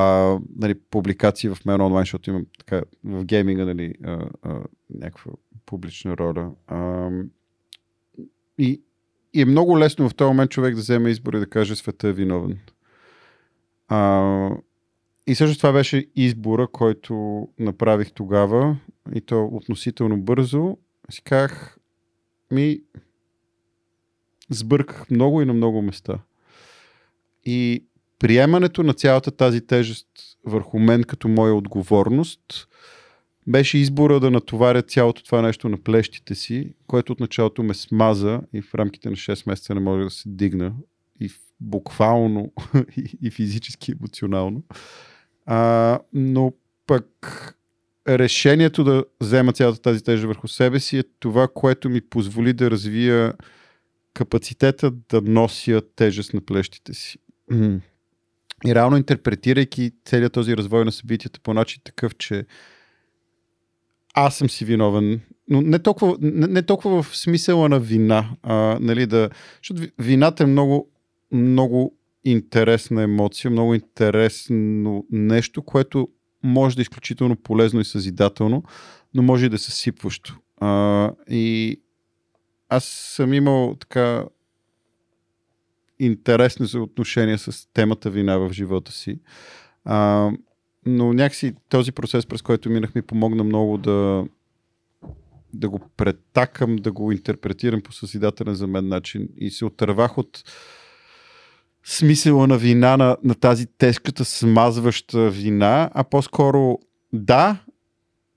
[0.56, 4.60] нали, публикации в мен онлайн, защото имам така, в гейминга нали, а, а,
[4.94, 5.32] някаква
[5.66, 6.50] публична роля.
[6.66, 7.10] А,
[8.58, 8.82] и,
[9.34, 12.08] и е много лесно в този момент човек да вземе избор и да каже света
[12.08, 12.58] е виновен.
[13.88, 14.50] А,
[15.28, 18.76] и също това беше избора, който направих тогава
[19.14, 20.76] и то относително бързо.
[21.10, 21.78] Си казах,
[22.50, 22.80] ми
[24.50, 26.18] сбърках много и на много места.
[27.44, 27.84] И
[28.18, 30.08] приемането на цялата тази тежест
[30.44, 32.68] върху мен като моя отговорност
[33.46, 38.40] беше избора да натоваря цялото това нещо на плещите си, което от началото ме смаза
[38.52, 40.72] и в рамките на 6 месеца не може да се дигна
[41.20, 41.30] и
[41.60, 42.52] буквално
[42.96, 44.62] и, и физически, емоционално.
[45.50, 46.52] А, но
[46.86, 47.06] пък
[48.08, 52.70] решението да взема цялата тази тежа върху себе си е това, което ми позволи да
[52.70, 53.32] развия
[54.14, 57.18] капацитета да нося тежест на плещите си.
[58.66, 62.46] И реално интерпретирайки целият този развой на събитията по начин такъв, че
[64.14, 68.78] аз съм си виновен, но не толкова, не, не толкова в смисъла на вина, а,
[68.80, 69.30] нали, да,
[69.62, 70.90] защото вината е много,
[71.32, 76.08] много интересна емоция, много интересно нещо, което
[76.42, 78.62] може да е изключително полезно и съзидателно,
[79.14, 80.38] но може и да е съсипващо.
[80.56, 81.80] А, и
[82.68, 84.24] аз съм имал така
[85.98, 89.20] интересни отношения с темата вина в живота си.
[89.84, 90.30] А,
[90.86, 94.26] но някакси този процес, през който минах, ми помогна много да,
[95.54, 100.44] да го претакам, да го интерпретирам по съзидателен за мен начин и се отървах от
[101.84, 106.78] смисъла на вина, на, на тази тежката смазваща вина, а по-скоро
[107.12, 107.58] да,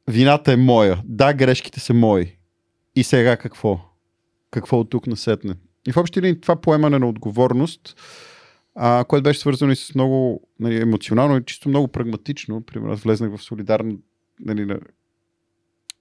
[0.08, 2.38] вината е моя, да, грешките са мои.
[2.96, 3.80] И сега какво?
[4.52, 5.56] Какво от тук насетне?
[5.88, 7.96] И в общи линии това поемане на отговорност,
[8.76, 12.62] а, което беше свързано и с много нали, емоционално и чисто много прагматично.
[12.62, 14.00] Примерно, аз влезнах в солидарно
[14.40, 14.80] нали, на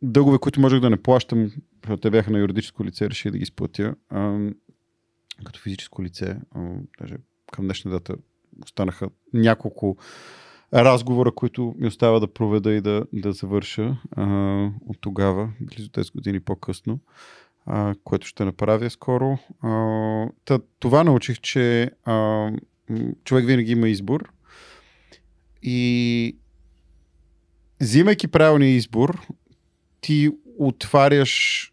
[0.02, 1.50] дългове, които можех да не плащам,
[1.82, 3.94] защото те бяха на юридическо лице, реших да ги изплатя.
[4.08, 4.38] А,
[5.44, 6.68] като физическо лице, а,
[7.00, 7.16] даже
[7.52, 8.16] към днешна дата
[8.62, 9.96] останаха няколко
[10.74, 14.24] разговора, които ми остава да проведа и да, да завърша а,
[14.86, 16.98] от тогава, близо 10 години по-късно,
[17.66, 19.38] а, което ще направя скоро.
[19.62, 22.48] А, това научих, че а,
[23.24, 24.32] човек винаги има избор
[25.62, 26.36] и
[27.80, 29.26] взимайки правилния избор,
[30.00, 31.66] ти отваряш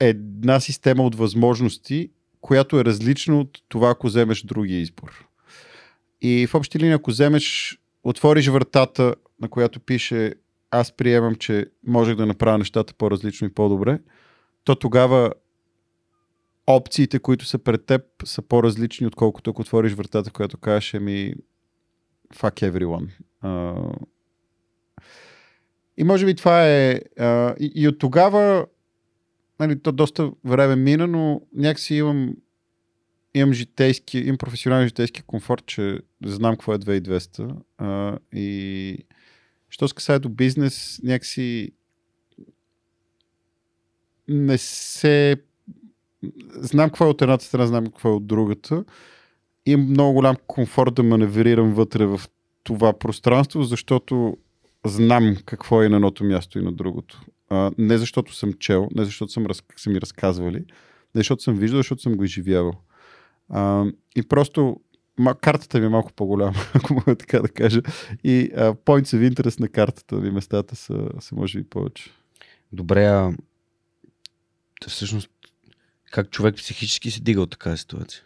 [0.00, 2.10] една система от възможности
[2.44, 5.26] която е различна от това, ако вземеш другия избор.
[6.22, 10.34] И в общи линии, ако вземеш, отвориш вратата, на която пише
[10.70, 13.98] аз приемам, че можех да направя нещата по-различно и по-добре,
[14.64, 15.32] то тогава
[16.66, 21.34] опциите, които са пред теб, са по-различни, отколкото ако отвориш вратата, която кажеш ми
[22.34, 23.08] fuck everyone.
[23.44, 23.96] Uh,
[25.96, 27.00] и може би това е...
[27.20, 28.66] Uh, и, и от тогава
[29.60, 32.36] нали, то доста време мина, но някакси имам,
[33.34, 37.56] имам житейски, имам професионален житейски комфорт, че знам какво е 2200.
[37.78, 38.98] А, и
[39.70, 41.72] що се касае до бизнес, някакси
[44.28, 45.36] не се...
[46.54, 48.84] Знам какво е от едната страна, знам какво е от другата.
[49.66, 52.20] Имам много голям комфорт да маневрирам вътре в
[52.62, 54.36] това пространство, защото
[54.86, 57.20] знам какво е на едното място и на другото.
[57.50, 60.64] А, не защото съм чел, не защото съм, раз, са ми разказвали,
[61.14, 62.74] не защото съм виждал, защото съм го изживявал.
[63.48, 63.84] А,
[64.16, 64.80] и просто
[65.18, 67.82] ма, картата ми е малко по-голяма, ако мога така да кажа.
[68.24, 72.10] И а, points of interest на картата ми, местата са, са може би повече.
[72.72, 73.32] Добре, а
[74.88, 75.30] всъщност
[76.10, 78.22] как човек психически се дига от такава ситуация?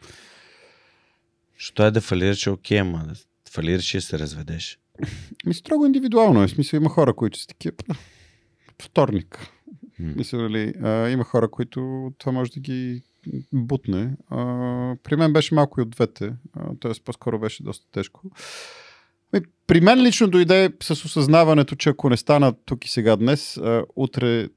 [1.57, 3.15] Що е да фалираш, е окей, ама да
[3.51, 4.79] фалираш и се разведеш.
[5.47, 6.47] Ми строго индивидуално е.
[6.47, 7.77] В смисъл има хора, които са такива
[8.83, 9.49] вторник.
[10.01, 10.17] Mm.
[10.17, 13.03] Мисля, нали, а, има хора, които това може да ги
[13.53, 14.17] бутне.
[14.31, 14.37] А,
[15.03, 16.33] при мен беше малко и от двете,
[16.81, 16.93] т.е.
[17.05, 18.23] по-скоро беше доста тежко.
[19.67, 23.85] При мен лично дойде с осъзнаването, че ако не стана тук и сега днес, а,
[23.97, 24.49] утре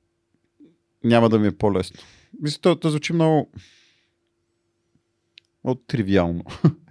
[1.03, 1.99] няма да ми е по-лесно.
[2.41, 3.51] Мисля, то, то звучи много
[5.63, 6.43] от тривиално.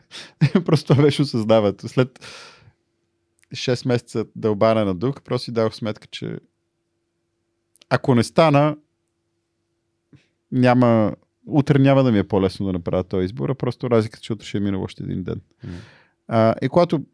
[0.64, 1.88] просто това беше осъзнаването.
[1.88, 2.26] След
[3.54, 6.36] 6 месеца дълбане на дух, просто си дадох сметка, че
[7.90, 8.76] ако не стана,
[10.52, 14.32] няма, утре няма да ми е по-лесно да направя този избор, а просто разликата, че
[14.32, 15.40] утре ще е минало още един ден.
[15.66, 15.70] Mm.
[16.28, 17.04] А, и когато...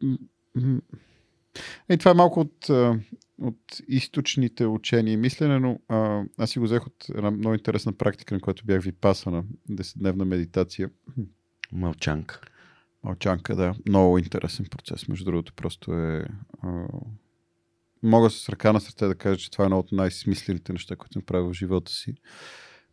[1.89, 2.69] И това е малко от,
[3.41, 7.93] от източните учения и мислене, но а, аз си го взех от една много интересна
[7.93, 10.89] практика, на която бях ви пасана, 10-дневна медитация.
[11.71, 12.41] Мълчанка.
[13.03, 13.75] Мълчанка, да.
[13.87, 15.53] Много интересен процес, между другото.
[15.53, 16.27] Просто е...
[16.61, 16.85] А,
[18.03, 21.13] мога с ръка на сърце да кажа, че това е едно от най-смислените неща, които
[21.13, 22.13] съм правил в живота си.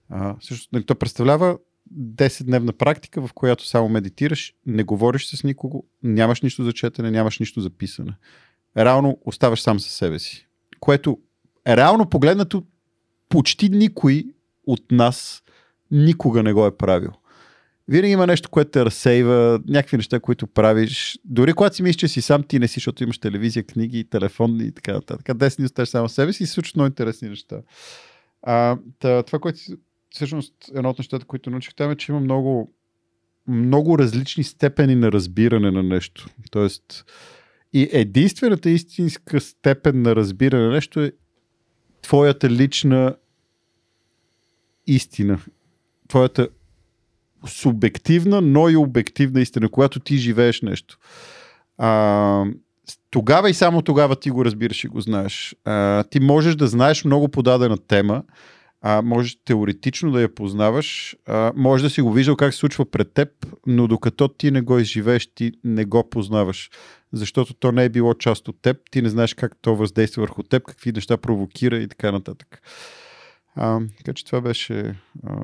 [0.08, 1.58] А, също, нали, то представлява
[1.96, 7.38] 10-дневна практика, в която само медитираш, не говориш с никого, нямаш нищо за четене, нямаш
[7.38, 8.12] нищо за писане.
[8.76, 10.48] Реално оставаш сам със себе си.
[10.80, 11.18] Което
[11.68, 12.62] реално погледнато
[13.28, 14.24] почти никой
[14.66, 15.42] от нас
[15.90, 17.10] никога не го е правил.
[17.88, 21.18] Винаги има нещо, което те разсейва, някакви неща, които правиш.
[21.24, 24.60] Дори когато си мислиш, че си сам, ти не си, защото имаш телевизия, книги, телефон
[24.60, 25.36] и така нататък.
[25.36, 27.62] Десни оставаш само себе си и случват много интересни неща.
[28.42, 29.60] А, това, което
[30.10, 32.72] всъщност едно от нещата, които научих там е, че има много,
[33.48, 36.28] много различни степени на разбиране на нещо.
[36.50, 37.04] Тоест,
[37.72, 41.12] И единствената истинска степен на разбиране на нещо е
[42.02, 43.16] твоята лична
[44.86, 45.40] истина.
[46.08, 46.48] Твоята
[47.46, 50.98] субективна, но и обективна истина, когато ти живееш нещо.
[51.78, 52.44] А,
[53.10, 55.56] тогава и само тогава ти го разбираш и го знаеш.
[55.64, 58.22] А, ти можеш да знаеш много подадена тема,
[58.86, 62.90] а, можеш теоретично да я познаваш, а, може да си го виждал как се случва
[62.90, 63.28] пред теб,
[63.66, 66.70] но докато ти не го изживееш, ти не го познаваш.
[67.12, 70.42] Защото то не е било част от теб, ти не знаеш как то въздейства върху
[70.42, 72.62] теб, какви неща провокира и така нататък.
[73.54, 74.94] А, така че това беше
[75.26, 75.42] а,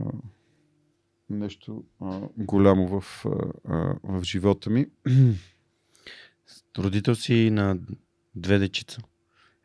[1.31, 3.25] нещо а, голямо в,
[3.69, 4.87] а, в живота ми.
[6.79, 7.79] Родител си на
[8.35, 9.03] две дечица.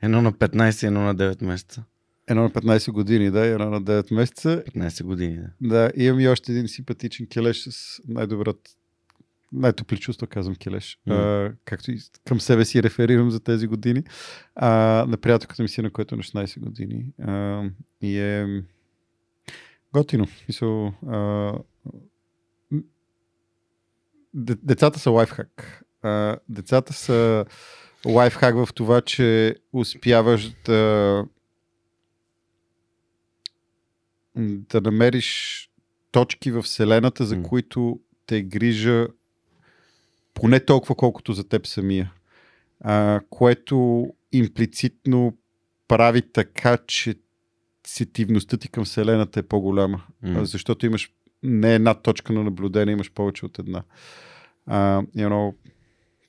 [0.01, 1.83] Едно на 15, едно на 9 месеца.
[2.27, 4.63] Едно на 15 години, да, и едно на 9 месеца.
[4.75, 5.49] 15 години, да.
[5.61, 8.77] Да, имам и още един симпатичен келеш с най-добрат
[9.51, 10.99] най-топли чувства, казвам Келеш.
[11.07, 11.13] Mm.
[11.13, 14.03] А, както и към себе си реферирам за тези години.
[14.55, 14.69] А,
[15.07, 17.13] на приятелката ми си, на което е на 16 години.
[17.21, 17.63] А,
[18.01, 18.63] и е
[19.95, 20.27] готино.
[20.47, 21.53] Мисъл, а,
[24.63, 25.83] децата са лайфхак.
[26.01, 27.45] А, децата са
[28.05, 31.25] лайфхак в това, че успяваш да
[34.37, 35.69] да намериш
[36.11, 37.43] точки в Вселената, за mm.
[37.43, 39.07] които те грижа
[40.33, 42.13] поне толкова, колкото за теб самия.
[42.79, 45.37] А, което имплицитно
[45.87, 47.15] прави така, че
[47.85, 50.03] сетивността ти към Вселената е по-голяма.
[50.23, 50.43] Mm.
[50.43, 51.11] Защото имаш
[51.43, 53.83] не една точка на наблюдение, имаш повече от една.
[54.65, 55.55] А, и едно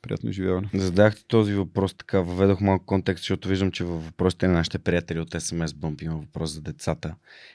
[0.02, 0.68] приятно изживяване.
[0.74, 5.20] Задахте този въпрос така, въведох малко контекст, защото виждам, че във въпросите на нашите приятели
[5.20, 7.14] от SMS Bump има въпрос за децата.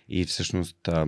[0.09, 1.07] И всъщност а,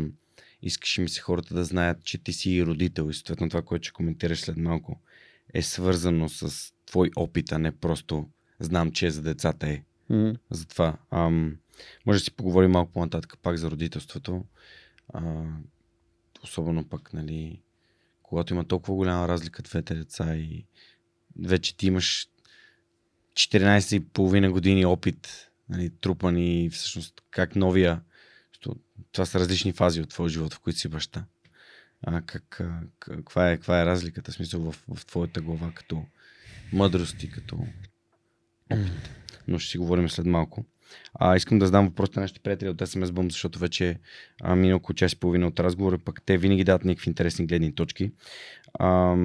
[0.62, 3.84] искаше ми се хората да знаят, че ти си и родител и съответно това, което
[3.84, 5.00] ще коментираш след малко
[5.54, 8.30] е свързано с твой опит, а не просто
[8.60, 9.82] знам, че е за децата е.
[10.12, 10.38] Mm.
[10.50, 11.58] Затова ам,
[12.06, 14.46] може да си поговорим малко по-нататък пак за родителството.
[15.14, 15.44] А,
[16.44, 17.62] особено пък, нали,
[18.24, 20.66] когато има толкова голяма разлика двете деца и
[21.40, 22.28] вече ти имаш
[23.34, 28.02] 14,5 години опит, нали, трупан и всъщност как новия,
[29.12, 31.26] това са различни фази от твоя живот, в които си баща.
[32.02, 32.62] А, как,
[33.00, 36.06] каква, е, каква е разликата, смисъл в, в твоята глава като
[36.74, 37.92] мъдрост и като опит.
[39.48, 40.66] Но ще си говорим след малко.
[41.14, 44.00] А, искам да задам въпросите на нашите приятели от SMS Bump, защото вече
[44.42, 47.76] а, мина около час и половина от разговора, пък те винаги дават някакви интересни гледни
[47.76, 48.12] точки.
[48.74, 49.16] А,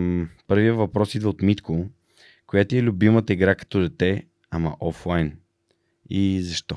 [0.46, 1.86] първият въпрос идва от Митко.
[2.46, 5.32] Коя ти е любимата игра като дете, ама офлайн?
[6.10, 6.76] И защо?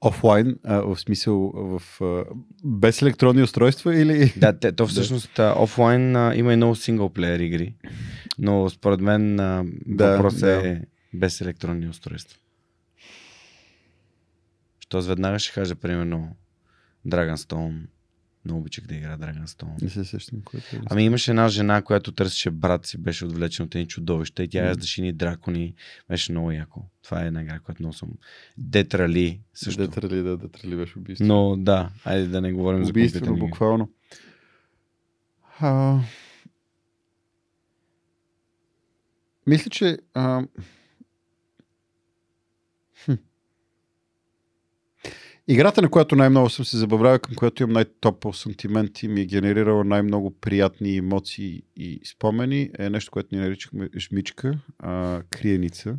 [0.00, 2.24] Офлайн, а, в смисъл в, а,
[2.64, 4.32] без електронни устройства или?
[4.36, 5.54] Да, те, то всъщност да.
[5.58, 7.74] офлайн а, има и много синглплеер игри,
[8.38, 10.68] но според мен а, да, въпрос да.
[10.68, 10.80] е
[11.14, 12.38] без електронни устройства.
[14.92, 16.36] Що веднага ще кажа, примерно,
[17.06, 17.80] Dragonstone,
[18.44, 19.82] много обичах да игра Dragonstone.
[19.82, 20.80] Не се сещам, което е.
[20.90, 24.58] Ами имаше една жена, която търсеше брат си, беше отвлечена от едни чудовища и тя
[24.58, 24.66] mm.
[24.66, 25.74] яздаше ни дракони.
[26.08, 26.82] Беше много яко.
[27.02, 28.08] Това е една игра, която много съм.
[28.58, 29.86] Детрали също.
[29.86, 31.26] Детрали, да, Детрали беше убийство.
[31.26, 33.48] Но да, айде да не говорим убийство, за убийство.
[33.48, 33.90] буквално.
[35.60, 36.00] А...
[39.46, 40.42] Мисля, че а...
[45.48, 49.26] Играта, на която най-много съм се забавлял, към която имам най-топъл сантимент и ми е
[49.26, 55.96] генерирала най-много приятни емоции и спомени, е нещо, което ни наричахме жмичка, а, криеница.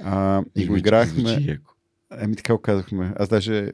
[0.00, 1.58] А, и го играхме.
[2.20, 3.12] Еми така го казахме.
[3.16, 3.72] Аз даже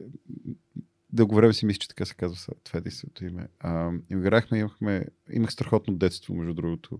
[1.13, 3.47] дълго време си мисля, че така се казва това е единственото име.
[3.59, 6.99] А, и играхме, имахме, имах страхотно детство, между другото.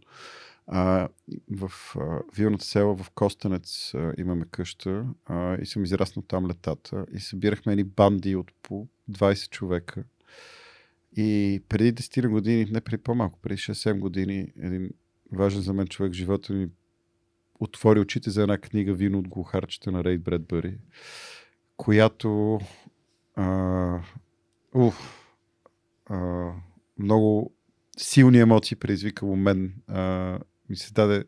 [0.72, 1.08] А,
[1.52, 7.06] в а, вилната села в Костенец а, имаме къща а, и съм израснал там летата
[7.14, 10.04] и събирахме едни банди от по 20 човека.
[11.18, 14.90] И преди 10 години, не преди по-малко, преди 6-7 години, един
[15.32, 16.70] важен за мен човек в живота ми
[17.60, 20.78] отвори очите за една книга Вино от глухарчета на Рейд Бредбъри,
[21.78, 22.60] която
[23.36, 24.00] а,
[24.74, 25.26] уф,
[26.06, 26.52] а,
[27.00, 27.54] много
[27.98, 29.74] силни емоции предизвика у мен.
[29.88, 30.40] А,
[30.70, 31.26] ми се даде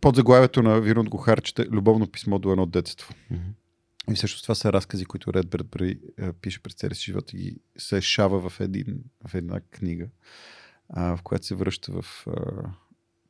[0.00, 1.24] под заглавието на Вирон го
[1.70, 3.14] любовно писмо до едно детство.
[3.32, 3.52] Mm-hmm.
[4.12, 5.98] И всъщност това са разкази, които Ред Бредбери
[6.40, 10.08] пише през целия си живот и се шава в, един, в една книга,
[10.88, 12.32] а, в която се връща в а,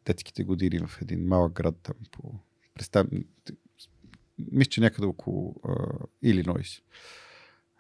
[0.05, 2.35] детските години в един малък град там по...
[2.75, 3.07] Представ...
[4.53, 5.75] Мисля, че някъде около а,
[6.23, 6.83] Илинойс.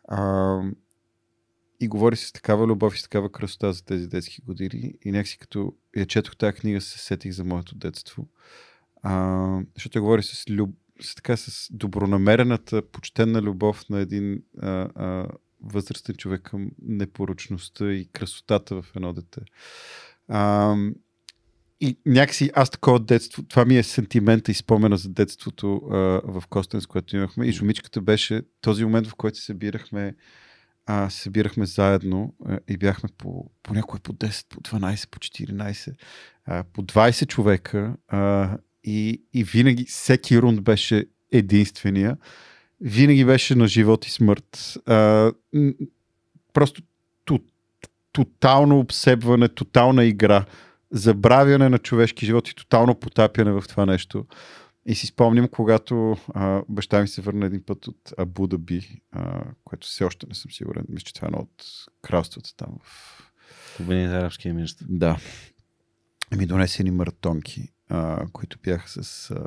[0.08, 0.60] А,
[1.80, 4.94] и говори с такава любов и с такава красота за тези детски години.
[5.04, 8.28] И някакси като я четох тази книга, се сетих за моето детство.
[9.02, 10.70] А, защото я говори с, люб...
[11.00, 15.28] с, така, с добронамерената, почтенна любов на един а, а,
[15.62, 19.40] възрастен човек към непоръчността и красотата в едно дете.
[20.28, 20.76] А,
[21.80, 26.42] и някакси аз такова детство, това ми е сентимента и спомена за детството а, в
[26.48, 27.46] Костенс, което имахме.
[27.46, 30.14] И жумичката беше този момент, в който се събирахме,
[30.86, 35.94] а, събирахме заедно а, и бяхме по, по някое по 10, по 12, по 14,
[36.46, 38.50] а, по 20 човека а,
[38.84, 42.16] и, и винаги всеки рунд беше единствения.
[42.80, 44.78] Винаги беше на живот и смърт.
[44.86, 45.32] А,
[46.52, 46.82] просто
[48.12, 50.44] тотално обсебване, тотална игра
[50.90, 54.26] забравяне на човешки живот и тотално потапяне в това нещо.
[54.86, 59.44] И си спомням, когато а, баща ми се върна един път от Абу Даби, а,
[59.64, 60.84] което все още не съм сигурен.
[60.88, 61.64] Мисля, че това е едно от
[62.02, 62.78] кралствата там.
[62.82, 63.20] В...
[63.80, 64.86] Обединените арабски емирства.
[64.88, 65.18] Да.
[66.36, 69.46] Ми донесе ни маратонки, а, които бяха с а,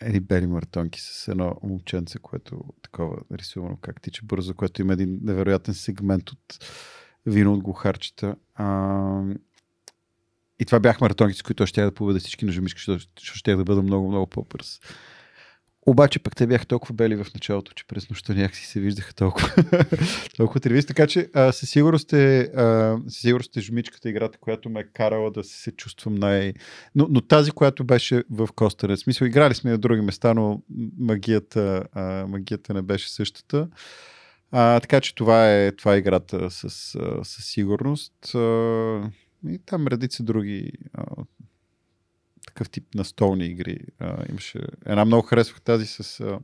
[0.00, 5.18] едни бели маратонки с едно момченце, което такова рисувано как тича бързо, което има един
[5.22, 6.58] невероятен сегмент от
[7.26, 8.36] вино от глухарчета.
[8.54, 9.22] А,
[10.60, 13.64] и това бях маратонките, с които ще да победа всички на жемишки, защото ще да
[13.64, 14.80] бъда много, много по-бърз.
[15.88, 19.48] Обаче пък те бяха толкова бели в началото, че през нощта някакси се виждаха толкова,
[20.36, 20.88] толкова тревисти.
[20.88, 24.84] Така че а, със сигурност е, а, със сигурност е жмичката играта, която ме е
[24.94, 26.52] карала да се чувствам най...
[26.94, 28.90] Но, но тази, която беше в Костър.
[28.90, 30.62] В смисъл, играли сме на други места, но
[30.98, 33.68] магията, а, магията не беше същата.
[34.50, 38.34] А, така че това е, това е играта със, със сигурност.
[38.34, 39.10] А,
[39.50, 41.04] и там редица други а,
[42.46, 43.78] такъв тип настолни игри.
[43.98, 46.20] А, имаше една много харесвах тази с...
[46.20, 46.40] А,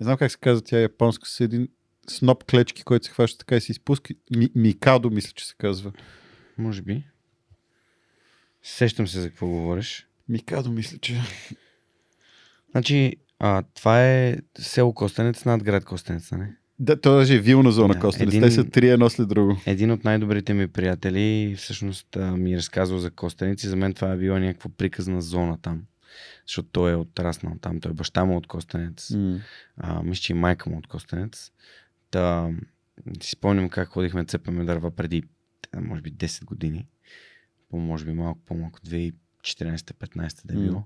[0.00, 1.68] не знам как се казва тя японска, с един
[2.08, 4.14] сноп клечки, който се хваща така и се изпуска.
[4.36, 5.92] Ми, Микадо, мисля, че се казва.
[6.58, 7.04] Може би.
[8.62, 10.08] Сещам се за какво говориш.
[10.28, 11.20] Микадо, мисля, че.
[12.70, 16.56] Значи, а, това е село Костенец над град Костенец, не?
[16.78, 18.34] Да, то даже е вилна зона, да, Костенец.
[18.34, 19.60] Един, Те са три едно след друго.
[19.66, 24.12] Един от най-добрите ми приятели всъщност ми е разказвал за Костенец и за мен това
[24.12, 25.82] е била някаква приказна зона там.
[26.46, 27.80] Защото той е отраснал там.
[27.80, 29.08] Той е баща му от Костенец.
[29.08, 29.40] Mm.
[29.76, 31.52] А, мисля, че и майка му от Костенец.
[32.10, 32.50] Та,
[33.22, 35.22] си спомням как ходихме цепаме дърва преди,
[35.76, 36.86] може би, 10 години.
[37.70, 40.80] По, може би малко по-малко, 2014-15 да е било.
[40.80, 40.84] Mm.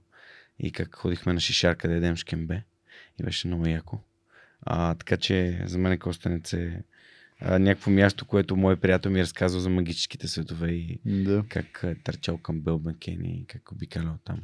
[0.58, 2.62] И как ходихме на шишарка да едем шкембе.
[3.20, 3.98] И беше много яко.
[4.62, 6.82] А, така че за мен Костенец е
[7.40, 11.44] а, някакво място, което мой приятел ми е разказал за магическите светове и да.
[11.48, 14.40] как е търчал към Белбакен и как обикалял там.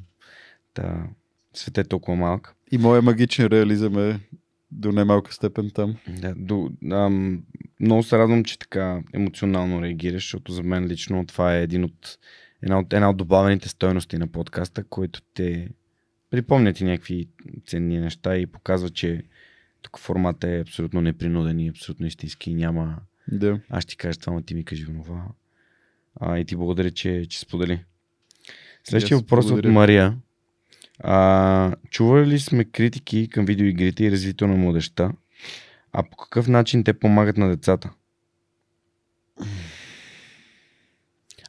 [0.74, 1.06] Та,
[1.54, 2.54] свет е толкова малък.
[2.72, 4.20] И моят магичен реализъм е
[4.70, 5.96] до немалка степен там.
[6.08, 7.42] Да, до, ам,
[7.80, 12.18] много се радвам, че така емоционално реагираш, защото за мен лично това е един от,
[12.62, 15.68] една, от, една от добавените стойности на подкаста, който те
[16.30, 17.28] припомнят и някакви
[17.66, 19.22] ценни неща и показва, че
[19.84, 22.54] тук формата е абсолютно непринуден и абсолютно истински.
[22.54, 22.96] Няма.
[23.28, 23.60] Да.
[23.70, 25.24] Аз ще ти кажа това, но ти ми кажи онова.
[26.20, 27.84] А, и ти благодаря, че, че сподели.
[28.84, 29.68] Следващия въпрос благодаря.
[29.68, 30.16] от Мария.
[30.98, 35.12] А, чували ли сме критики към видеоигрите и развитието на младеща?
[35.92, 37.90] А по какъв начин те помагат на децата?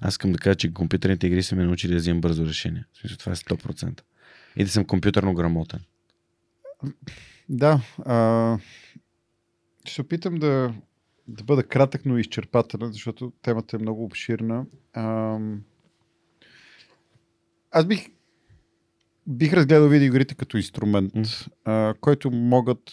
[0.02, 2.86] Аз искам да кажа, че компютърните игри са ме научили да взимам бързо решение.
[3.00, 4.02] Смисъл, това е 100%.
[4.56, 5.80] И да съм компютърно грамотен.
[7.50, 7.82] Да.
[8.06, 8.58] А,
[9.86, 10.74] ще се опитам да,
[11.28, 14.66] да бъда кратък, но изчерпателен, защото темата е много обширна.
[14.94, 15.40] А,
[17.72, 18.10] аз бих,
[19.28, 21.50] бих разгледал видеоигрите като инструмент, mm.
[21.66, 22.92] а, който могат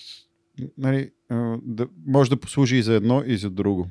[0.79, 3.89] нали, а, да, може да послужи и за едно, и за друго.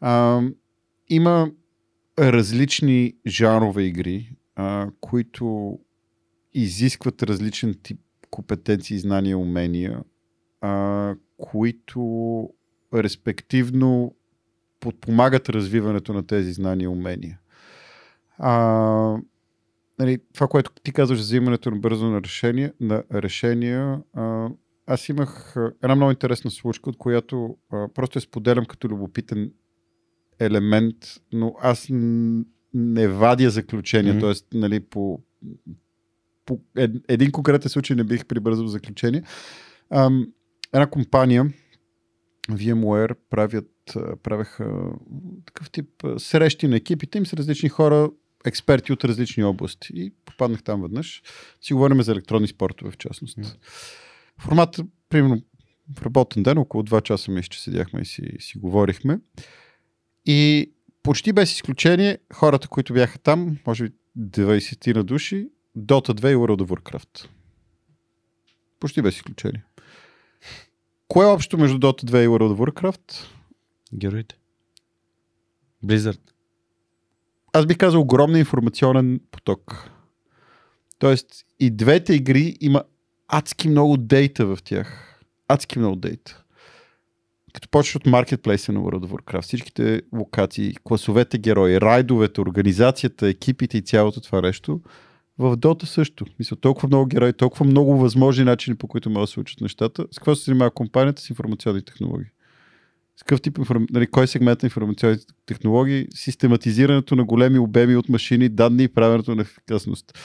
[0.00, 0.42] А,
[1.08, 1.50] има
[2.18, 5.78] различни жанрове игри, а, които
[6.54, 8.00] изискват различен тип
[8.30, 10.00] компетенции, знания, умения,
[10.60, 12.50] а, които
[12.94, 14.14] респективно
[14.80, 17.40] подпомагат развиването на тези знания и умения.
[18.38, 19.16] А,
[19.98, 24.48] нали, това, което ти казваш за взимането на бързо на решения, на решения а,
[24.86, 29.52] аз имах една много интересна случка, от която а, просто я споделям като любопитен
[30.38, 30.96] елемент,
[31.32, 31.86] но аз
[32.74, 34.40] не вадя заключения, mm-hmm.
[34.50, 34.58] т.е.
[34.58, 35.20] Нали, по,
[36.48, 36.60] по
[37.08, 39.22] един конкретен случай не бих прибързал заключение.
[39.90, 40.32] Ам,
[40.72, 41.52] една компания,
[42.50, 43.70] VMware, правят,
[44.22, 44.90] правеха
[45.46, 48.10] такъв тип срещи на екипите им с различни хора,
[48.44, 49.92] експерти от различни области.
[49.94, 51.22] И попаднах там веднъж.
[51.60, 53.38] Си говорим за електронни спортове в частност.
[53.38, 53.56] Mm.
[54.40, 55.42] Формат, примерно,
[55.98, 59.20] в работен ден, около 2 часа мисля, че седяхме и си, си говорихме.
[60.26, 60.70] И
[61.02, 65.48] почти без изключение, хората, които бяха там, може би 20 на души,
[65.78, 67.28] Dota 2 и World of Warcraft.
[68.80, 69.64] Почти без изключение.
[71.08, 73.26] Кое е общо между Dota 2 и World of Warcraft?
[73.94, 74.36] Героите.
[75.84, 76.20] Blizzard.
[77.52, 79.90] Аз бих казал огромен информационен поток.
[80.98, 82.82] Тоест и двете игри има
[83.28, 85.20] адски много дейта в тях.
[85.48, 86.44] Адски много дейта.
[87.52, 93.78] Като почваш от маркетплейса на World of Warcraft, всичките локации, класовете герои, райдовете, организацията, екипите
[93.78, 94.80] и цялото това нещо,
[95.38, 96.26] в Dota също.
[96.38, 100.06] Мисля, толкова много герои, толкова много възможни начини, по които могат да се учат нещата.
[100.12, 101.22] С какво се занимава компанията?
[101.22, 102.26] С информационни технологии.
[103.16, 103.58] С какъв тип
[103.90, 106.06] нали, кой сегмент на информационни технологии?
[106.14, 110.18] Систематизирането на големи обеми от машини, данни и правенето на ефикасност.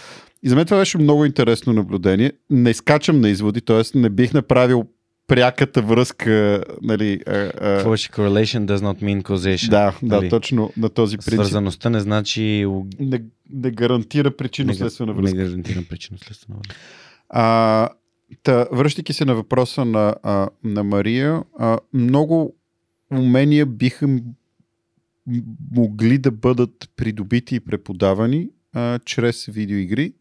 [0.44, 2.31] И за мен това беше много интересно наблюдение.
[2.49, 3.98] Не скачам на изводи, т.е.
[3.98, 4.85] не бих направил
[5.36, 7.20] пряката връзка, нали...
[7.28, 7.84] А, а...
[7.86, 9.70] correlation does not mean causation.
[9.70, 10.30] Да, да, нали?
[10.30, 11.34] точно на този принцип.
[11.34, 12.68] Свързаността не значи...
[13.00, 15.38] Не, не гарантира причинно-следствена връзка.
[15.38, 16.76] Не гарантира причинно-следствена връзка.
[17.30, 17.90] А,
[18.44, 22.56] та, връщайки се на въпроса на, а, на Мария, а, много
[23.12, 24.08] умения биха
[25.72, 30.14] могли да бъдат придобити и преподавани а, чрез видеоигри.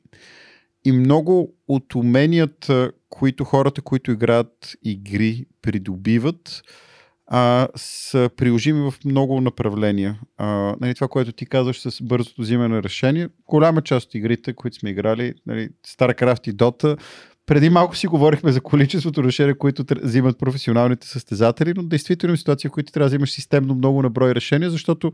[0.85, 6.63] И много от уменията, които хората, които играят игри, придобиват,
[7.27, 10.21] а, са приложими в много направления.
[10.37, 14.53] А, нали, това, което ти казваш с бързото взимане на решение, голяма част от игрите,
[14.53, 16.99] които сме играли, нали, StarCraft и Dota,
[17.47, 22.73] преди малко си говорихме за количеството решения, които взимат професионалните състезатели, но действително ситуация, в
[22.73, 25.13] които трябва да взимаш системно много наброй решения, защото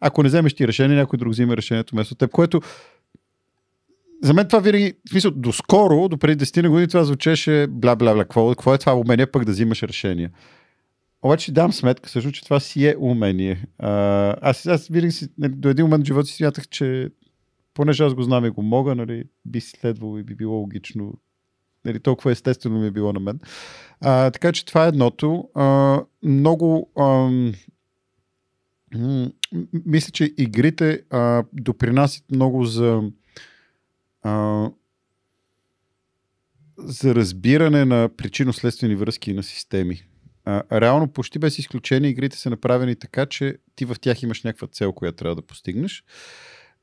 [0.00, 2.60] ако не вземеш ти решение, някой друг взима решението вместо теб, което
[4.22, 8.14] за мен това винаги, в смисъл, доскоро, до преди 10 години това звучеше бла бла
[8.14, 10.30] бла, какво, какво е това умение пък да взимаш решения.
[11.22, 13.64] Обаче дам сметка също, че това си е умение.
[13.78, 13.90] А,
[14.40, 17.08] аз, аз винаги си, до един момент в живота си смятах, че
[17.74, 21.12] понеже аз го знам и го мога, нали, би следвало и би било логично
[21.84, 23.40] Нали, толкова естествено ми е било на мен.
[24.00, 25.48] А, така че това е едното.
[25.54, 26.90] А, много.
[26.96, 27.30] А,
[29.86, 33.02] мисля, че игрите а, допринасят много за.
[34.28, 34.70] А,
[36.78, 40.02] за разбиране на причинно-следствени връзки на системи.
[40.44, 44.66] А, реално, почти без изключение, игрите са направени така, че ти в тях имаш някаква
[44.66, 46.04] цел, която трябва да постигнеш.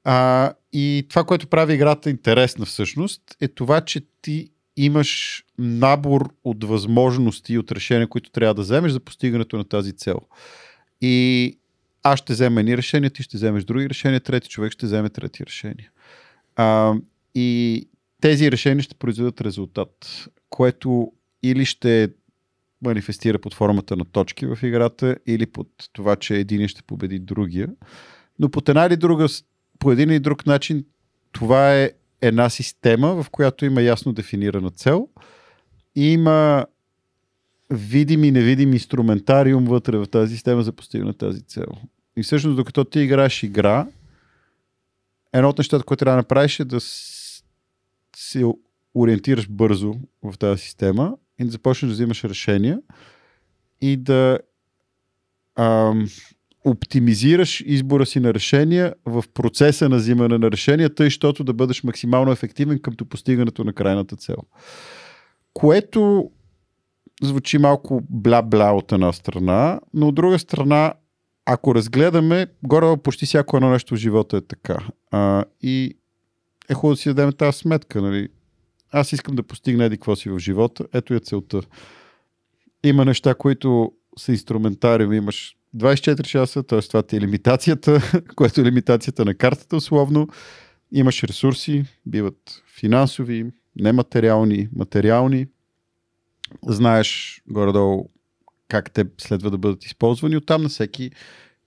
[0.03, 6.63] А, и това, което прави играта интересна всъщност, е това, че ти имаш набор от
[6.63, 10.19] възможности и от решения, които трябва да вземеш за постигането на тази цел.
[11.01, 11.57] И
[12.03, 15.45] аз ще взема едни решения, ти ще вземеш други решения, трети човек ще вземе трети
[15.45, 15.91] решения.
[16.55, 16.95] А,
[17.36, 17.88] и
[18.22, 21.12] тези решения ще произведат резултат, което
[21.44, 22.10] или ще
[22.82, 27.70] манифестира под формата на точки в играта, или под това, че един ще победи другия.
[28.40, 29.28] Но по една или друга,
[29.80, 30.86] по един или друг начин,
[31.32, 31.91] това е
[32.22, 35.10] една система, в която има ясно дефинирана цел
[35.95, 36.66] и има
[37.70, 41.68] видим и невидим инструментариум вътре в тази система за постигане тази цел.
[42.18, 43.88] И всъщност, докато ти играеш игра,
[45.34, 46.80] едно от нещата, което трябва да направиш е да
[48.16, 48.46] се
[48.96, 49.94] ориентираш бързо
[50.24, 52.80] в тази система и да започнеш да взимаш решения
[53.82, 54.40] и да
[55.56, 56.08] ам,
[56.66, 61.84] оптимизираш избора си на решения в процеса на взимане на решения, тъй, защото да бъдеш
[61.84, 64.38] максимално ефективен къмто постигането на крайната цел.
[65.54, 66.32] Което
[67.22, 70.94] звучи малко бла-бла от една страна, но от друга страна,
[71.46, 74.78] ако разгледаме, горе почти всяко едно нещо в живота е така.
[75.12, 75.98] А, и
[76.70, 78.02] е хубаво да си дадем тази сметка.
[78.02, 78.30] Нали?
[78.92, 80.86] Аз искам да постигна еди какво си в живота.
[80.94, 81.62] Ето е целта.
[82.84, 85.14] Има неща, които са инструментариум.
[85.14, 86.82] Имаш 24 часа, т.е.
[86.82, 88.02] това ти е лимитацията,
[88.36, 90.28] което е лимитацията на картата условно.
[90.92, 95.48] Имаш ресурси, биват финансови, нематериални, материални.
[96.68, 98.10] Знаеш горе-долу
[98.68, 100.38] как те следва да бъдат използвани.
[100.38, 101.12] Оттам на всеки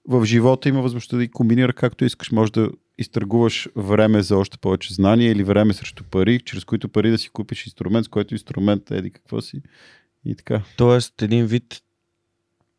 [0.08, 2.30] в живота има възможността да ги комбинира както искаш.
[2.30, 7.10] Може да изтъргуваш време за още повече знания или време срещу пари, чрез които пари
[7.10, 9.62] да си купиш инструмент, с който инструмент еди какво си
[10.24, 10.62] и така.
[10.76, 11.82] Тоест един вид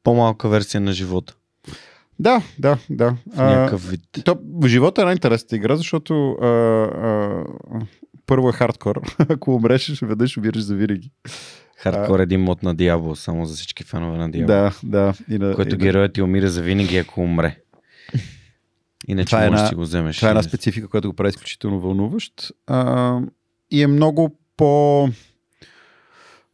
[0.03, 1.35] по-малка версия на живота.
[2.19, 3.15] Да, да, да.
[3.35, 4.01] В някакъв вид.
[4.25, 7.43] То, в живота е най-интересната игра, защото а, а,
[8.25, 9.01] първо е хардкор.
[9.29, 11.11] Ако умреш, веднъж умираш за винаги.
[11.79, 14.47] Хардкор е един мод на Диабло, само за всички фенове на Диабло.
[14.47, 15.13] Да, да.
[15.29, 17.57] И на, който и героят ти умира за винаги, ако умре.
[19.07, 20.15] Иначе това е можеш да го вземеш.
[20.15, 22.51] Това е една специфика, която го прави изключително вълнуващ.
[22.67, 23.19] А,
[23.71, 25.09] и е много по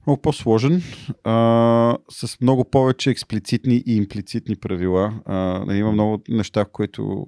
[0.07, 0.84] много по-сложен,
[1.23, 5.14] а, с много повече експлицитни и имплицитни правила.
[5.26, 7.27] А, нали, има много неща, в които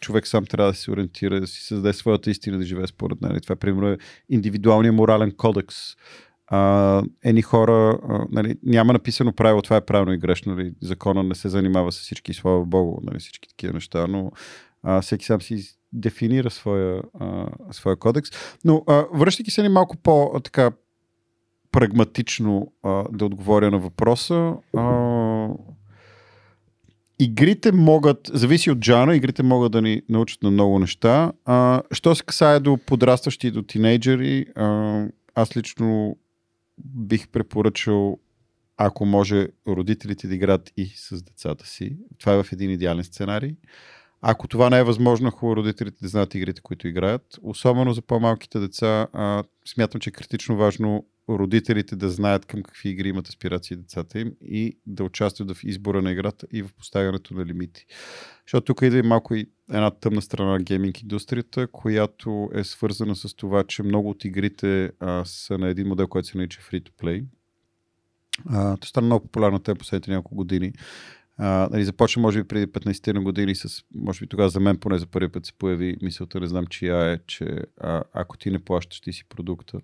[0.00, 3.40] човек сам трябва да се ориентира, да си създаде своята истина, да живее според нали.
[3.40, 3.98] Това, примерно, е
[4.30, 5.76] индивидуалният морален кодекс.
[6.46, 10.54] А, едни хора, а, нали, няма написано правило, това е правилно и грешно.
[10.54, 10.74] Нали.
[10.82, 14.32] Закона не се занимава с всички, слава Богу, нали, всички такива неща, но
[14.82, 18.30] а, всеки сам си дефинира своя, а, своя кодекс.
[18.64, 20.70] Но а, връщайки се ни малко по така
[21.72, 25.48] прагматично а, да отговоря на въпроса, а,
[27.18, 31.32] игрите могат, зависи от джана, игрите могат да ни научат на много неща.
[31.44, 36.16] А, що се касае до подрастващи до тинейджери, а, аз лично
[36.78, 38.18] бих препоръчал
[38.76, 41.96] ако може родителите да играят и с децата си.
[42.18, 43.56] Това е в един идеален сценарий.
[44.20, 47.38] Ако това не е възможно, хубаво родителите да знаят игрите, които играят.
[47.42, 52.88] Особено за по-малките деца, а, смятам, че е критично важно родителите да знаят към какви
[52.88, 57.34] игри имат аспирации децата им и да участват в избора на играта и в поставянето
[57.34, 57.86] на лимити.
[58.46, 63.16] Защото тук идва и малко и една тъмна страна на гейминг индустрията, която е свързана
[63.16, 67.24] с това, че много от игрите а, са на един модел, който се нарича Free-to-Play.
[68.46, 70.72] А, това стана много популярна те последните няколко години.
[71.36, 74.76] А, нали, започна, може би, преди 15 на години с, може би тогава за мен
[74.76, 78.50] поне за първи път се появи мисълта, не знам чия е, че а, ако ти
[78.50, 79.80] не плащаш, ти си продукта.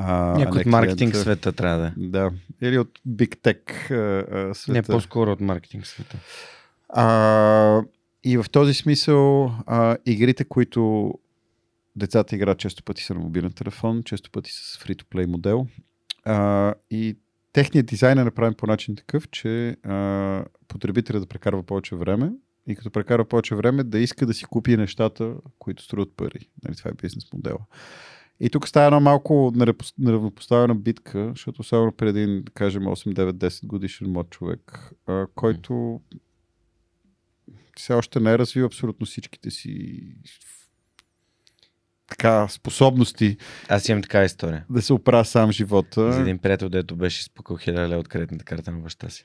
[0.00, 1.18] А, Някой от маркетинг клиента.
[1.18, 1.92] света трябва да е.
[1.96, 2.30] Да.
[2.62, 4.72] Или от Big Tech а, света.
[4.72, 6.16] Не, по-скоро от маркетинг света.
[6.88, 7.82] А,
[8.24, 11.14] и в този смисъл а, игрите, които
[11.96, 15.66] децата играят често пъти са на мобилен телефон, често пъти с free-to-play модел.
[16.24, 17.16] А, и
[17.52, 22.30] техният дизайн е направен по начин такъв, че а, потребителят да прекарва повече време
[22.66, 26.48] и като прекарва повече време да иска да си купи нещата, които струват пари.
[26.64, 27.58] Нали, това е бизнес модела.
[28.40, 29.52] И тук става една малко
[29.98, 36.00] неравнопоставена битка, защото само преди, да кажем, 8-9-10 годишен млад човек, а, който
[37.76, 40.02] все още не е развил абсолютно всичките си
[42.08, 43.36] така, способности.
[43.68, 44.64] Аз имам така история.
[44.70, 46.12] Да се оправя сам живота.
[46.12, 49.24] За един приятел, дето беше изпукал хиляда от кредитната карта на баща си.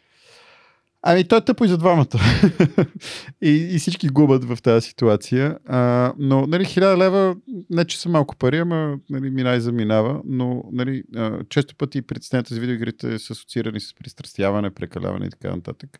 [1.06, 2.08] Ами той е тъпо и за двамата.
[3.42, 5.58] и, и всички губят в тази ситуация.
[5.66, 7.36] А, но, нали, хиляда лева,
[7.70, 12.02] не че са малко пари, ама нали, мина и заминава, но нали, а, често пъти
[12.02, 16.00] притесненията с видеоигрите са асоциирани с пристрастяване, прекаляване и така нататък.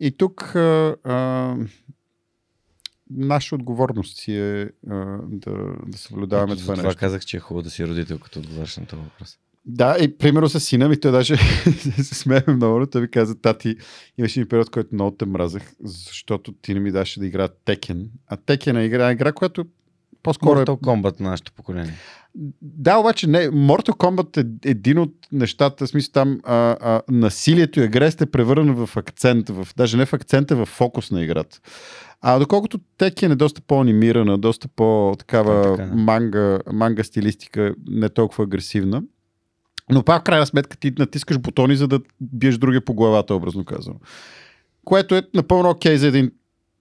[0.00, 1.56] И тук а, а,
[3.10, 6.82] наша отговорност си е а, да, да съблюдаваме Ето, това нещо.
[6.82, 9.38] Това казах, че е хубаво да си родител, като отговаряш на този въпрос.
[9.66, 11.36] Да, и примерно с сина ми, той даже
[11.96, 13.76] се смеяме много, но той ми каза, тати,
[14.18, 18.10] имаше един период, който много те мразех, защото ти не ми даше да игра Текен.
[18.26, 19.64] А Текен е игра, игра, която
[20.22, 20.80] по-скоро Mortal е...
[20.80, 21.94] Kombat на нашето поколение.
[22.62, 23.48] Да, обаче не.
[23.48, 28.30] Mortal Kombat е един от нещата, в смисъл там а, а, насилието и агресията е
[28.30, 31.60] превърнано в акцент, в, даже не в акцента, в фокус на играта.
[32.20, 35.96] А доколкото Текен е доста по-анимирана, доста по-такава така, да.
[35.96, 39.02] манга, манга стилистика, не толкова агресивна,
[39.90, 43.64] но пак в крайна сметка ти натискаш бутони, за да биеш другия по главата, образно
[43.64, 43.96] казано.
[44.84, 46.30] Което е напълно окей okay за един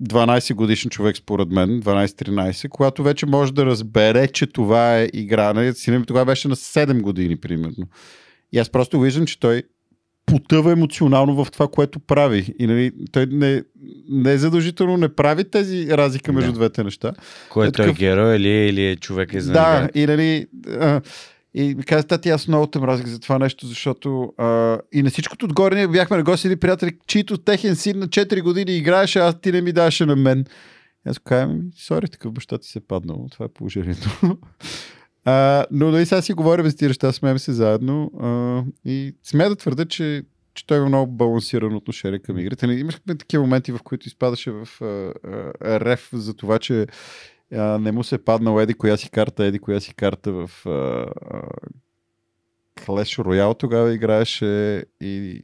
[0.03, 5.53] 12 годишен човек, според мен, 12-13, когато вече може да разбере, че това е игра.
[5.53, 7.87] Нали, сина ми тогава беше на 7 години, примерно.
[8.51, 9.63] И аз просто виждам, че той
[10.25, 12.55] потъва емоционално в това, което прави.
[12.59, 13.63] И нали, той не,
[14.09, 16.57] не е задължително не прави тези разлика между да.
[16.57, 17.11] двете неща.
[17.49, 17.97] Кой е, той такъв...
[17.97, 20.47] герой или, или е човек е Да, и нали...
[20.79, 21.01] А,
[21.57, 25.09] и ми каза, тати, аз много те мразих за това нещо, защото а, и на
[25.09, 29.19] всичкото отгоре ние бяхме на гости или приятели, чието техен син на 4 години играеше,
[29.19, 30.39] аз ти не ми даваше на мен.
[31.07, 34.09] И аз казвам, сори, такъв баща ти се е паднал, това е положението.
[35.25, 39.49] а, но нали сега си говорим за тези неща, смеем се заедно а, и смея
[39.49, 40.23] да твърда, че
[40.53, 42.65] че той има много балансирано отношение към игрите.
[42.65, 46.87] Имахме такива моменти, в които изпадаше в а, а, рев за това, че
[47.53, 50.65] а, не му се е паднал еди коя си карта, еди коя си карта в
[50.65, 51.41] а, а,
[52.75, 55.41] Clash Royale тогава играеше и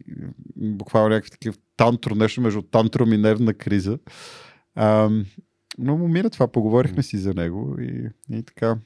[0.55, 3.99] буквално някакви такива тантро, нещо между тантром и нервна криза.
[4.75, 5.09] А,
[5.77, 8.77] но му мира това, поговорихме си за него и, и така.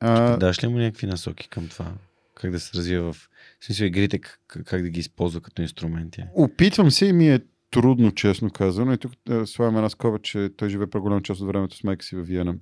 [0.00, 0.36] А...
[0.36, 1.92] Даш ли му някакви насоки към това?
[2.34, 3.30] Как да се развива в
[3.60, 6.24] смисъл игрите, как, как да ги използва като инструменти?
[6.34, 7.40] Опитвам се и ми е
[7.70, 8.92] трудно, честно казано.
[8.92, 12.04] И тук е, слагаме една скоба, че той живее по-голям част от времето с майка
[12.04, 12.56] си във Виена.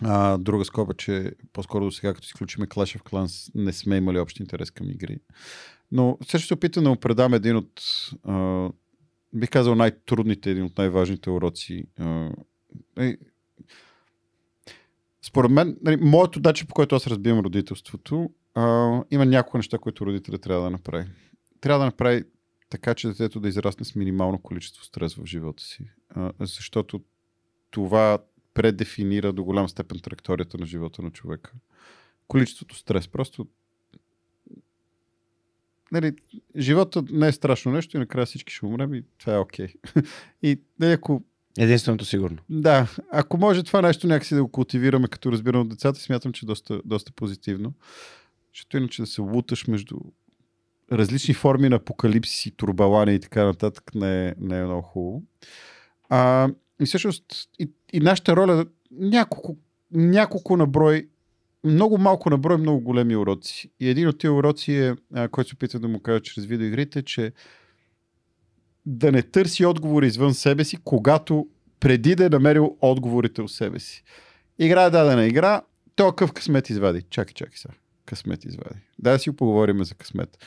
[0.00, 4.18] А, друга скоба, че по-скоро до сега, като изключиме Clash of Clans, не сме имали
[4.18, 5.18] общ интерес към игри.
[5.92, 7.82] Но също се опитам да му предам един от,
[8.24, 8.68] а,
[9.32, 11.84] бих казал, най-трудните, един от най-важните уроци.
[11.98, 12.30] А,
[12.98, 13.16] е,
[15.22, 20.06] според мен, нали, моето дача, по който аз разбивам родителството, а, има няколко неща, които
[20.06, 21.06] родителя трябва да направи.
[21.60, 22.24] Трябва да направи
[22.70, 25.90] така, че детето да израсне с минимално количество стрес в живота си.
[26.08, 27.02] А, защото
[27.70, 28.18] това
[28.54, 31.52] предефинира до голям степен траекторията на живота на човека.
[32.28, 33.08] Количеството стрес.
[33.08, 33.46] Просто
[35.92, 36.12] нали,
[36.56, 39.66] живота не е страшно нещо и накрая всички ще умрем и това е окей.
[39.66, 40.06] Okay.
[40.42, 41.22] и нали, ако
[41.58, 42.38] Единственото сигурно.
[42.50, 46.46] Да, ако може това нещо някакси да го култивираме, като разбирам от децата, смятам, че
[46.46, 47.72] е доста, доста позитивно.
[48.54, 49.96] Защото иначе да се луташ между
[50.92, 55.22] различни форми на апокалипсис и турбалани и така нататък не не е много хубаво.
[56.08, 56.48] А,
[56.80, 57.24] и всъщност
[57.58, 59.56] и, и нашата роля няколко,
[59.92, 61.08] няколко наброй,
[61.64, 63.70] много малко наброй, много големи уроци.
[63.80, 67.02] И един от тези уроци е, а, който се опитвам да му кажа чрез видеоигрите,
[67.02, 67.32] че
[68.86, 71.48] да не търси отговори извън себе си, когато
[71.80, 74.04] преди да е намерил отговорите у себе си.
[74.58, 75.62] Игра е дадена игра,
[75.96, 77.02] то къв късмет извади.
[77.02, 77.74] Чакай, чакай сега.
[78.06, 78.80] Късмет извади.
[78.98, 80.38] Да си поговорим за късмет.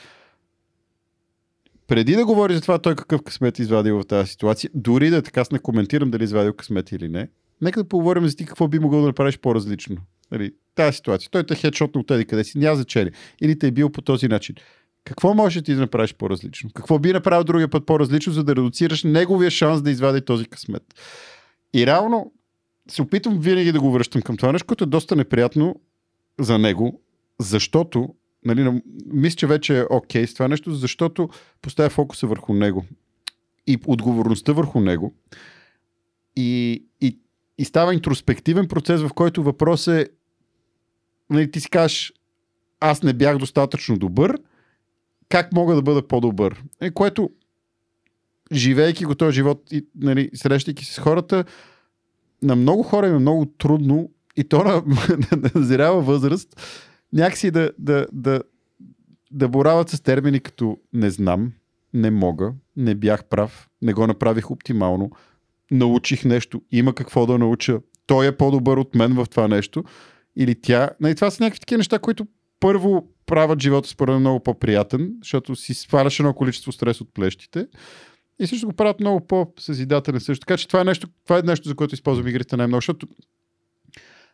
[1.90, 5.22] Преди да говори за това той какъв късмет извадил в тази ситуация, дори да е
[5.22, 7.28] така, не коментирам дали извадил късмет или не,
[7.60, 9.96] нека да поговорим за ти какво би могъл да направиш по-различно.
[10.32, 11.30] Нали, тази ситуация.
[11.30, 13.12] Той те хедшотна от тези къде си, няма значение.
[13.40, 14.56] Или те е бил по този начин.
[15.04, 16.70] Какво можеш ти да направиш по-различно?
[16.74, 20.82] Какво би направил другия път по-различно, за да редуцираш неговия шанс да извади този късмет?
[21.74, 22.32] И реално
[22.88, 25.80] се опитвам винаги да го връщам към това нещо, което е доста неприятно
[26.40, 27.00] за него,
[27.40, 28.14] защото,
[28.44, 31.28] нали, мисля, че вече е окей okay с това нещо, защото
[31.62, 32.84] поставя фокуса върху него
[33.66, 35.14] и отговорността върху него.
[36.36, 37.18] И, и,
[37.58, 40.08] и става интроспективен процес, в който въпрос е,
[41.30, 42.12] нали, ти си кажеш,
[42.80, 44.38] аз не бях достатъчно добър,
[45.28, 46.62] как мога да бъда по-добър.
[46.82, 47.30] И което,
[48.52, 51.44] живейки го този живот и нали, срещайки се с хората,
[52.42, 54.82] на много хора е много трудно и то на,
[55.76, 56.60] на, възраст
[57.12, 58.42] някакси да, да, да,
[59.30, 61.52] да борават с термини като не знам,
[61.94, 65.10] не мога, не бях прав, не го направих оптимално,
[65.70, 69.84] научих нещо, има какво да науча, той е по-добър от мен в това нещо.
[70.36, 70.90] Или тя.
[71.00, 72.26] Нали, това са някакви такива неща, които
[72.60, 77.66] първо правят живота според мен много по-приятен, защото си сваляш едно количество стрес от плещите.
[78.38, 80.46] И също го правят много по-съзидателен също.
[80.46, 83.06] Така че това е нещо, това е нещо за което използвам игрите най-много, защото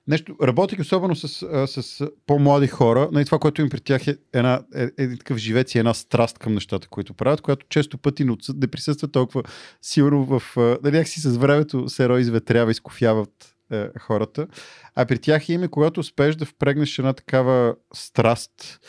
[0.08, 1.28] нещо, работих особено с,
[1.66, 5.16] с, с по-млади хора, нали, това, което им при тях е една, е, е, е
[5.16, 9.08] такъв живец и една страст към нещата, които правят, която често пъти не, не присъства
[9.08, 9.42] толкова
[9.82, 10.42] сигурно в...
[10.56, 14.46] Нали, някакси с времето се ро изветрява, изкофяват е, хората.
[14.94, 18.80] А при тях има, когато успееш да впрегнеш една такава страст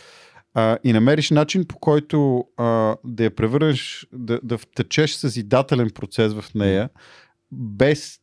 [0.54, 6.34] а, и намериш начин по който а, да я превърнеш, да, да втечеш съзидателен процес
[6.34, 6.90] в нея,
[7.52, 8.20] без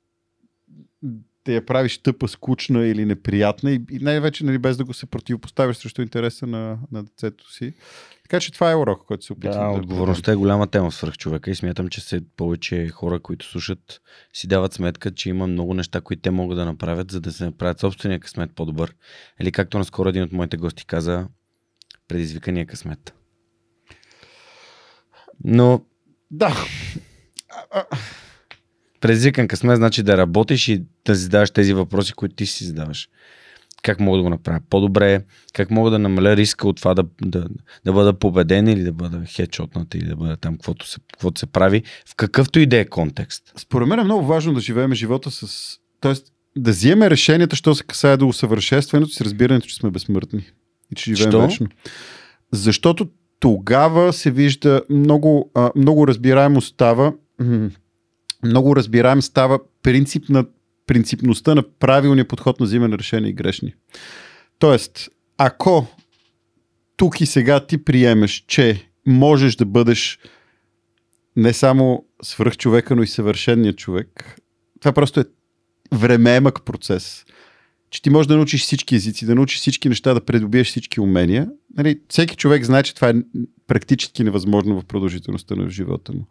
[1.46, 5.06] да я правиш тъпа, скучна или неприятна и, и най-вече нали, без да го се
[5.06, 7.74] противопоставиш срещу интереса на, на децето си.
[8.22, 11.16] Така че това е урок, който се опитвам да, да отговорността е голяма тема свърх
[11.16, 14.00] човека и смятам, че се повече хора, които слушат,
[14.32, 17.44] си дават сметка, че има много неща, които те могат да направят, за да се
[17.44, 18.94] направят собствения късмет по-добър.
[19.40, 21.28] Или както наскоро един от моите гости каза,
[22.08, 23.14] предизвикания късмет.
[25.44, 25.84] Но...
[26.30, 26.56] Да.
[29.04, 33.08] Предизвикан късмет значи да работиш и да задаваш тези въпроси, които ти си задаваш
[33.82, 37.46] как мога да го направя по-добре, как мога да намаля риска от това да, да,
[37.84, 41.46] да бъда победен или да бъда хедшотнат или да бъда там, каквото се, каквото се
[41.46, 43.52] прави, в какъвто и да е контекст.
[43.56, 45.76] Според мен е много важно да живеем живота с...
[46.00, 46.26] Тоест,
[46.56, 50.44] да вземем решенията, що се касае до усъвършенстването с разбирането, че сме безсмъртни
[50.92, 51.40] и че живеем Що?
[51.40, 51.66] вечно.
[52.52, 53.08] Защото
[53.40, 57.12] тогава се вижда много, а, много разбираемо става
[58.44, 60.44] много разбираем става принцип на
[60.86, 63.74] принципността на правилния подход на взимане решения и грешни.
[64.58, 65.08] Тоест,
[65.38, 65.86] ако
[66.96, 70.18] тук и сега ти приемеш, че можеш да бъдеш
[71.36, 74.40] не само свръх човека, но и съвършенният човек,
[74.80, 75.24] това просто е
[75.92, 77.24] времеемък процес.
[77.90, 81.48] Че ти можеш да научиш всички езици, да научиш всички неща, да придобиеш всички умения.
[81.76, 83.14] Нали, всеки човек знае, че това е
[83.66, 86.26] практически невъзможно в продължителността на живота му.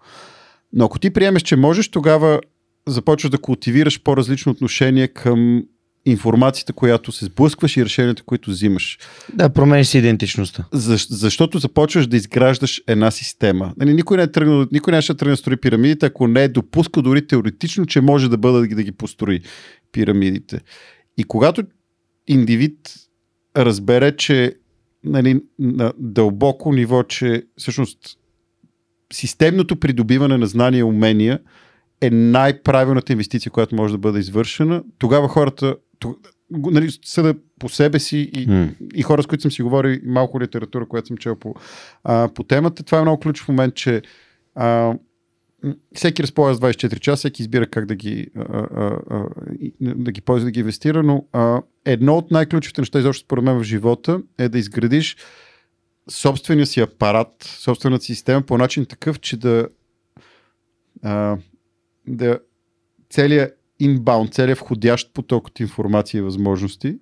[0.74, 2.41] Но ако ти приемеш, че можеш, тогава
[2.88, 5.64] започваш да култивираш по-различно отношение към
[6.06, 9.00] информацията, която се сблъскваш и решенията, които взимаш.
[9.34, 10.66] Да, промениш си идентичността.
[10.72, 13.74] За, защото започваш да изграждаш една система.
[13.78, 16.48] Нали, никой не е тръгнал, никой не ще тръгне да строи пирамидите, ако не е
[16.48, 19.41] допускал дори теоретично, че може да бъде да ги построи
[19.91, 20.62] пирамидите.
[21.18, 21.64] И когато
[22.28, 22.94] индивид
[23.58, 24.56] разбере, че
[25.04, 28.00] нали, на дълбоко ниво, че всъщност
[29.14, 31.40] системното придобиване на знания и умения–
[32.03, 35.76] е най-правилната инвестиция, която може да бъде извършена, тогава хората,
[36.52, 38.69] нали, съда по себе си и, М.
[38.95, 41.56] и хора, с които съм си говорил, малко литература, която съм чел по,
[42.03, 42.84] а, по темата.
[42.84, 44.02] Това е много ключов момент, че
[44.56, 44.94] а,
[45.95, 48.41] всеки разполага с 24 часа, всеки избира как да ги, а,
[48.76, 49.26] а, а,
[49.81, 53.60] да ги ползва, да ги инвестира, но а, едно от най-ключовите неща, изобщо според мен
[53.60, 55.18] в живота, е да изградиш
[56.09, 59.67] собствения си апарат, собствената си система по начин такъв, че да,
[61.03, 61.38] а,
[62.07, 62.39] да
[63.09, 66.97] целият инбаунд, целият входящ поток от информация и възможности,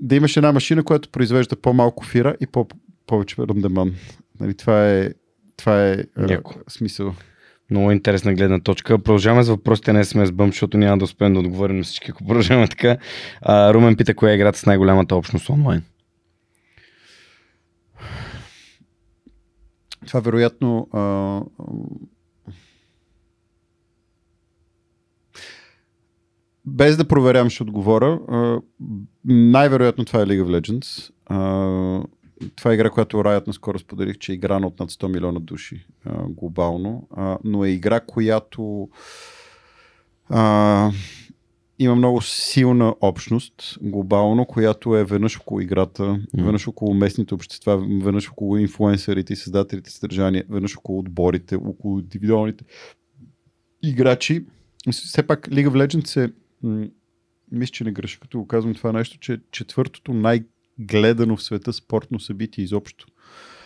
[0.00, 2.66] да имаш една машина, която произвежда по-малко фира и по-
[3.06, 3.94] повече рандеман.
[4.40, 5.10] Нали, това е,
[5.56, 7.14] това е а, смисъл.
[7.70, 8.98] Много интересна гледна точка.
[8.98, 12.24] Продължаваме с въпросите на SMS Bump, защото няма да успеем да отговорим на всички, ако
[12.24, 12.96] продължаваме така.
[13.42, 15.82] А, Румен пита, коя е играта с най-голямата общност онлайн?
[20.06, 21.40] Това вероятно а,
[26.64, 28.20] без да проверявам ще отговоря.
[28.28, 28.60] А,
[29.24, 31.12] най-вероятно това е League of Legends.
[31.26, 31.38] А,
[32.56, 35.86] това е игра, която Riot наскоро споделих, че е играна от над 100 милиона души
[36.04, 38.88] а, глобално, а, но е игра, която
[40.28, 40.90] а,
[41.84, 46.44] има много силна общност глобално, която е веднъж около играта, Мгм.
[46.44, 52.64] веднъж около местните общества, веднъж около инфлуенсърите и създателите съдържание, веднъж около отборите, около индивидуалните
[53.82, 54.46] играчи.
[54.90, 56.32] Все пак League of Legends е,
[56.62, 56.86] м-
[57.52, 62.20] мисля, че не греша, като го казвам това нещо, че четвъртото най-гледано в света спортно
[62.20, 63.06] събитие изобщо.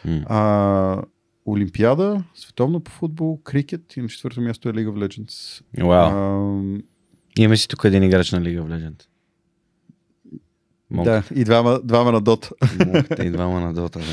[0.04, 0.22] М.
[0.26, 1.02] А,
[1.46, 5.62] Олимпиада, световно по футбол, крикет и на четвърто място е League of Legends.
[5.86, 6.08] Вау.
[6.08, 6.80] А,
[7.38, 9.06] Имаме си тук един играч на League of Legends.
[10.90, 11.04] Монк.
[11.04, 12.52] да, и двама, двама на Dota.
[12.86, 14.04] Монката и двама на Дота, да.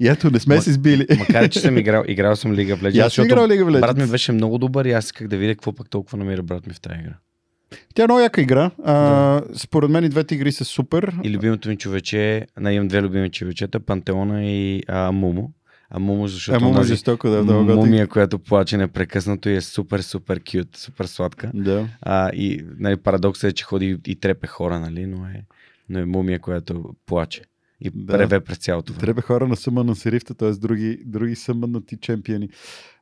[0.00, 1.06] И ето, не сме се сбили.
[1.18, 3.80] Макар, че съм играл, играл съм League of Legends, аз съм играл League of Legends.
[3.80, 6.66] брат ми беше много добър и аз исках да видя какво пък толкова намира брат
[6.66, 7.14] ми в тази игра.
[7.94, 8.70] Тя е много яка игра.
[8.84, 11.14] А, Според мен и двете игри са супер.
[11.22, 15.50] И любимото ми човече, на имам две любими човечета, Пантеона и а, Мумо.
[15.90, 19.60] А Мумо, защото Е, му онази жестоко, да, много мумия, която плаче непрекъснато и е
[19.60, 21.50] супер, супер кют, супер сладка.
[21.54, 21.88] Да.
[22.02, 25.44] А, и нали, парадоксът е, че ходи и трепе хора, нали, но е,
[25.88, 27.42] но е мумия, която плаче.
[27.80, 28.12] И Да.
[28.12, 28.18] да.
[28.18, 29.00] реве през цялото време.
[29.00, 30.50] Трябва хора на съма на серифта, т.е.
[30.50, 32.48] други, други съмънати чемпиони.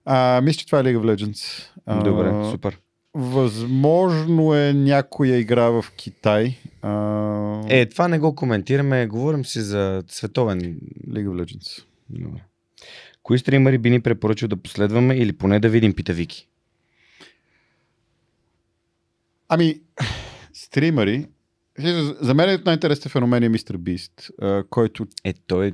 [0.04, 1.64] А, мисля, че това е League of Legends.
[1.86, 2.78] А, Добре, супер.
[3.14, 6.56] Възможно е някоя игра в Китай.
[6.82, 10.60] А, Е, това не го коментираме, говорим си за световен.
[11.08, 11.84] League of Legends.
[12.10, 12.40] Добре.
[13.22, 16.48] Кои стримари би ни препоръчал да последваме или поне да видим, пита Вики?
[19.48, 19.80] Ами,
[20.52, 21.26] стримари.
[21.78, 23.50] За- мен е най-интересен феномен е.
[23.50, 25.72] Beast, а, който Е, той е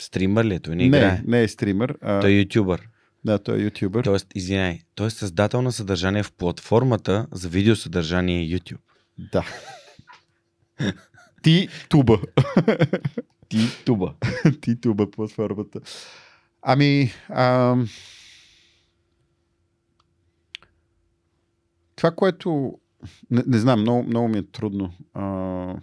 [0.00, 0.60] стримър ли е?
[0.60, 1.22] Той не не, играе.
[1.26, 1.94] не е стример.
[2.00, 2.88] А, Той е ютубър.
[3.24, 4.04] Да, той е ютубър.
[4.04, 8.78] Тоест, извиняй, той е създател на съдържание в платформата за видеосъдържание YouTube.
[9.32, 9.46] Да.
[11.42, 12.18] Ти туба.
[13.48, 14.14] Ти туба.
[14.60, 15.80] Ти туба платформата.
[16.62, 17.88] Ами, ам...
[21.96, 22.78] това, което...
[23.30, 24.92] Не, не знам, много, много ми е трудно.
[25.14, 25.74] А...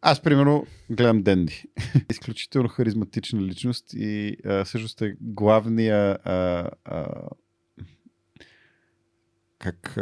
[0.00, 1.64] Аз, примерно, гледам Денди.
[2.10, 7.06] Изключително харизматична личност и а, всъщност е главния а, а,
[9.58, 9.98] как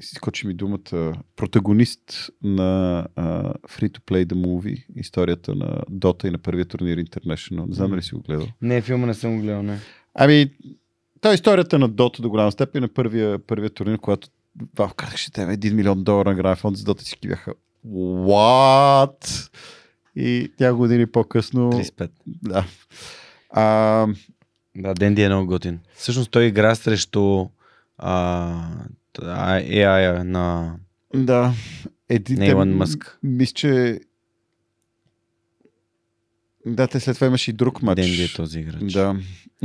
[0.00, 6.30] изкочи ми думата протагонист на а, Free to Play The Movie, историята на Dota и
[6.30, 7.68] на първия турнир International.
[7.68, 8.46] Не знам дали си го гледал.
[8.62, 9.78] Не, филма не съм го гледал, не.
[10.14, 10.50] Ами,
[11.20, 14.28] това е историята на Dota до голяма степен на първия, първия турнир, когато
[14.76, 17.54] Valve казахше тебе 1 милион долара на гран фонд за Dota всички бяха
[17.86, 19.50] What?
[20.16, 22.10] И няколко години по-късно 35.
[22.26, 22.66] да.
[23.50, 24.06] А,
[24.76, 25.78] Да, Денди е много готин.
[25.94, 27.46] Всъщност той игра срещу
[27.98, 28.52] а,
[29.22, 30.76] а, AI на,
[31.14, 31.52] да.
[32.08, 33.18] Един, на Илон Мъск.
[33.22, 34.00] Мисля, че
[36.66, 38.00] да, те след това имаше и друг матч.
[38.00, 38.92] Денди е този играч.
[38.92, 39.16] Да.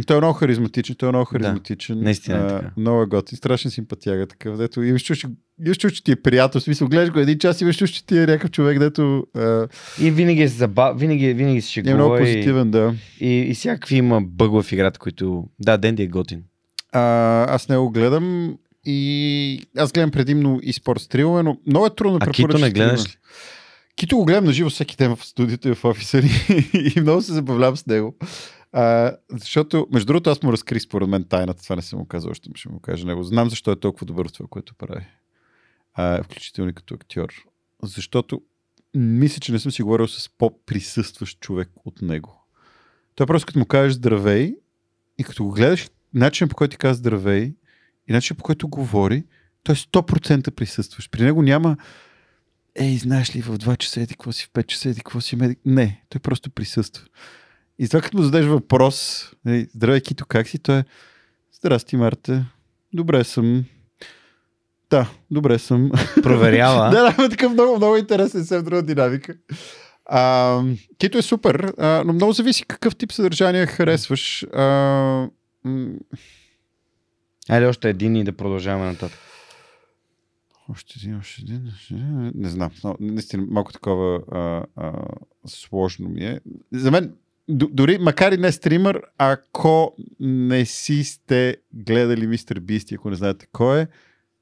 [0.07, 1.99] Той е много харизматичен, той е много Да, харизматичен.
[2.03, 2.71] наистина е така.
[2.77, 5.29] Много е готин, страшен симпатяга такъв, дето имаш чувство,
[5.65, 7.95] имаш чувство, че ти е приятел, в смисъл, гледаш го един час и имаш чувство,
[7.97, 9.67] че ти е някакъв човек, дето а,
[10.01, 12.95] И винаги е забав, винаги, винаги се е много шегува и, позитивен, да.
[13.19, 15.49] и, и всякакви има бъгове в играта, които...
[15.59, 16.43] Да, Денди е готин.
[16.93, 21.95] А, аз не го гледам и аз гледам предимно и спорт стрилове, но много е
[21.95, 23.17] трудно да А Кито не гледаш ли?
[23.95, 26.29] Кито го гледам на живо всеки ден в студиото и в офиса ни
[26.95, 28.15] и много се забавлявам с него.
[28.71, 31.63] А, защото, между другото, аз му разкрих според мен тайната.
[31.63, 33.23] Това не съм му казал, още ще му кажа него.
[33.23, 35.05] Знам защо е толкова добър в това, което прави.
[35.93, 37.29] А, включително и като актьор.
[37.83, 38.41] Защото
[38.95, 42.45] мисля, че не съм си говорил с по-присъстващ човек от него.
[43.15, 44.55] Той просто като му кажеш здравей
[45.17, 47.53] и като го гледаш, начинът по който ти казва здравей
[48.07, 49.23] и начинът по който говори,
[49.63, 51.11] той е 100% присъстващ.
[51.11, 51.77] При него няма
[52.75, 55.35] ей, знаеш ли, в 2 часа еди какво си, в 5 часа еди какво си,
[55.35, 55.59] медик.
[55.65, 57.05] Не, той просто присъства.
[57.79, 60.59] И това като му зададеш въпрос, нали, здравей, Кито, как си?
[60.59, 60.83] Той е,
[61.53, 62.45] здрасти, Марта,
[62.93, 63.65] добре съм.
[64.89, 65.91] Да, добре съм.
[66.23, 66.89] Проверява.
[66.91, 69.35] да, да, такъв много, много интересен, съвсем друга динамика.
[70.05, 70.61] А,
[70.97, 74.43] Кито е супер, а, но много зависи какъв тип съдържание харесваш.
[74.43, 75.27] А,
[75.63, 75.93] м-
[77.49, 79.19] Айде още един и да продължаваме нататък.
[80.69, 81.71] още един, още един.
[82.35, 82.71] Не знам.
[82.83, 84.93] Но, наистина, малко такова а, а,
[85.47, 86.39] сложно ми е.
[86.71, 87.15] За мен,
[87.49, 93.47] дори, макар и не стример, ако не си сте гледали Мистер Бист, ако не знаете
[93.51, 93.87] кой е,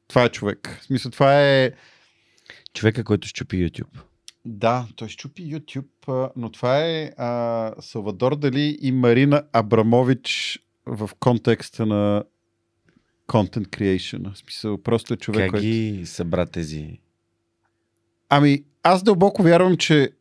[0.08, 0.78] това е човек.
[0.82, 1.72] В смисъл, това е...
[2.74, 4.00] Човека, който щупи YouTube.
[4.46, 11.86] Да, той щупи YouTube, но това е а, Салвадор Дали и Марина Абрамович в контекста
[11.86, 12.24] на
[13.28, 14.34] content creation.
[14.34, 15.66] В смисъл, просто е човек, Как който...
[15.66, 17.00] ги събра тези?
[18.30, 20.12] Ами, аз дълбоко вярвам, че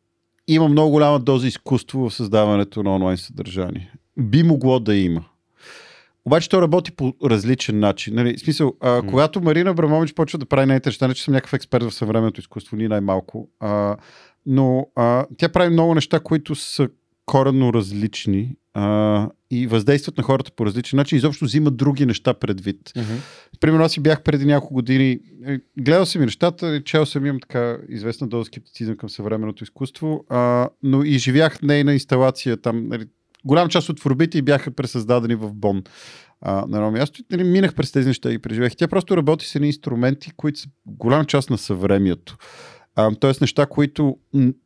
[0.47, 3.93] има много голяма доза изкуство в създаването на онлайн съдържание.
[4.17, 5.25] Би могло да има.
[6.25, 8.15] Обаче то работи по различен начин.
[8.15, 8.37] Нали?
[8.37, 11.83] Смисъл, а, когато Марина Абрамович почва да прави нейните неща, не че съм някакъв експерт
[11.83, 13.97] в съвременното изкуство, ни най-малко, а,
[14.45, 16.89] но а, тя прави много неща, които са
[17.31, 21.17] коренно различни а, и въздействат на хората по различен начин.
[21.17, 22.91] Изобщо взимат други неща предвид.
[23.59, 27.39] Примерно аз си бях преди няколко години, е, гледал съм и нещата, чел съм, имам
[27.39, 32.87] така известна доза скептицизъм към съвременното изкуство, а, но и живях нейна инсталация там.
[32.87, 33.05] Нали,
[33.45, 35.83] голям част от творбите й бяха пресъздадени в Бон.
[36.41, 37.23] А, на едно място.
[37.31, 38.75] Нали, минах през тези неща и преживях.
[38.75, 42.37] Тя просто работи с едни инструменти, които са голям част на съвремието.
[43.19, 44.17] Тоест неща, които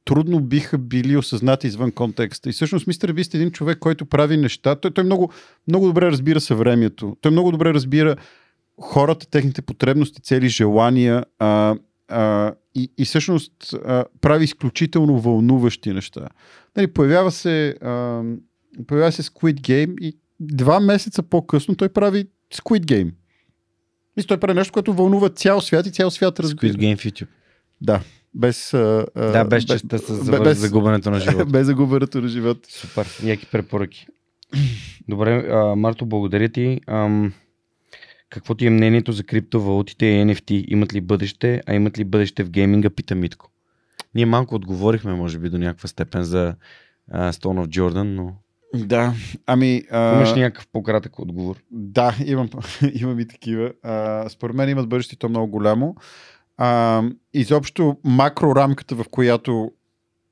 [0.06, 2.50] трудно биха били осъзнати извън контекста.
[2.50, 4.76] И всъщност мистер Бист е един човек, който прави неща.
[4.76, 5.32] Той, той много,
[5.68, 7.18] много добре разбира съвремието.
[7.22, 8.16] Той много добре разбира
[8.82, 11.76] хората, техните потребности, цели, желания а,
[12.08, 16.28] а, и, и всъщност а, прави изключително вълнуващи неща.
[16.78, 18.22] Нали, появява се а,
[18.88, 23.12] появява се Squid Game и два месеца по-късно той прави Squid Game.
[24.18, 26.74] Мисля, той прави нещо, което вълнува цял свят и цял свят разбира.
[26.74, 27.28] Squid Game в YouTube.
[27.82, 28.02] Да,
[28.34, 28.74] без...
[28.74, 31.46] А, Да, без бе- честа с бе- без- загубането на живота.
[31.52, 32.70] без загубването на живота.
[32.72, 34.08] Супер, яки препоръки.
[35.10, 36.82] Добре, а, Марто, благодаря ти.
[36.88, 37.34] Ам,
[38.30, 40.66] какво ти е мнението за криптовалутите и NFT?
[40.68, 43.50] Имат ли бъдеще, а имат ли бъдеще в гейминга, пита Митко.
[44.16, 46.56] Ние малко отговорихме, може би, до някаква степен за
[47.12, 48.34] а, Stone of Jordan, но
[48.74, 49.14] Да,
[49.46, 49.84] ами...
[49.92, 50.16] А...
[50.16, 51.56] имаш ли някакъв по-кратък отговор?
[51.72, 52.50] Да, имам,
[52.94, 53.72] имам и такива.
[53.84, 55.96] А, според мен имат бъдеще то много голямо.
[56.58, 57.04] А,
[57.34, 59.72] изобщо макрорамката, в която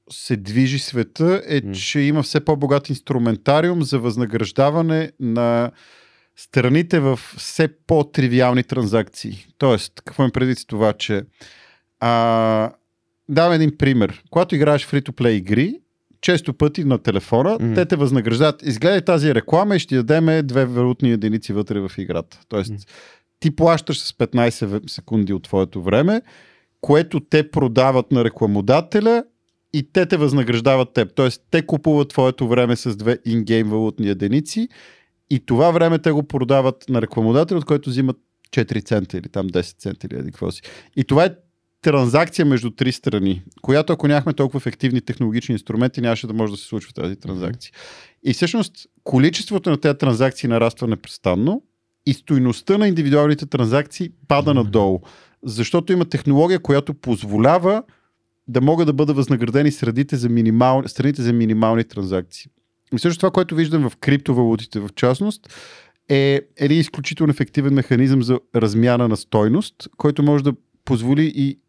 [0.10, 5.72] се движи света, е, че има все по-богат инструментариум за възнаграждаване на
[6.36, 9.48] страните в все по-тривиални транзакции.
[9.58, 11.24] Тоест, какво им преди с това, че
[12.00, 12.72] а,
[13.30, 14.24] давам един пример.
[14.30, 15.80] Когато играеш free-to-play игри,
[16.22, 17.74] често пъти на телефона, Мгм.
[17.74, 18.62] те те възнаграждат.
[18.62, 22.40] Изгледай тази реклама и ще дадем две валутни единици вътре в играта.
[22.50, 22.82] Тоест, Мгм.
[23.44, 26.22] Ти плащаш с 15 ве- секунди от твоето време,
[26.82, 29.24] което те продават на рекламодателя
[29.74, 31.16] и те те възнаграждават теб.
[31.16, 34.68] Тоест, те купуват твоето време с две ингейм валутни единици
[35.30, 38.18] и това време те го продават на рекламодателя, от който взимат
[38.50, 40.62] 4 цента или там 10 цента или какво си.
[40.96, 41.36] И това е
[41.82, 46.58] транзакция между три страни, която ако нямахме толкова ефективни технологични инструменти, нямаше да може да
[46.58, 47.72] се случва тази транзакция.
[48.24, 51.62] И всъщност количеството на тези транзакции нараства непрестанно
[52.06, 54.64] и стойността на индивидуалните транзакции пада Мгм.
[54.64, 55.00] надолу.
[55.44, 57.84] Защото има технология, която позволява
[58.48, 60.84] да могат да бъдат възнаградени средите за минимал...
[60.88, 62.52] страните за минимални транзакции.
[62.94, 65.54] И също това, което виждам в криптовалутите в частност,
[66.10, 70.54] е един изключително ефективен механизъм за размяна на стойност, който може да
[70.86, 71.60] позволи и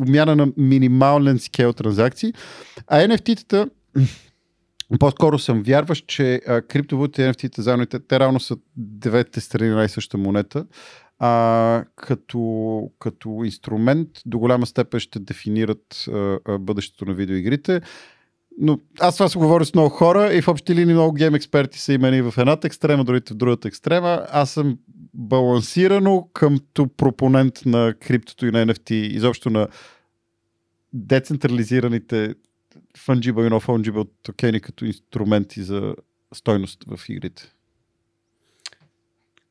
[0.00, 2.32] обмяна на минимален скел транзакции.
[2.86, 3.70] А NFT-тата
[5.00, 9.70] по-скоро съм вярващ, че а, криптовалутите и NFT-та заедно, те, те равно са двете страни
[9.70, 10.66] на най-съща монета.
[11.18, 17.80] А, като, като инструмент до голяма степен ще дефинират а, а, бъдещето на видеоигрите.
[18.58, 21.78] Но аз това се говоря с много хора и в общи линии много гейм експерти
[21.78, 24.26] са имени в едната екстрема, другите в другата екстрема.
[24.30, 24.78] Аз съм
[25.14, 29.68] балансирано къмто пропонент на криптото и на NFT, изобщо на
[30.92, 32.34] децентрализираните
[32.96, 35.96] fungible и non-fungible токени като инструменти за
[36.34, 37.52] стойност в игрите.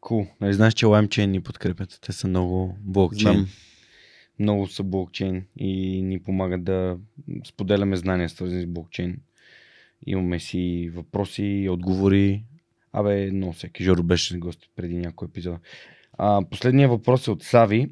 [0.01, 0.27] Cool.
[0.41, 1.99] Нали знаеш, че LimeChain ни подкрепят.
[2.01, 3.33] Те са много блокчейн.
[3.33, 3.47] Знам.
[4.39, 6.97] Много са блокчейн и ни помагат да
[7.47, 9.17] споделяме знания, свързани с блокчейн.
[10.05, 12.43] Имаме си въпроси отговори.
[12.93, 13.83] Абе, но всеки.
[13.83, 15.59] Жоро беше гост преди някой епизод.
[16.17, 17.91] А, последният въпрос е от Сави.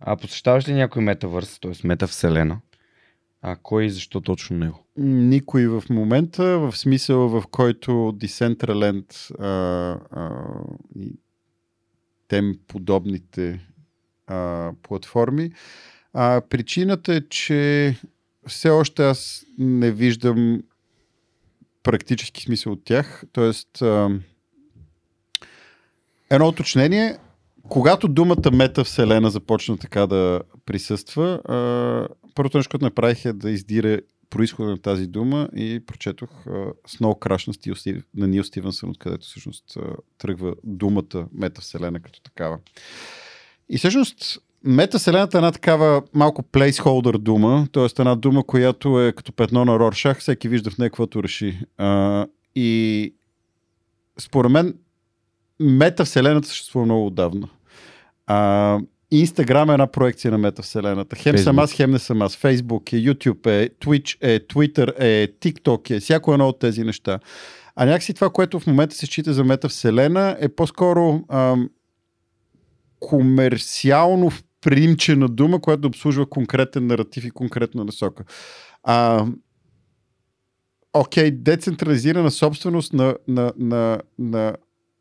[0.00, 1.86] А посещаваш ли някой метавърс, т.е.
[1.86, 2.60] метавселена?
[3.48, 4.86] А кой и защо точно него?
[4.96, 9.46] Никой в момента, в смисъл в който Decentraland а,
[10.10, 10.30] а,
[10.98, 11.18] и
[12.28, 13.66] тем подобните
[14.26, 15.52] а, платформи.
[16.12, 17.96] А, причината е, че
[18.46, 20.62] все още аз не виждам
[21.82, 23.24] практически смисъл от тях.
[23.32, 24.20] Тоест, а,
[26.30, 27.16] едно уточнение.
[27.68, 31.40] Когато думата метавселена започна така да присъства,
[32.36, 34.00] първото нещо, което направих е да издира
[34.30, 39.26] происхода на тази дума и прочетох uh, Snow Crash на, Стив, на Нил Стивенсън, откъдето
[39.26, 42.58] всъщност uh, тръгва думата метавселена като такава.
[43.68, 47.84] И всъщност метавселената е една такава малко плейсхолдър дума, т.е.
[47.98, 51.60] една дума, която е като петно на Роршах, всеки вижда в нея каквото реши.
[51.78, 53.14] Uh, и
[54.18, 54.74] според мен
[55.60, 57.48] метавселената съществува много отдавна.
[59.10, 61.16] Инстаграм е една проекция на метавселената.
[61.16, 61.44] Хем Facebook.
[61.44, 62.36] съм аз, хем не съм аз.
[62.36, 67.18] Фейсбук е, YouTube е, Twitch е, Twitter е, TikTok е, всяко едно от тези неща.
[67.76, 71.70] А някакси това, което в момента се счита за метавселена, е по-скоро ам,
[73.00, 78.24] комерциално примчена дума, която да обслужва конкретен наратив и конкретна насока.
[78.82, 79.26] А,
[80.92, 84.54] окей, децентрализирана собственост на, на, на, на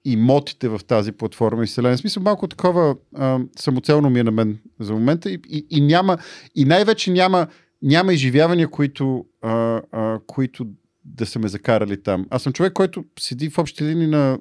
[0.06, 1.98] имотите в тази платформа и вселена.
[1.98, 5.82] В смисъл малко такова а, самоцелно ми е на мен за момента и, и, и
[5.82, 6.18] няма,
[6.56, 7.48] и най-вече няма,
[7.82, 10.68] няма изживявания, които, а, а, които
[11.06, 12.26] да са ме закарали там.
[12.30, 14.40] Аз съм човек, който седи в общи линии на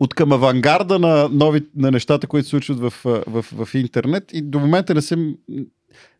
[0.00, 2.92] от към авангарда на, нови, на нещата, които се случват в,
[3.26, 5.34] в, в, интернет и до момента не съм...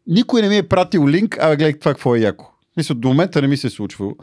[0.06, 2.52] Никой не ми е пратил линк, а гледай това какво е яко.
[2.76, 4.16] Мисля, до момента не ми се е случвало.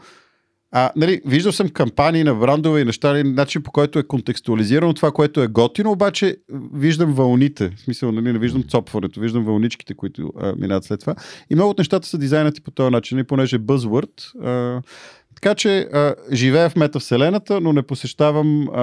[0.76, 4.94] А, нали, виждал съм кампании на брандове и неща, нали, начин по който е контекстуализирано
[4.94, 6.36] това, което е готино, обаче
[6.74, 7.70] виждам вълните.
[7.76, 11.14] В смисъл, нали, не виждам цопването, виждам вълничките, които а, минават след това.
[11.50, 14.42] И много от нещата са дизайнати по този начин, и понеже е buzzword.
[14.42, 14.82] А,
[15.34, 18.82] така че а, живея в метавселената, но не посещавам а,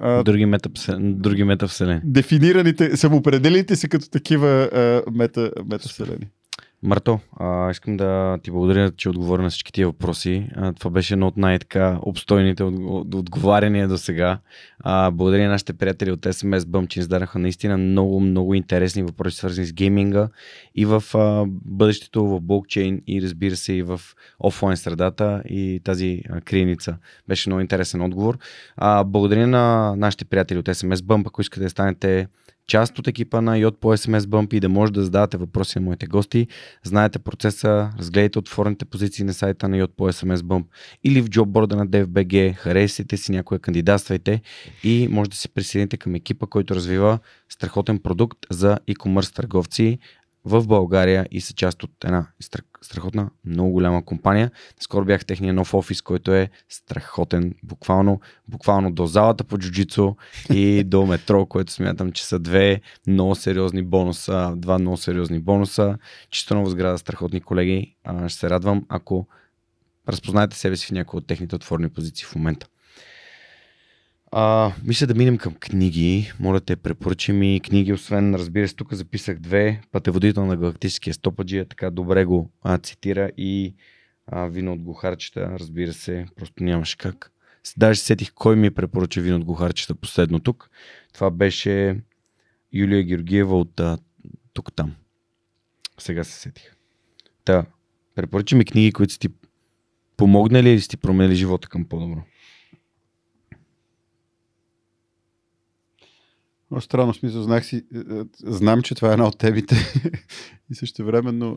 [0.00, 0.96] а, Други, метавсел...
[1.00, 2.00] други метавселени.
[2.04, 6.26] дефинираните, самоопределените се като такива а, мета, метавселени.
[6.82, 10.48] Марто, а, искам да ти благодаря, че отговори на всички тия въпроси.
[10.56, 14.38] А, това беше едно от най-така обстойните от, от, отговаряния до сега.
[14.78, 19.02] А, благодаря на нашите приятели от SMS Bump, че ни зададаха наистина много, много интересни
[19.02, 20.28] въпроси, свързани с гейминга
[20.74, 24.00] и в а, бъдещето, в блокчейн и разбира се и в
[24.38, 26.96] офлайн средата и тази а, криеница.
[27.28, 28.38] Беше много интересен отговор.
[28.76, 32.28] А, благодаря на нашите приятели от SMS Bump, ако искате да станете
[32.66, 35.84] част от екипа на Йод по SMS Bump и да може да задавате въпроси на
[35.84, 36.46] моите гости.
[36.82, 40.64] Знаете процеса, разгледайте отворените позиции на сайта на Йод по SMS Bump
[41.04, 44.40] или в джобборда на DFBG, харесайте си някоя, кандидатствайте
[44.84, 47.18] и може да се присъедините към екипа, който развива
[47.48, 49.98] страхотен продукт за e-commerce търговци
[50.44, 52.26] в България и са част от една
[52.82, 54.50] страхотна, много голяма компания.
[54.80, 60.14] Скоро бях в техния нов офис, който е страхотен, буквално, буквално до залата по джуджицу
[60.52, 65.98] и до метро, което смятам, че са две много сериозни бонуса, два много сериозни бонуса.
[66.30, 67.96] Чисто нова сграда, страхотни колеги.
[68.28, 69.26] Ще се радвам, ако
[70.08, 72.66] разпознаете себе си в някои от техните отворени позиции в момента.
[74.32, 76.32] А, мисля да минем към книги.
[76.40, 79.80] Моля те, препоръчи ми книги, освен, разбира се, тук записах две.
[79.92, 83.74] Пътеводител на галактическия стопаджия, така добре го а, цитира и
[84.26, 87.32] а, вино от гухарчета, разбира се, просто нямаше как.
[87.76, 90.70] Даже сетих кой ми препоръча вино от гухарчета последно тук.
[91.14, 92.00] Това беше
[92.72, 93.80] Юлия Георгиева от
[94.52, 94.94] тук там.
[95.98, 96.76] Сега се сетих.
[97.44, 97.64] Та,
[98.14, 99.28] препоръчи ми книги, които са ти
[100.16, 102.22] помогнали или са ти променили живота към по-добро.
[106.70, 109.76] Много странно смисъл, знах си, е, е, знам, че това е една от темите
[110.70, 111.56] и също времено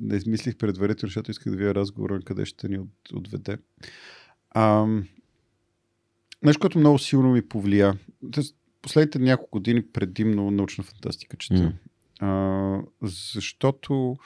[0.00, 3.58] не измислих предварително, защото исках да видя разговора на къде ще ни от, отведе.
[4.50, 4.86] А,
[6.42, 7.98] нещо, което много силно ми повлия.
[8.32, 11.54] Тоест, последните няколко години предимно научна фантастика чета.
[11.54, 11.72] Mm.
[12.20, 14.16] А, защото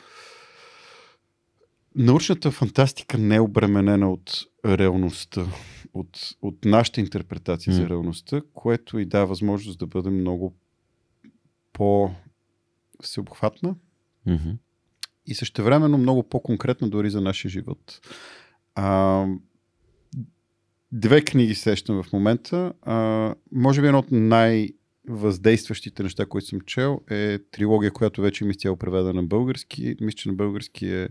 [1.96, 5.46] научната фантастика не е обременена от реалността
[5.94, 7.76] от, от нашата интерпретация mm.
[7.76, 10.54] за реалността, което и дава възможност да бъде много
[11.72, 13.76] по-всеобхватна
[14.28, 14.56] mm-hmm.
[15.26, 18.00] и същевременно много по-конкретна дори за нашия живот.
[18.74, 19.26] А,
[20.92, 22.72] две книги сещам в момента.
[22.82, 24.68] А, може би едно от най-
[25.08, 29.96] въздействащите неща, които съм чел, е трилогия, която вече ми е цяло преведена на български.
[30.00, 31.08] Мисля, че на български е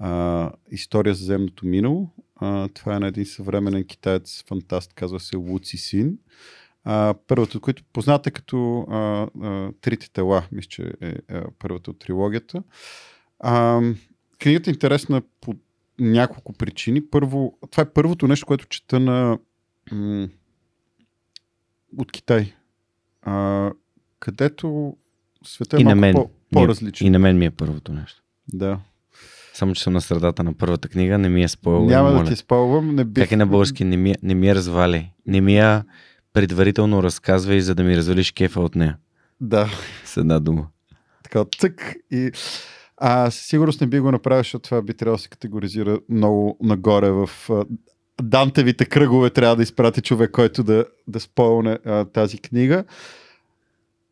[0.00, 2.08] а, История за земното минало.
[2.36, 6.18] А, това е на един съвременен китаец фантаст, казва се Луци Син.
[6.84, 8.96] А, първата, от които позната като а,
[9.42, 12.62] а, Трите тела, мисля, че е а, първата от трилогията.
[13.38, 13.80] А,
[14.38, 15.54] книгата е интересна по
[15.98, 17.06] няколко причини.
[17.06, 19.38] Първо, това е първото нещо, което чета на
[19.92, 20.28] м-
[21.98, 22.52] от Китай.
[23.22, 23.70] А,
[24.18, 24.96] където
[25.44, 26.14] света е И на малко мен.
[26.14, 27.06] по, по-различен.
[27.06, 28.22] И на мен ми е първото нещо.
[28.52, 28.80] Да.
[29.54, 31.84] Само, че съм на средата на първата книга, не ми е спойл.
[31.84, 32.24] Няма моля.
[32.24, 32.94] да ти спалвам.
[32.94, 33.24] Не бих...
[33.24, 33.84] Как е на български?
[33.84, 35.12] Не ми, не ми я развали.
[35.26, 35.84] Не ми я
[36.32, 38.96] предварително разказвай, за да ми развалиш кефа от нея.
[39.40, 39.68] Да.
[40.04, 40.66] С една дума.
[41.22, 42.30] Така, цък и...
[42.96, 46.56] А, със сигурност не би го направил, защото това би трябвало да се категоризира много
[46.62, 47.30] нагоре в
[48.22, 52.84] Дантевите кръгове трябва да изпрати човек, който да, да спълне а, тази книга.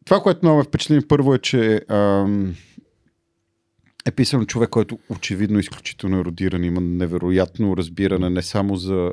[0.05, 2.55] Това, което много ме впечатли първо е, че ам,
[4.07, 9.13] е писан човек, който очевидно е изключително еродиран, има невероятно разбиране не само за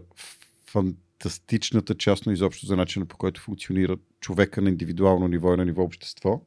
[0.67, 5.65] фантастичната част, но изобщо за начина по който функционира човека на индивидуално ниво и на
[5.65, 6.41] ниво общество.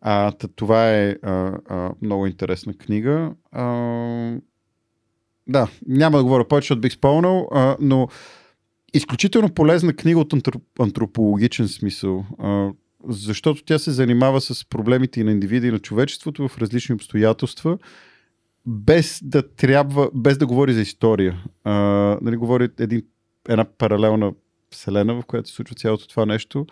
[0.00, 3.34] А, това е а, а, много интересна книга.
[3.52, 3.64] А,
[5.46, 8.08] да, няма да говоря повече, защото бих спомнал, а, но
[8.94, 12.24] изключително полезна книга от антроп, антропологичен смисъл.
[12.38, 12.70] А,
[13.08, 17.78] защото тя се занимава с проблемите и на индивида и на човечеството в различни обстоятелства,
[18.66, 21.44] без да трябва, без да говори за история.
[21.64, 21.72] А,
[22.22, 23.02] нали, говори един,
[23.48, 24.32] една паралелна
[24.70, 26.66] вселена, в която се случва цялото това нещо.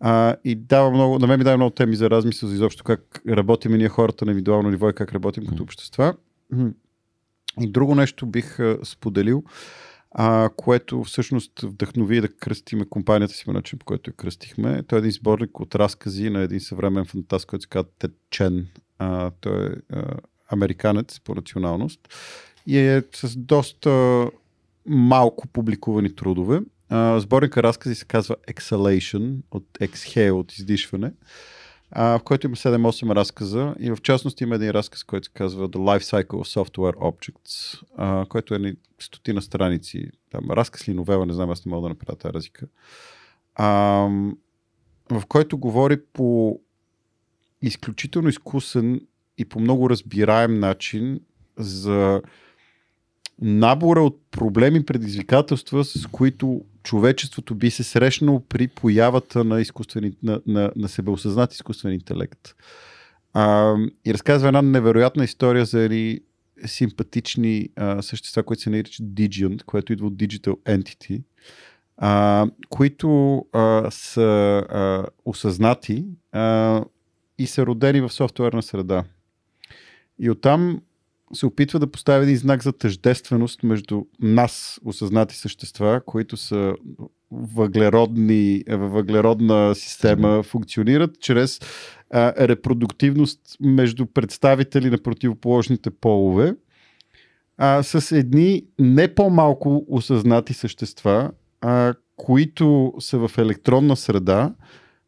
[0.00, 3.20] А, и дава много, на мен ми дава много теми за размисъл за изобщо как
[3.28, 6.14] работим и ние хората на индивидуално ниво и как работим като общества.
[7.60, 9.44] И друго нещо бих а, споделил,
[10.14, 14.82] а, което всъщност вдъхнови да кръстиме компанията си по начин, по който я кръстихме.
[14.82, 18.68] Той е един сборник от разкази на един съвремен фантаст, който се казва Тед Чен.
[18.98, 20.16] А, той е а,
[20.52, 22.00] американец по националност
[22.66, 24.26] и е с доста
[24.86, 26.60] малко публикувани трудове.
[26.88, 31.12] А, сборника разкази се казва Exhalation, от Exhale, от издишване,
[31.94, 35.68] а, в който има 7-8 разказа и в частност има един разказ, който се казва
[35.68, 40.10] The Life Cycle of Software Objects, а, който е ни стотина страници.
[40.30, 42.66] Там, разказ ли новела, не знам, аз не мога да направя тази разлика.
[43.54, 43.66] А,
[45.10, 46.60] в който говори по
[47.62, 49.00] изключително изкусен
[49.38, 51.20] и по много разбираем начин
[51.58, 52.22] за
[53.40, 60.40] набора от проблеми предизвикателства, с които човечеството би се срещнало при появата на, изкуствени, на,
[60.46, 62.54] на, на себеосъзнат изкуствен интелект.
[63.32, 66.20] А, и разказва една невероятна история за едни
[66.66, 71.22] симпатични а, същества, които се наричат Digiant, което идва от Digital Entity,
[71.96, 76.84] а, които а, са а, осъзнати а,
[77.38, 79.04] и са родени в софтуерна среда.
[80.18, 80.80] И оттам
[81.34, 86.74] се опитва да постави един знак за тъждественост между нас, осъзнати същества, които са
[87.30, 91.60] въглеродни, във въглеродна система функционират чрез
[92.10, 96.54] а, репродуктивност между представители на противоположните полове,
[97.58, 101.30] а, с едни не по-малко осъзнати същества,
[101.60, 104.54] а, които са в електронна среда,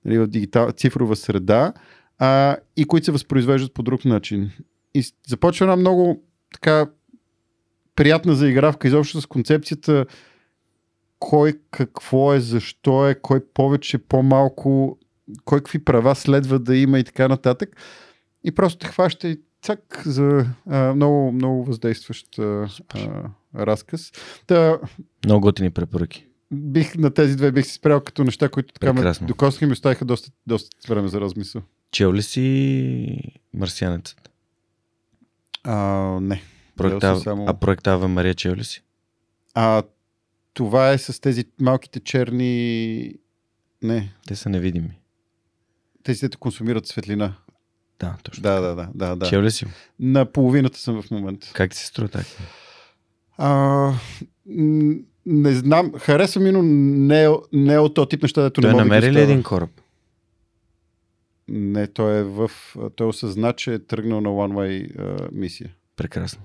[0.05, 1.73] нали, в дигитал, цифрова среда,
[2.19, 4.51] а, и които се възпроизвеждат по друг начин.
[4.95, 6.23] И започва една много
[6.53, 6.87] така
[7.97, 10.07] приятна заигравка изобщо с концепцията
[11.19, 14.99] кой какво е, защо е, кой повече, по-малко,
[15.45, 17.77] кой какви права следва да има и така нататък.
[18.45, 22.69] И просто те хваща и цак за а, много, много въздействащ а,
[23.57, 24.13] разказ.
[24.47, 24.79] Та,
[25.25, 26.27] Много готини препоръки.
[26.53, 29.27] бих на тези две бих си спрял като неща, които така ме Прекрасно.
[29.27, 31.63] докоснаха и ми оставиха доста, доста време за размисъл.
[31.91, 34.31] Чел ли си Марсианецът?
[35.65, 35.77] А,
[36.21, 36.43] не.
[36.77, 38.83] Проекта, само- А проекта Ава Мария чел ли си?
[39.55, 39.83] А,
[40.55, 43.15] това е с тези малките черни...
[43.83, 44.99] Не, Те са невидими.
[46.03, 47.35] тези, които консумират светлина.
[48.01, 48.43] Да, точно.
[48.43, 48.89] Да, да, да.
[48.95, 49.27] да, да.
[49.27, 49.67] Чел ли си?
[50.01, 51.51] На половината съм в момента.
[51.53, 52.25] Как ти се струва така?
[53.39, 53.93] А,
[55.27, 58.65] не знам, харесва ми, но не, е- не е от този тип неща, дето не
[58.65, 59.71] Той мога да намери ги ли един кораб?
[61.49, 62.51] Не, той е в...
[62.97, 65.71] Той осъзна, че е тръгнал на One Way а, мисия.
[65.97, 66.43] Прекрасно.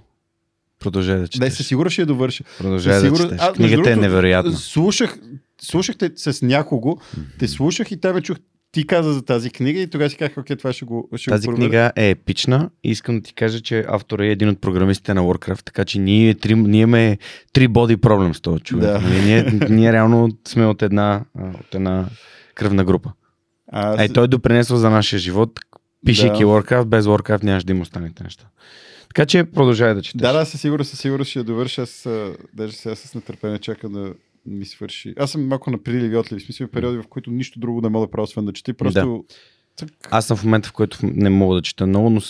[0.79, 1.53] Продължай да четеш.
[1.53, 2.43] със сигурност ще я довърша.
[2.57, 3.39] Продължай да сигурност- четеш.
[3.41, 4.51] А, Книгата е невероятна.
[4.51, 5.19] Слушах,
[5.61, 6.97] слушахте с някого,
[7.39, 8.37] те слушах и те ме чух,
[8.71, 11.47] ти каза за тази книга и тогава си казах, окей, това ще го ще Тази
[11.47, 11.69] го проверя.
[11.69, 15.21] книга е епична и искам да ти кажа, че автора е един от програмистите на
[15.21, 17.17] Warcraft, така че ние, три, ние имаме
[17.53, 18.85] три боди проблем с този човек.
[18.85, 18.99] Да.
[19.01, 21.25] Ние, ние, ние реално сме от една,
[21.59, 22.05] от една
[22.55, 23.11] кръвна група.
[23.71, 25.59] А, и той е допринесъл за нашия живот,
[26.05, 26.45] пишейки Да.
[26.45, 28.45] Warcraft, без Warcraft нямаш да има останалите неща.
[29.07, 30.21] Така че продължай да четеш.
[30.21, 31.81] Да, да, със сигурност, със сигурност ще я довърша.
[31.81, 32.07] Аз
[32.53, 34.13] даже сега с нетърпение чакам да,
[34.45, 35.13] ми свърши.
[35.17, 38.07] Аз съм малко на приливи отливи, в смисъл периоди, в които нищо друго не мога
[38.07, 38.73] да правя, освен да чета.
[38.73, 39.25] Просто...
[39.79, 39.87] Да.
[40.11, 42.21] Аз съм в момента, в който не мога да чета много, но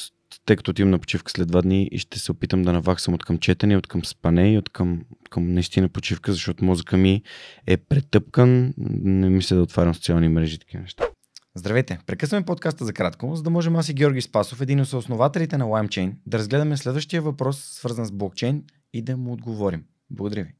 [0.45, 3.25] тъй като отивам на почивка след два дни и ще се опитам да наваксам от
[3.25, 7.21] към четене, от към спане и от към, към наистина почивка, защото мозъка ми
[7.67, 11.08] е претъпкан, не мисля да отварям социални мрежи и такива неща.
[11.55, 11.99] Здравейте!
[12.05, 15.65] Прекъсваме подкаста за кратко, за да можем аз и Георги Спасов, един от основателите на
[15.65, 19.85] LimeChain, да разгледаме следващия въпрос, свързан с блокчейн и да му отговорим.
[20.09, 20.55] Благодаря ви.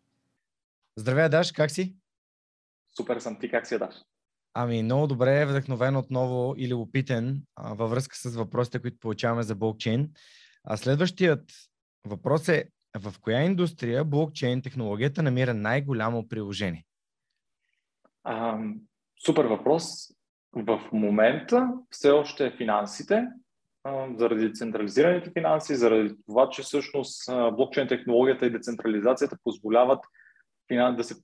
[0.95, 1.95] Здравей, Даш, как си?
[2.97, 3.39] Супер съм.
[3.39, 3.95] Ти как си, Даш?
[4.53, 9.55] Ами, много добре, вдъхновен отново и любопитен а, във връзка с въпросите, които получаваме за
[9.55, 10.09] блокчейн.
[10.63, 11.51] А следващият
[12.05, 16.85] въпрос е в коя индустрия блокчейн технологията намира най-голямо приложение?
[18.23, 18.59] А,
[19.25, 19.83] супер въпрос.
[20.53, 23.27] В момента все още финансите,
[24.15, 29.99] заради децентрализираните финанси, заради това, че всъщност блокчейн технологията и децентрализацията позволяват
[30.71, 31.15] да се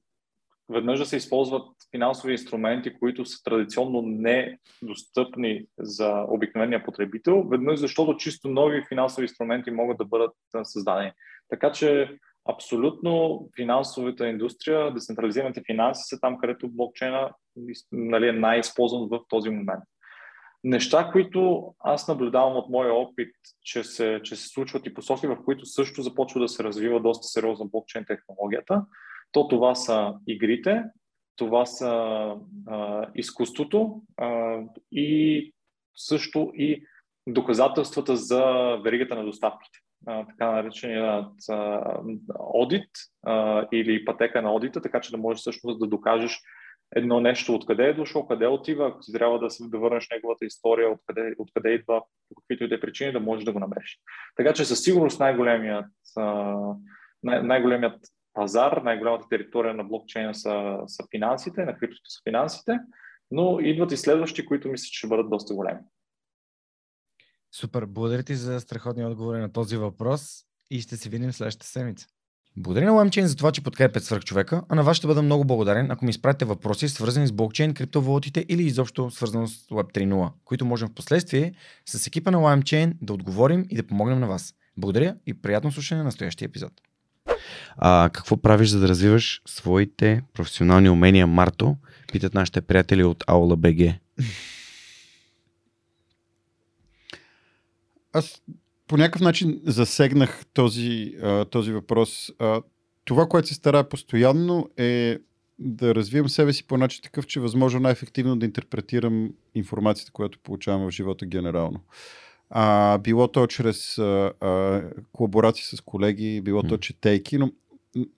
[0.70, 8.18] веднъж да се използват финансови инструменти, които са традиционно недостъпни за обикновения потребител, веднъж защото
[8.18, 10.34] чисто нови финансови инструменти могат да бъдат
[10.64, 11.12] създадени.
[11.50, 12.18] Така че
[12.50, 17.32] абсолютно финансовата индустрия, децентрализираните финанси са там, където блокчейна
[17.91, 19.84] нали, най-използван в този момент.
[20.64, 25.38] Неща, които аз наблюдавам от моя опит, че се, че се случват и посоки, в
[25.45, 28.86] които също започва да се развива доста сериозна блокчейн технологията,
[29.32, 30.84] то това са игрите,
[31.36, 31.91] това са
[32.68, 34.60] а, изкуството а,
[34.91, 35.53] и
[35.95, 36.86] също и
[37.27, 38.44] доказателствата за
[38.84, 39.80] веригата на доставките.
[40.07, 41.34] А, така нареченият
[42.40, 42.90] одит
[43.72, 46.41] или пътека на одита, така че да можеш всъщност да докажеш
[46.95, 50.91] едно нещо, откъде е дошло, къде отива, ако ти трябва да, да върнеш неговата история,
[50.91, 53.99] откъде, откъде идва, по каквито и да е причини, да можеш да го намериш.
[54.36, 55.86] Така че със сигурност най-големият,
[57.24, 57.99] най- най-големият
[58.34, 62.80] пазар, най-голямата територия на блокчейна са, са финансите, на криптото са финансите,
[63.32, 65.80] но идват и следващи, които мисля, че ще бъдат доста големи.
[67.56, 72.07] Супер, благодаря ти за страхотния отговор на този въпрос и ще се видим следващата седмица.
[72.57, 75.45] Благодаря на LimeChain за това, че подкрепят свърх човека, а на вас ще бъда много
[75.45, 80.32] благодарен, ако ми изпратите въпроси, свързани с блокчейн, криптовалутите или изобщо свързано с Web 3.0,
[80.45, 81.53] които можем в последствие
[81.86, 84.53] с екипа на LimeChain да отговорим и да помогнем на вас.
[84.77, 86.72] Благодаря и приятно слушане на настоящия епизод.
[87.77, 91.76] А, какво правиш, за да развиваш своите професионални умения, Марто?
[92.11, 93.94] Питат нашите приятели от Аула БГ.
[98.14, 98.41] Аз
[98.88, 101.16] по някакъв начин засегнах този,
[101.49, 102.32] този въпрос.
[103.06, 105.18] Това, което се старая постоянно е
[105.60, 110.88] да развивам себе си по начин такъв, че възможно най-ефективно да интерпретирам информацията, която получавам
[110.88, 111.80] в живота генерално.
[112.49, 114.82] А, било то чрез а, а,
[115.14, 117.51] колаборации с колеги, било то четейки, но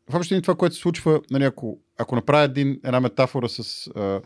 [0.09, 4.22] в общи това, което се случва, нали, ако, ако направя един, една метафора с а,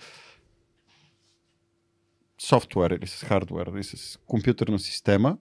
[2.42, 5.38] софтуер или с хардвер или с компютърна система,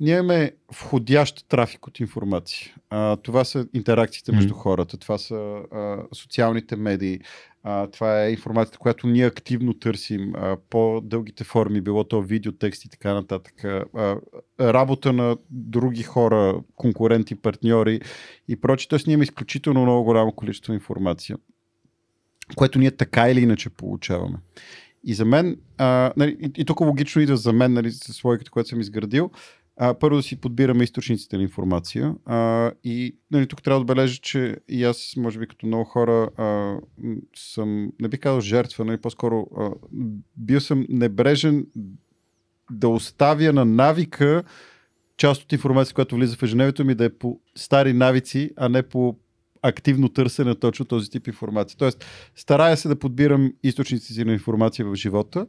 [0.00, 2.74] ние имаме входящ трафик от информация.
[2.90, 4.34] А, това са интеракциите mm.
[4.34, 7.20] между хората, това са а, социалните медии,
[7.62, 12.84] а, това е информацията, която ние активно търсим, а, по-дългите форми, било то видео, текст
[12.84, 13.64] и така нататък.
[13.64, 14.16] А,
[14.60, 18.00] работа на други хора, конкуренти, партньори
[18.48, 18.88] и прочие.
[18.88, 21.36] Тоест ние имаме изключително много голямо количество информация,
[22.56, 24.36] което ние така или иначе получаваме.
[25.04, 28.50] И за мен, а, нали, и, и тук логично идва за мен, нали, с логиката,
[28.50, 29.30] която съм изградил,
[29.76, 32.14] а, първо да си подбираме източниците на информация.
[32.24, 36.30] А, и нали, тук трябва да отбележа, че и аз, може би като много хора,
[36.36, 36.76] а,
[37.36, 39.70] съм, не би казал жертва, нали, по-скоро а,
[40.36, 41.66] бил съм небрежен
[42.70, 44.42] да оставя на навика
[45.16, 48.82] част от информация, която влиза в ежедневието ми, да е по стари навици, а не
[48.82, 49.16] по
[49.62, 51.78] активно търсене точно този тип информация.
[51.78, 52.04] Тоест,
[52.36, 55.46] старая се да подбирам източници на информация в живота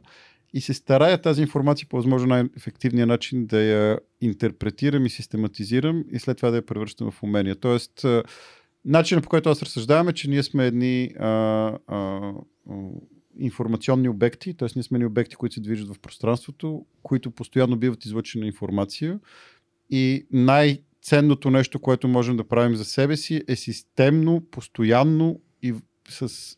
[0.54, 6.18] и се старая тази информация по възможно най-ефективния начин да я интерпретирам и систематизирам и
[6.18, 7.56] след това да я превръщам в умения.
[7.56, 8.04] Тоест,
[8.84, 11.28] начинът по който аз разсъждавам е, че ние сме едни а,
[11.86, 12.32] а,
[13.38, 14.68] информационни обекти, т.е.
[14.76, 19.20] ние сме едни обекти, които се движат в пространството, които постоянно биват излъчена информация
[19.90, 25.74] и най- ценното нещо, което можем да правим за себе си е системно, постоянно и
[26.08, 26.56] с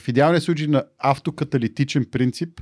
[0.00, 2.60] в идеалния случай на автокаталитичен принцип,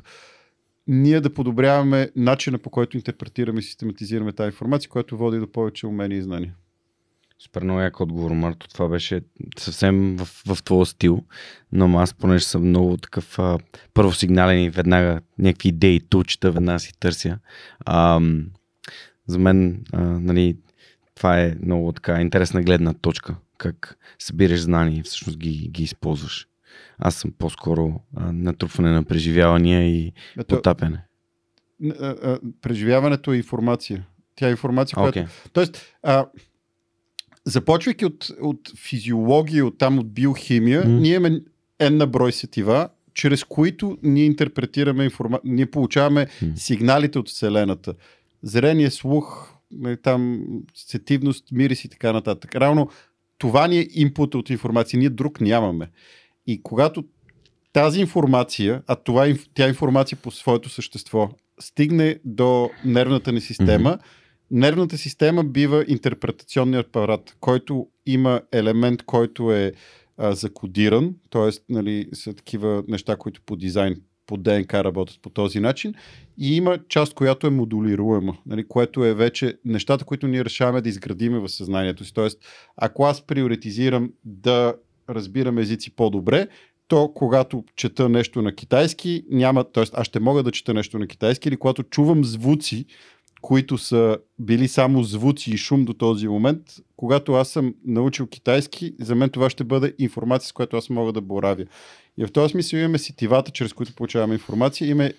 [0.87, 5.87] ние да подобряваме начина по който интерпретираме и систематизираме тази информация, която води до повече
[5.87, 6.55] умения и знания.
[7.39, 8.69] Супер много як отговор, Марто.
[8.69, 9.21] Това беше
[9.59, 11.25] съвсем в, в твоя стил,
[11.73, 13.59] но аз понеже съм много такъв а,
[13.95, 17.39] първосигнален и веднага някакви идеи тучета веднага си търся.
[17.85, 18.21] А,
[19.27, 20.57] за мен, а, нали,
[21.15, 26.50] това е много така интересна гледна точка как събираш знания и всъщност ги, ги използваш.
[26.99, 31.05] Аз съм по-скоро а, натрупване на преживявания и Ето, потапяне.
[31.85, 34.07] а, а, преживяването е информация.
[34.35, 35.25] Тя е информация, която Окей.
[35.53, 36.27] Тоест, а,
[37.45, 41.01] започвайки от, от физиология, от там от биохимия, mm.
[41.01, 41.41] ние имаме
[41.79, 46.57] една брой сетива, чрез които ние интерпретираме информация, ние получаваме М.
[46.57, 47.95] сигналите от Вселената.
[48.43, 52.55] Зрение, слух, нали, там сетивност, мирис и така нататък.
[52.55, 52.89] Равно
[53.39, 54.99] това ни е импута от информация.
[54.99, 55.91] Ние друг нямаме.
[56.51, 57.05] И когато
[57.73, 61.31] тази информация, а това, е тя е информация по своето същество,
[61.61, 63.99] стигне до нервната ни система,
[64.51, 69.73] нервната система бива интерпретационният апарат, който има елемент, който е
[70.17, 71.73] а, закодиран, т.е.
[71.73, 75.95] Нали, са такива неща, които по дизайн, по ДНК работят по този начин
[76.39, 80.89] и има част, която е модулируема, нали, което е вече нещата, които ние решаваме да
[80.89, 82.15] изградиме в съзнанието си.
[82.15, 82.39] Тоест,
[82.77, 84.75] ако аз приоритизирам да
[85.15, 86.49] разбирам езици по-добре,
[86.89, 89.85] то когато чета нещо на китайски, няма, т.е.
[89.93, 92.85] аз ще мога да чета нещо на китайски или когато чувам звуци,
[93.41, 96.63] които са били само звуци и шум до този момент,
[96.97, 101.13] когато аз съм научил китайски, за мен това ще бъде информация, с която аз мога
[101.13, 101.65] да боравя.
[102.19, 105.13] И в този смисъл имаме сетивата, чрез които получаваме информация, имаме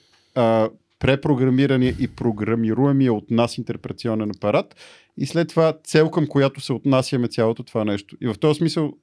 [0.99, 4.75] препрограмирания и програмируемия от нас интерпретационен апарат
[5.17, 8.15] и след това цел към която се отнасяме цялото това нещо.
[8.21, 8.93] И в този смисъл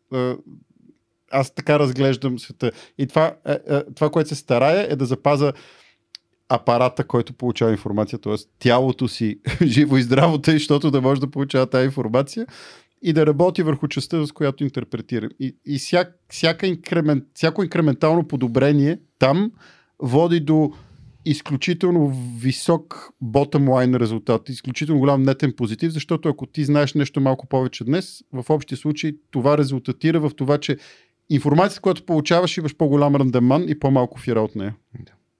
[1.30, 2.70] аз така разглеждам света.
[2.98, 5.52] И това, е, е, това което се старая е да запаза
[6.48, 8.34] апарата, който получава информация, т.е.
[8.58, 12.46] тялото си живо и здраво, тъй, защото да може да получава тази информация
[13.02, 15.28] и да работи върху частта, с която интерпретира.
[15.40, 19.52] И, и всяк, всяка инкремент, всяко инкрементално подобрение там
[19.98, 20.72] води до
[21.24, 27.46] изключително висок bottom line резултат, изключително голям нетен позитив, защото ако ти знаеш нещо малко
[27.46, 30.76] повече днес, в общия случай това резултатира в това, че
[31.30, 34.74] информацията, която получаваш, имаш по-голям рандеман и по-малко фира от нея.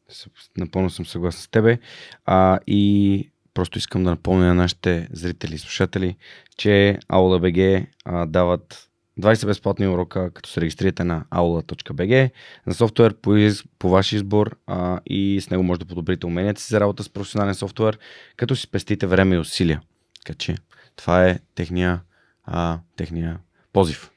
[0.09, 0.27] С-
[0.59, 1.79] Напълно съм съгласен с тебе.
[2.27, 6.17] А, и просто искам да напомня на нашите зрители и слушатели,
[6.57, 8.89] че Aula.bg а, дават
[9.21, 12.31] 20 безплатни урока, като се регистрирате на aula.bg
[12.67, 16.69] на софтуер по, по ваш избор а, и с него може да подобрите уменията си
[16.71, 17.99] за работа с професионален софтуер,
[18.37, 19.81] като си спестите време и усилия.
[20.25, 20.57] Така че
[20.97, 22.01] това е техния,
[22.45, 23.39] а, техния
[23.73, 24.11] позив.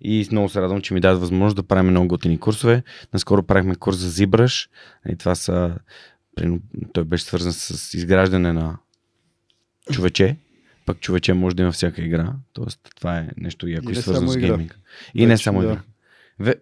[0.00, 2.82] И много се радвам, че ми дадат възможност да правим много готини курсове.
[3.12, 4.68] Наскоро правихме курс за ZBrush.
[5.08, 5.78] И това са...
[6.92, 8.78] Той беше свързан с изграждане на
[9.92, 10.36] човече.
[10.86, 12.32] Пък човече може да има всяка игра.
[12.52, 14.78] Тоест, това е нещо яко И не свързано с гейминг.
[15.14, 15.66] И не Вече, само да.
[15.66, 15.80] игра.
[16.38, 16.54] Ве...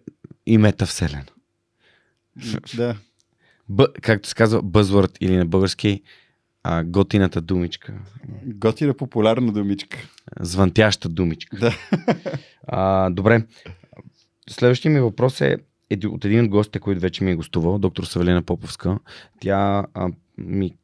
[0.45, 1.25] И метавселена.
[2.75, 2.95] Да.
[3.69, 3.87] Б...
[4.01, 6.01] Както се казва, buzzword или на български,
[6.67, 7.93] а, готината думичка.
[8.45, 9.97] Готина популярна думичка.
[10.39, 11.57] Звънтяща думичка.
[11.57, 11.75] Да.
[12.67, 13.45] А, добре.
[14.49, 15.57] Следващия ми въпрос е
[16.05, 18.99] от един от гостите, който вече ми е гостувал, доктор Савелина Поповска.
[19.39, 20.75] Тя а, ми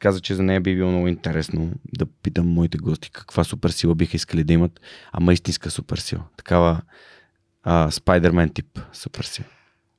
[0.00, 4.16] каза, че за нея би било много интересно да питам моите гости каква суперсила биха
[4.16, 4.80] искали да имат,
[5.12, 6.22] ама истинска суперсила.
[6.36, 6.80] Такава
[7.62, 9.46] а, Спайдермен тип суперсила.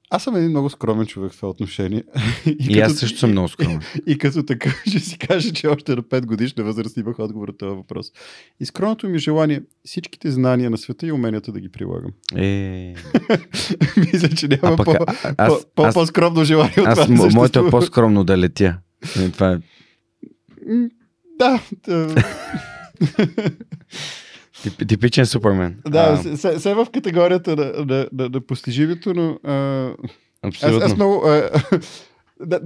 [0.10, 2.04] Аз съм един много скромен човек в това отношение.
[2.70, 3.82] И, аз също съм много скромен.
[4.08, 7.58] И като така ще си кажа, че още на 5 годишна възраст имах отговор на
[7.58, 8.12] този въпрос.
[8.60, 12.12] И скромното ми желание всичките знания на света и уменията да ги прилагам.
[12.36, 12.96] Е,
[13.98, 15.06] Мисля, че няма пък по,
[15.38, 17.16] аз, по, аз, по, скромно желание от аз, това.
[17.16, 18.78] мо- моето е по-скромно да летя.
[19.20, 19.58] Е, Това е
[21.40, 22.16] Да, да,
[24.70, 25.78] тип, типичен супермен.
[25.88, 29.54] да А, се, се, се в категорията на, на, на, на постижимето, но а,
[30.42, 30.86] аз, абсолютно.
[30.86, 31.50] аз много, а,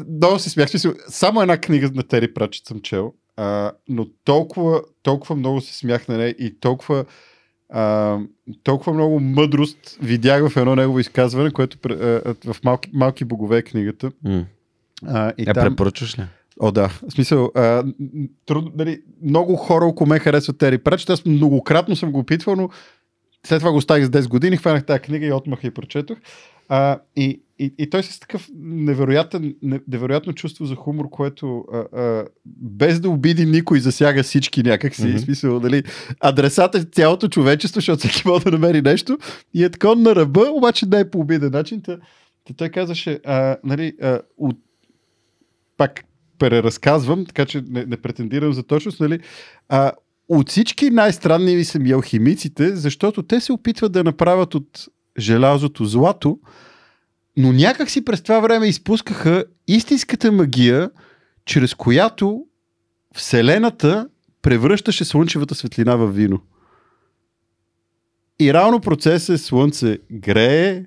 [0.22, 0.70] много се смях.
[0.70, 5.78] Смисъл, Само една книга на Тери Прачет съм чел, а, но толкова, толкова много се
[5.78, 7.06] смях на нея и толкова,
[7.70, 8.18] а,
[8.64, 11.96] толкова много мъдрост видях в едно негово изказване, което а,
[12.54, 14.12] в малки, малки богове е книгата.
[14.24, 14.46] М.
[15.08, 15.68] А, и Я там...
[15.68, 16.24] препоръчваш ли?
[16.60, 16.88] О, да.
[16.88, 21.10] В смисъл, а, м, трудно, нали, много хора около мен харесват Тери Прачет.
[21.10, 22.70] Аз многократно съм го опитвал, но
[23.46, 26.18] след това го оставих за 10 години, хванах тази книга и отмах и прочетох.
[26.70, 31.78] А, и, и, и той с такъв невероятен, не- невероятно чувство за хумор, което а,
[31.78, 35.02] а, без да обиди никой, засяга всички някакси.
[35.02, 35.18] Mm-hmm.
[35.18, 35.84] Смисъл, нали,
[36.20, 39.18] адресата е цялото човечество, защото всеки може да намери нещо.
[39.54, 41.82] И е така на ръба, обаче не е по обиден начин.
[41.82, 41.98] Та,
[42.48, 44.58] та той казваше, а, нали, а, от,
[45.78, 46.04] пак
[46.40, 49.20] преразказвам, така че не, не претендирам за точност, нали,
[49.70, 49.92] а,
[50.30, 54.88] от всички най-странни са ми алхимиците, защото те се опитват да направят от
[55.20, 56.40] желязото злато,
[57.38, 60.90] но някак си през това време изпускаха истинската магия,
[61.46, 62.46] чрез която
[63.16, 64.08] Вселената
[64.42, 66.42] превръщаше слънчевата светлина в вино.
[68.40, 70.86] И реално процесът е слънце грее,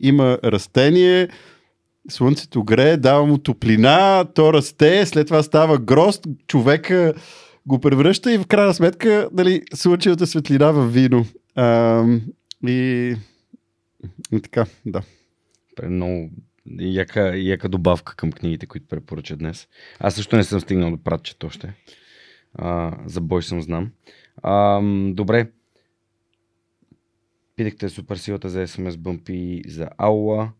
[0.00, 1.28] има растение,
[2.10, 7.14] слънцето грее, дава му топлина, то расте, след това става грост, човека
[7.66, 11.26] го превръща и в крайна сметка нали, слънчевата светлина в вино.
[11.54, 12.04] А,
[12.66, 13.16] и,
[14.32, 15.02] и така, да.
[15.88, 16.30] Много
[16.78, 19.68] яка, яка добавка към книгите, които препоръча днес.
[19.98, 21.74] Аз също не съм стигнал до пратчет още.
[22.54, 23.90] А, за бой съм знам.
[24.42, 24.80] А,
[25.12, 25.50] добре.
[27.56, 30.52] Питахте супер силата за SMS бъмпи за Аула.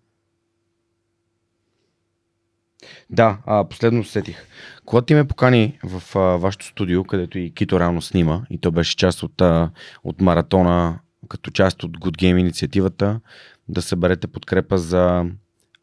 [3.11, 4.47] Да, а, последно сетих.
[4.85, 8.71] Когато ти ме покани в а, вашето студио, където и Кито реално снима, и то
[8.71, 9.71] беше част от, а,
[10.05, 13.21] от маратона, като част от Good Game инициативата,
[13.69, 15.25] да съберете подкрепа за,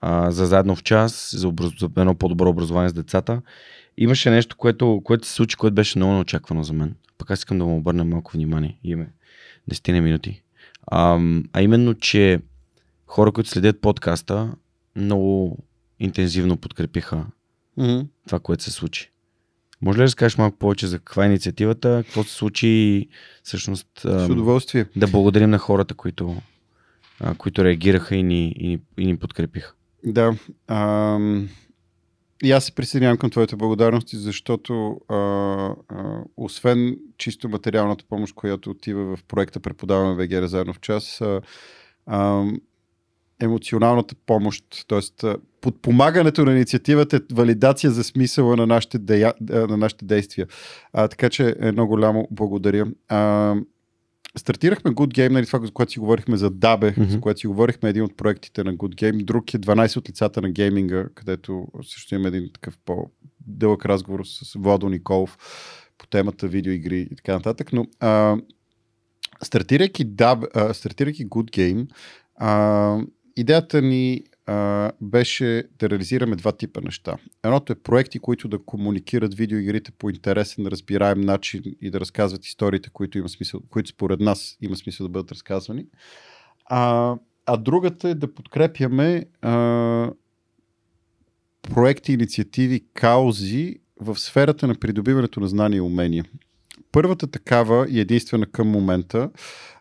[0.02, 1.72] а, за заедно в час, за, образ...
[1.80, 3.42] за едно по-добро образование с децата.
[3.98, 6.96] Имаше нещо, което, което се случи, което беше много неочаквано за мен.
[7.18, 8.78] Пък аз искам да му обърна малко внимание.
[8.84, 9.10] Име
[9.72, 10.42] 10 минути.
[10.88, 11.20] А,
[11.54, 12.40] а именно, че
[13.08, 14.52] хора, които следят подкаста,
[14.96, 15.58] много
[16.00, 17.26] интензивно подкрепиха
[17.80, 18.08] Mm-hmm.
[18.28, 19.12] това, което се случи.
[19.82, 23.10] Може ли да разкажеш малко повече за каква е инициативата, какво се случи и
[23.44, 24.86] всъщност С удоволствие.
[24.96, 26.36] да благодарим на хората, които,
[27.38, 29.74] които реагираха и ни, и, ни, и ни подкрепиха.
[30.04, 30.36] Да.
[30.68, 31.50] Ам,
[32.44, 35.76] и аз се присъединявам към твоите благодарности, защото а, а,
[36.38, 41.42] освен чисто материалната помощ, която отива в проекта Преподаваме ВГР заедно в час, а,
[42.06, 42.46] а,
[43.40, 45.28] емоционалната помощ, т.е.
[45.62, 50.48] подпомагането на инициативата е валидация за смисъла на нашите, дея, на нашите действия.
[50.94, 52.88] А, така че едно голямо благодаря.
[53.08, 53.56] А,
[54.38, 57.10] стартирахме Good Game, нали, това, за което си говорихме за Дабе, Мгм.
[57.10, 59.24] за което си говорихме един от проектите на Good Game.
[59.24, 64.54] Друг е 12 от лицата на гейминга, където също има един такъв по-дълъг разговор с
[64.60, 65.38] Владо Николов
[65.98, 67.74] по темата видеоигри и така нататък.
[67.74, 68.38] Но а,
[69.44, 71.88] стартирайки, Dab, а, стартирайки Good Game,
[72.36, 73.02] а,
[73.40, 77.18] идеята ни а, беше да реализираме два типа неща.
[77.44, 82.90] Едното е проекти, които да комуникират видеоигрите по интересен, разбираем начин и да разказват историите,
[82.90, 85.86] които, има смисъл, които според нас има смисъл да бъдат разказвани.
[86.66, 90.12] А, а другата е да подкрепяме а,
[91.62, 96.26] проекти, инициативи, каузи в сферата на придобиването на знания и умения.
[96.92, 99.30] Първата такава и единствена към момента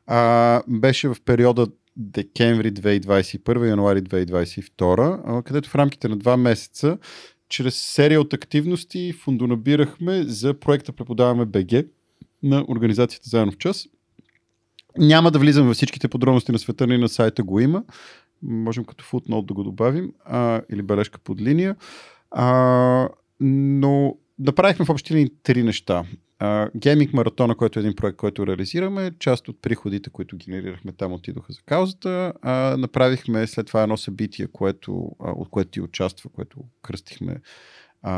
[0.07, 1.67] а, беше в периода
[1.99, 6.99] декември 2021, януари 2022, а, където в рамките на два месеца
[7.49, 11.87] чрез серия от активности фондонабирахме за проекта Преподаваме БГ
[12.43, 13.87] на организацията Заедно в час.
[14.99, 17.85] Няма да влизам във всичките подробности на света, ни на сайта го има.
[18.43, 21.77] Можем като футнот да го добавим а, или бележка под линия.
[22.31, 23.09] А,
[23.41, 26.05] но направихме в общи линии три неща.
[26.77, 31.53] Гейминг маратона, който е един проект, който реализираме, част от приходите, които генерирахме там, отидоха
[31.53, 32.33] за каузата.
[32.43, 37.37] А, направихме след това едно събитие, което, а, от което ти участва, което кръстихме
[38.03, 38.13] а,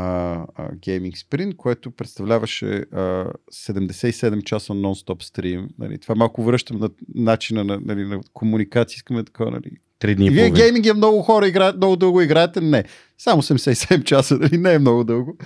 [0.55, 5.67] а, Gaming Sprint, което представляваше а, 77 часа нон-стоп стрим.
[5.79, 8.95] Нали, това малко връщам на начина на, нали, на комуникация.
[8.95, 12.61] Искаме такова, нали, Три дни вие гейминг е много хора играят, много дълго играете.
[12.61, 12.83] Не.
[13.17, 14.57] Само 77 часа, нали?
[14.57, 15.37] не е много дълго.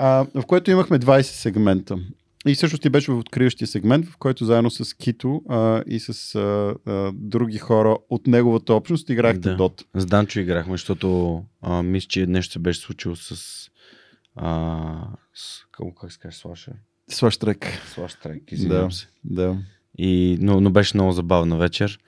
[0.00, 1.98] А, в което имахме 20 сегмента.
[2.46, 6.34] И всъщност ти беше в откриващия сегмент, в който заедно с Кито а, и с
[6.34, 9.56] а, а, други хора от неговата общност играхте Да.
[9.56, 9.84] Dota.
[9.94, 13.34] С Данчо играхме, защото а, мисля, че нещо се беше случило с...
[14.36, 14.84] А,
[15.34, 16.72] с какво, как се каже, Слаша?
[17.10, 17.66] Слаш трек.
[17.94, 19.06] Слаш трек, извинявам Да, се.
[19.24, 19.56] да.
[19.98, 21.98] И, но, но беше много забавна вечер.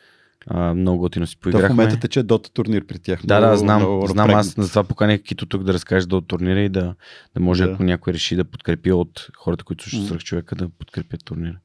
[0.47, 1.69] А, много готино си То в поиграхме.
[1.69, 3.21] момента тече Dota турнир при тях.
[3.25, 3.79] Да, да, знам.
[3.79, 4.67] много знам аз напрегнат.
[4.67, 6.95] затова поканих Кито тук да разкаже до турнира и да,
[7.35, 7.73] да може, Да.
[7.73, 10.07] ако някой реши да подкрепи от хората, които слушат М.
[10.07, 11.57] свръх човека, да подкрепят турнира.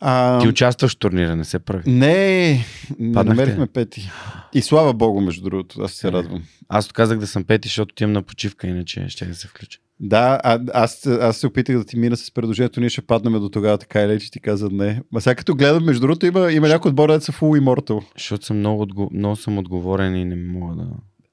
[0.00, 1.82] А, Ти участваш в турнира, не се прави.
[1.86, 3.24] не, Паднахте.
[3.24, 4.10] намерихме пети.
[4.52, 6.12] И слава богу, между другото, аз се Е.
[6.12, 6.42] радвам.
[6.68, 9.78] Аз отказах да съм пети, защото отивам на почивка, иначе ще да се включа.
[10.04, 13.48] Да, а, аз, аз се опитах да ти мина с предложението, ние ще паднем до
[13.48, 15.02] тогава, така или че ти каза не.
[15.12, 18.04] Ма сега като гледам, между другото, има, има някои отбора, да са full immortal.
[18.16, 19.10] Защото съм много, отго...
[19.12, 20.86] много съм отговорен и не мога да...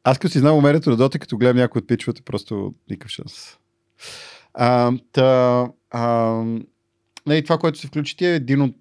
[0.03, 3.57] Аз като си знам умението на Дота, като гледам някой от пичовете, просто никакъв шанс.
[4.53, 6.43] А, та, а,
[7.27, 8.75] не, това, което се включи ти е един от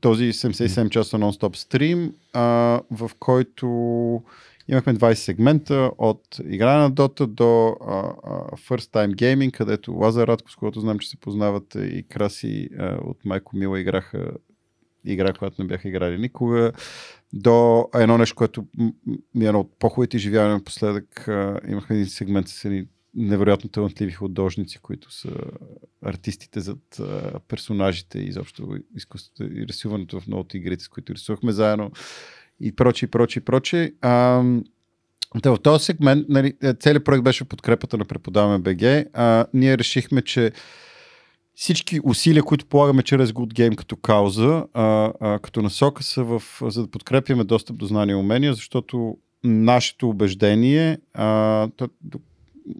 [0.00, 3.66] този 77 часа нон-стоп стрим, а, в който
[4.68, 10.28] имахме 20 сегмента от игра на Дота до а, а, First Time Gaming, където Лазар
[10.28, 14.30] Радко, с когото знам, че се познават и Краси а, от Майко Мила играха
[15.04, 16.72] игра, която не бяха играли никога,
[17.32, 18.66] до едно нещо, което
[19.34, 21.28] ми е едно от по-хубавите изживявания напоследък.
[21.68, 25.30] Имахме един сегмент с едни невероятно талантливи художници, които са
[26.02, 27.00] артистите зад
[27.48, 31.92] персонажите и изобщо изкуството и рисуването в многото игрите, с които рисувахме заедно
[32.64, 33.92] и прочи, прочи, прочи.
[35.42, 39.08] Да, в този сегмент, нали, целият проект беше подкрепата на Преподаваме БГ.
[39.12, 40.52] А, ние решихме, че
[41.54, 46.42] всички усилия, които полагаме чрез Good Game като кауза, а, а, като насока са в,
[46.62, 51.88] за да подкрепяме достъп до знания и умения, защото нашето убеждение, а, то,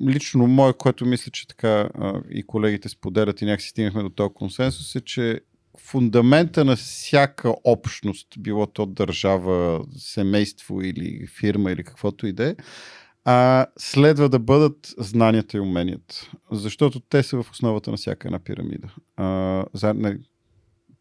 [0.06, 4.34] лично мое, което мисля, че така а, и колегите споделят и някакси стигнахме до този
[4.34, 5.40] консенсус, е, че
[5.78, 12.56] фундамента на всяка общност, било то държава, семейство или фирма или каквото и да е,
[13.24, 16.30] а, следва да бъдат знанията и уменията.
[16.52, 18.94] Защото те са в основата на всяка една пирамида.
[19.16, 20.18] А, за, не,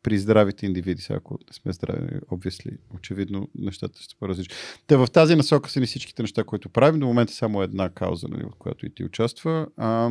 [0.03, 4.55] при здравите индивиди, сега ако не сме здрави, обвисли, очевидно нещата ще са по-различни.
[4.87, 6.99] Те в тази насока са ни всичките неща, които правим.
[6.99, 9.67] До момента само една кауза, нали, от която и ти участва.
[9.77, 10.09] А,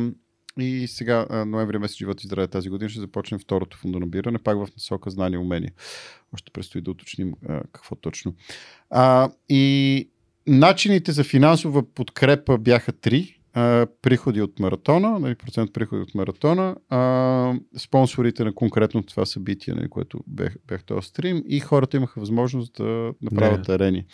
[0.59, 4.67] и сега, ноември месец живот и здраве тази година, ще започнем второто фундонабиране, пак в
[4.77, 5.71] насока знания и умения.
[6.33, 8.33] Още предстои да уточним а, какво точно.
[8.89, 10.09] А, и
[10.47, 13.39] начините за финансова подкрепа бяха три.
[13.53, 19.73] А, приходи от маратона, нали, процент приходи от маратона, а, спонсорите на конкретно това събитие,
[19.73, 23.77] нали, което бях, бях този стрим и хората имаха възможност да направят да.
[23.77, 24.05] дарени.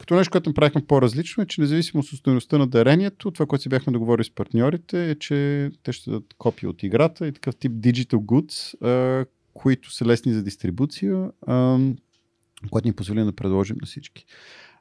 [0.00, 3.68] Като нещо, което направихме по-различно е, че независимо от стоеността на дарението, това, което си
[3.68, 7.72] бяхме договорили с партньорите, е, че те ще дадат копия от играта и такъв тип
[7.72, 11.78] digital goods, а, които са лесни за дистрибуция, а,
[12.70, 14.26] което ни позволи да предложим на всички.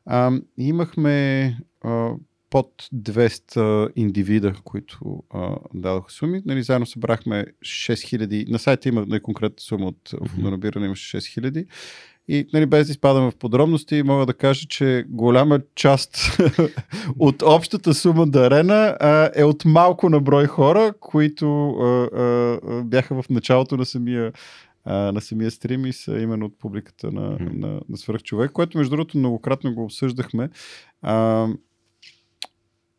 [0.06, 2.12] А, имахме а,
[2.50, 6.42] под 200 индивида, които а, дадоха суми.
[6.46, 8.50] Нали, заедно събрахме 6000.
[8.50, 11.66] На сайта има нали, конкретна сума от набиране, имаше 6000.
[12.32, 16.40] И нали, без да изпадам в подробности, мога да кажа, че голяма част
[17.20, 23.22] от общата сума дарена а, е от малко на брой хора, които а, а, бяха
[23.22, 24.32] в началото на самия
[24.86, 27.60] а, на самия стрим и са именно от публиката на, mm-hmm.
[27.60, 30.50] на, на Свърхчовек, което между другото многократно го обсъждахме.
[31.02, 31.48] А,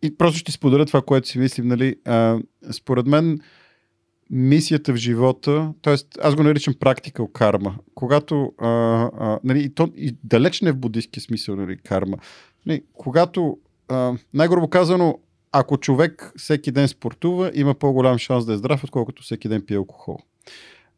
[0.03, 1.69] и просто ще споделя това, което си мислим.
[1.69, 1.97] Нали?
[2.05, 2.39] А,
[2.73, 3.41] според мен,
[4.31, 5.95] мисията в живота, т.е.
[6.21, 7.75] аз го наричам практикал карма.
[7.95, 8.69] Когато, а,
[9.19, 12.17] а, нали, и, то, и далеч не в буддийски смисъл, нали, карма.
[12.67, 15.19] Нали, когато, а, най-грубо казано,
[15.53, 19.77] ако човек всеки ден спортува, има по-голям шанс да е здрав, отколкото всеки ден пие
[19.77, 20.19] алкохол.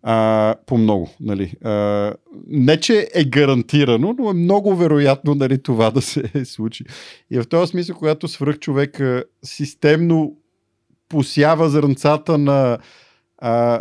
[0.02, 1.10] А, по много.
[1.20, 1.54] Нали.
[1.64, 2.14] А,
[2.46, 6.84] не, че е гарантирано, но е много вероятно нали, това да се случи.
[7.30, 9.00] И в този смисъл, когато свръх човек
[9.44, 10.36] системно
[11.08, 12.78] посява зърнцата на
[13.42, 13.80] а,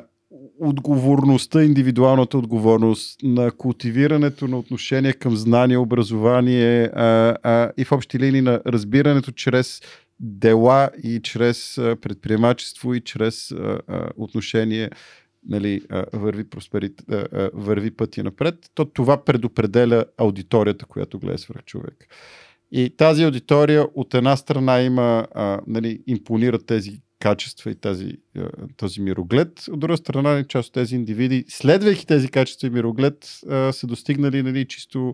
[0.59, 8.19] отговорността, индивидуалната отговорност, на култивирането на отношение към знание, образование а, а, и в общи
[8.19, 9.81] линии на разбирането чрез
[10.19, 14.90] дела и чрез предприемачество и чрез а, а, отношение
[15.48, 21.38] нали, а, върви, просперит, а, а, върви пътя напред, то това предопределя аудиторията, която гледа
[21.38, 22.07] свърх човек.
[22.72, 28.17] И тази аудитория от една страна има, а, нали, импонират тези качества и тази,
[28.77, 29.67] този мироглед.
[29.72, 33.16] От друга страна, част от тези индивиди, следвайки тези качества и мироглед,
[33.72, 35.14] са достигнали нали, чисто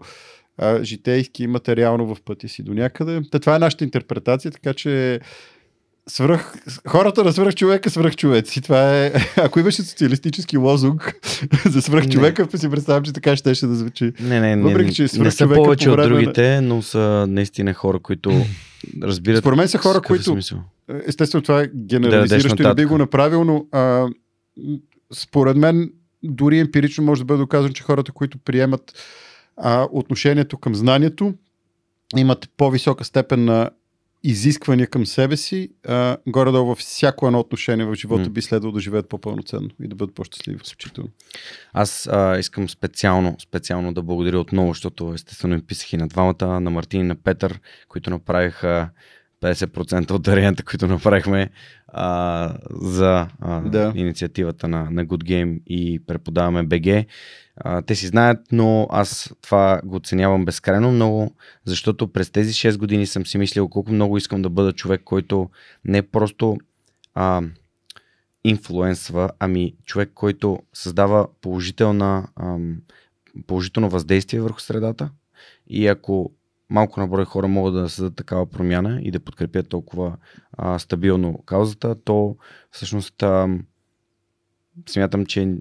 [0.82, 3.22] житейски и материално в пътя си до някъде.
[3.32, 5.20] Та, това е нашата интерпретация, така че
[6.08, 6.54] свръх,
[6.88, 8.62] хората на свръх човека свръх човеци.
[8.62, 11.16] Това е, ако имаше социалистически лозунг
[11.66, 14.14] за свръх човека, си представям, че така ще, ще да звучи.
[14.20, 18.46] Не, не, Въпреки, че не, не са повече от другите, но са наистина хора, които
[19.04, 19.40] разбират.
[19.40, 20.24] Според мен са хора, които.
[20.24, 20.60] Смисъл.
[21.06, 24.08] Естествено, това е генерализиращо и не би го направил, но а,
[25.14, 25.92] според мен
[26.24, 28.94] дори емпирично може да бъде доказано, че хората, които приемат
[29.58, 31.34] а, отношението към знанието,
[32.18, 33.70] имат по-висока степен на
[34.24, 38.30] изисквания към себе си, а, горе-долу във всяко едно отношение в живота mm.
[38.30, 41.10] би следвало да живеят по-пълноценно и да бъдат по-щастливи включително.
[41.74, 46.60] Аз а, искам специално, специално да благодаря отново, защото естествено им писах и на двамата,
[46.60, 48.90] на Мартин и на Петър, които направиха
[49.42, 51.50] 50% от даренията, които направихме
[51.88, 53.94] а, за а, да.
[53.96, 57.06] инициативата на, на Good Game и преподаваме БГ.
[57.58, 61.36] А, те си знаят, но аз това го оценявам безкрайно много,
[61.66, 65.50] защото през тези 6 години съм си мислил колко много искам да бъда човек, който
[65.86, 66.58] не просто
[67.14, 67.42] а,
[68.44, 72.58] инфлуенсва, ами човек, който създава положителна, а,
[73.48, 75.10] положително въздействие върху средата.
[75.68, 76.32] И ако
[76.70, 80.18] малко на брой хора могат да създадат такава промяна и да подкрепят толкова
[80.54, 82.38] а, стабилно каузата, то
[82.72, 83.60] всъщност а,
[84.90, 85.56] смятам, че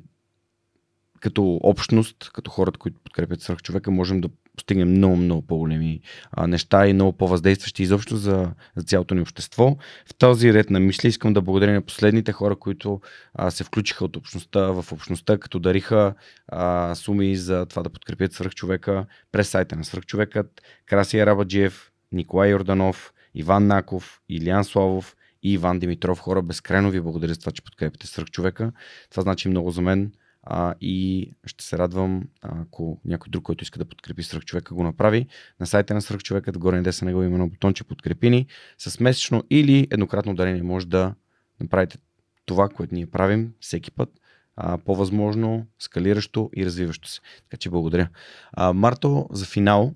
[1.21, 6.01] като общност, като хората, които подкрепят свърх човека, можем да постигнем много, много по-големи
[6.33, 9.77] а, неща и много по-въздействащи изобщо за, за цялото ни общество.
[10.07, 13.01] В този ред на мисли искам да благодаря на последните хора, които
[13.35, 16.15] а, се включиха от общността в общността, като дариха
[16.49, 23.13] а, суми за това да подкрепят свръхчовека през сайта на свръхчовекът, Красия Рабаджиев, Николай Йорданов,
[23.35, 26.19] Иван Наков, Илиан Славов и Иван Димитров.
[26.19, 28.73] Хора, безкрайно ви благодаря за това, че подкрепите свръхчовека.
[29.11, 30.13] Това значи много за мен
[30.47, 35.27] а, и ще се радвам, ако някой друг, който иска да подкрепи свръхчовека, го направи.
[35.61, 38.47] На сайта на свръхчовека, горе надесна него има едно бутонче подкрепи ни
[38.79, 40.63] с месечно или еднократно дарение.
[40.63, 41.15] Може да
[41.61, 41.99] направите
[42.45, 44.09] това, което ние правим всеки път,
[44.57, 47.21] а, по-възможно, скалиращо и развиващо се.
[47.43, 48.09] Така че благодаря.
[48.53, 49.95] А, Марто, за финал,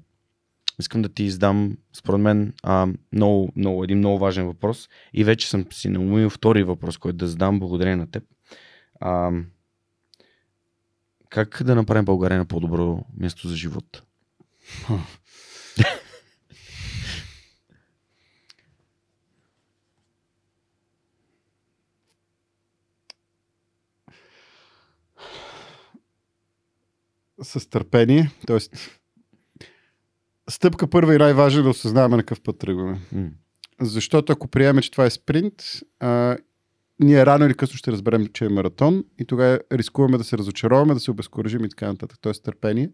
[0.80, 5.50] искам да ти издам, според мен, а, много, много, един много важен въпрос и вече
[5.50, 8.24] съм си наумил втори въпрос, който да задам благодарение на теб.
[9.00, 9.30] А,
[11.30, 14.02] как да направим България на по-добро място за живот?
[27.42, 28.58] С търпение, т.е.
[30.50, 33.00] стъпка първа и най-важна е да осъзнаваме на какъв път тръгваме.
[33.12, 33.30] М.
[33.80, 35.54] Защото ако приемем, че това е спринт,
[36.00, 36.36] а,
[37.00, 40.94] ние рано или късно ще разберем, че е маратон и тогава рискуваме да се разочароваме,
[40.94, 42.18] да се обезкуражим и така нататък.
[42.20, 42.90] Тоест търпение.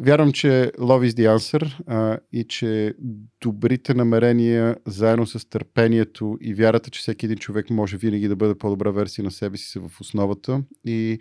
[0.00, 2.94] Вярвам, че love is the answer а, и че
[3.40, 8.54] добрите намерения заедно с търпението и вярата, че всеки един човек може винаги да бъде
[8.58, 10.62] по-добра версия на себе си са в основата.
[10.84, 11.18] И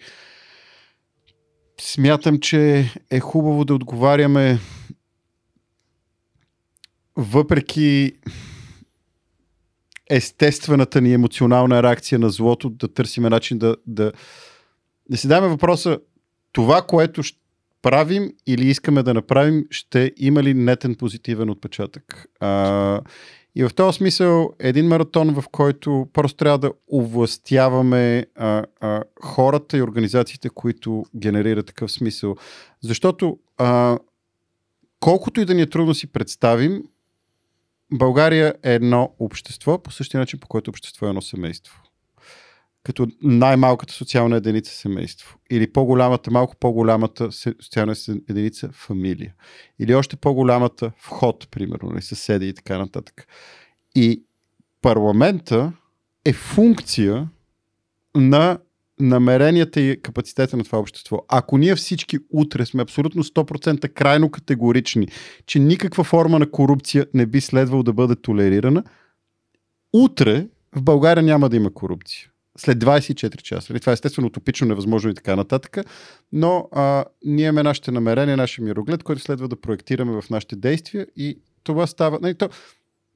[1.82, 4.60] смятам, че е хубаво да отговаряме
[7.16, 8.14] въпреки
[10.09, 14.11] естествената ни емоционална реакция на злото, да търсиме начин да, да,
[15.09, 16.00] да си даме въпроса
[16.51, 17.40] това, което ще
[17.82, 22.25] правим или искаме да направим, ще има ли нетен позитивен отпечатък.
[22.40, 23.01] А,
[23.56, 29.77] и в този смисъл един маратон, в който просто трябва да овластяваме а, а, хората
[29.77, 32.35] и организациите, които генерират такъв смисъл.
[32.84, 33.98] Защото а,
[35.00, 36.84] колкото и да ни е трудно си представим,
[37.94, 41.82] България е едно общество, по същия начин, по който общество е едно семейство.
[42.84, 45.38] Като най-малката социална единица семейство.
[45.50, 47.96] Или по-голямата, малко по-голямата социална
[48.30, 49.34] единица фамилия.
[49.80, 53.28] Или още по-голямата вход, примерно, или съседи и така нататък.
[53.96, 54.24] И
[54.82, 55.74] парламента
[56.26, 57.30] е функция
[58.16, 58.60] на
[59.00, 61.26] намеренията и капацитета на това общество.
[61.28, 65.08] Ако ние всички утре сме абсолютно 100% крайно категорични,
[65.46, 68.84] че никаква форма на корупция не би следвало да бъде толерирана,
[69.94, 72.30] утре в България няма да има корупция.
[72.58, 73.74] След 24 часа.
[73.74, 75.78] Нали, Това е естествено утопично, невъзможно и така нататък.
[76.32, 81.08] Но а, ние имаме нашите намерения, нашия мироглед, който следва да проектираме в нашите действия
[81.16, 82.20] и това става.
[82.22, 82.50] Нали, то,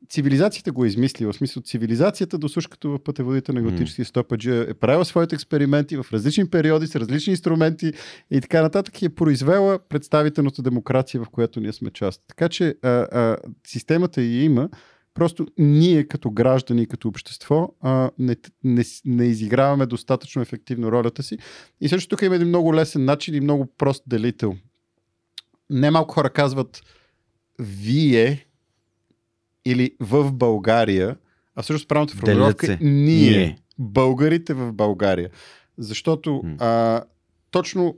[0.09, 1.33] цивилизацията го е измислила.
[1.33, 6.05] В смисъл, цивилизацията, досуш като в пътеводите на готически стопаджи, е правила своите експерименти в
[6.13, 7.93] различни периоди, с различни инструменти
[8.31, 12.21] и така нататък и е произвела представителната демокрация, в която ние сме част.
[12.27, 13.37] Така че а, а,
[13.67, 14.69] системата я има,
[15.13, 21.37] просто ние като граждани, като общество а, не, не, не изиграваме достатъчно ефективно ролята си.
[21.81, 24.55] И също тук има един много лесен начин и много прост делител.
[25.69, 26.81] Немалко хора казват
[27.59, 28.48] вие
[29.72, 31.15] или в България,
[31.56, 33.57] а всъщност правилната формулировка е ние, Ние.
[33.80, 35.30] българите в България.
[35.77, 36.56] Защото М.
[36.59, 37.03] а,
[37.51, 37.98] точно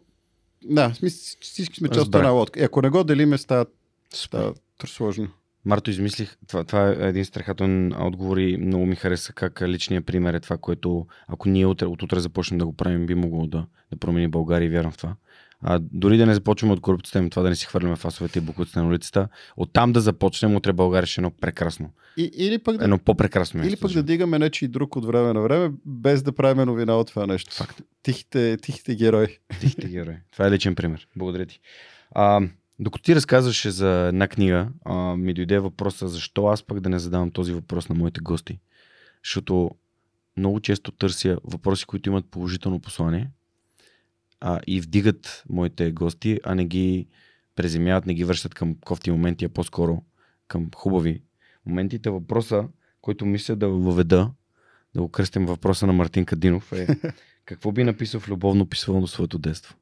[0.63, 0.93] да,
[1.41, 2.59] всички сме част от една лодка.
[2.59, 3.65] И ако не го делиме, става,
[4.13, 4.53] става
[4.85, 5.27] сложно.
[5.65, 10.33] Марто, измислих, това, това е един страхателен отговор и много ми хареса как личният пример
[10.33, 13.65] е това, което ако ние утре, от утре започнем да го правим, би могло да,
[13.91, 15.15] да промени България и вярвам в това.
[15.63, 18.41] А, дори да не започваме от корупцията им, това да не си хвърляме фасовете и
[18.41, 22.77] буквите на улицата, оттам да започнем, утре България ще е едно прекрасно, И, или пък
[22.77, 26.23] да, едно по-прекрасно или пък да дигаме нечи и друг от време на време, без
[26.23, 27.55] да правим новина от това нещо.
[27.55, 27.81] Факт.
[28.03, 29.27] Тихите, тихите герои.
[29.59, 30.15] Тихите герои.
[30.31, 31.07] Това е личен пример.
[31.15, 31.59] Благодаря ти.
[32.11, 32.41] А,
[32.79, 36.99] докато ти разказваше за една книга, а, ми дойде въпроса защо аз пък да не
[36.99, 38.59] задавам този въпрос на моите гости.
[39.23, 39.71] Защото
[40.37, 43.29] много често търся въпроси, които имат положително послание
[44.41, 47.07] а, и вдигат моите гости, а не ги
[47.55, 50.03] преземяват, не ги връщат към кофти моменти, а по-скоро
[50.47, 51.23] към хубави
[51.65, 52.09] моментите.
[52.09, 52.67] Въпроса,
[53.01, 54.31] който мисля да въведа,
[54.95, 56.87] да го кръстим въпроса на Мартин Кадинов е
[57.45, 59.75] какво би написал в любовно писмо до своето детство?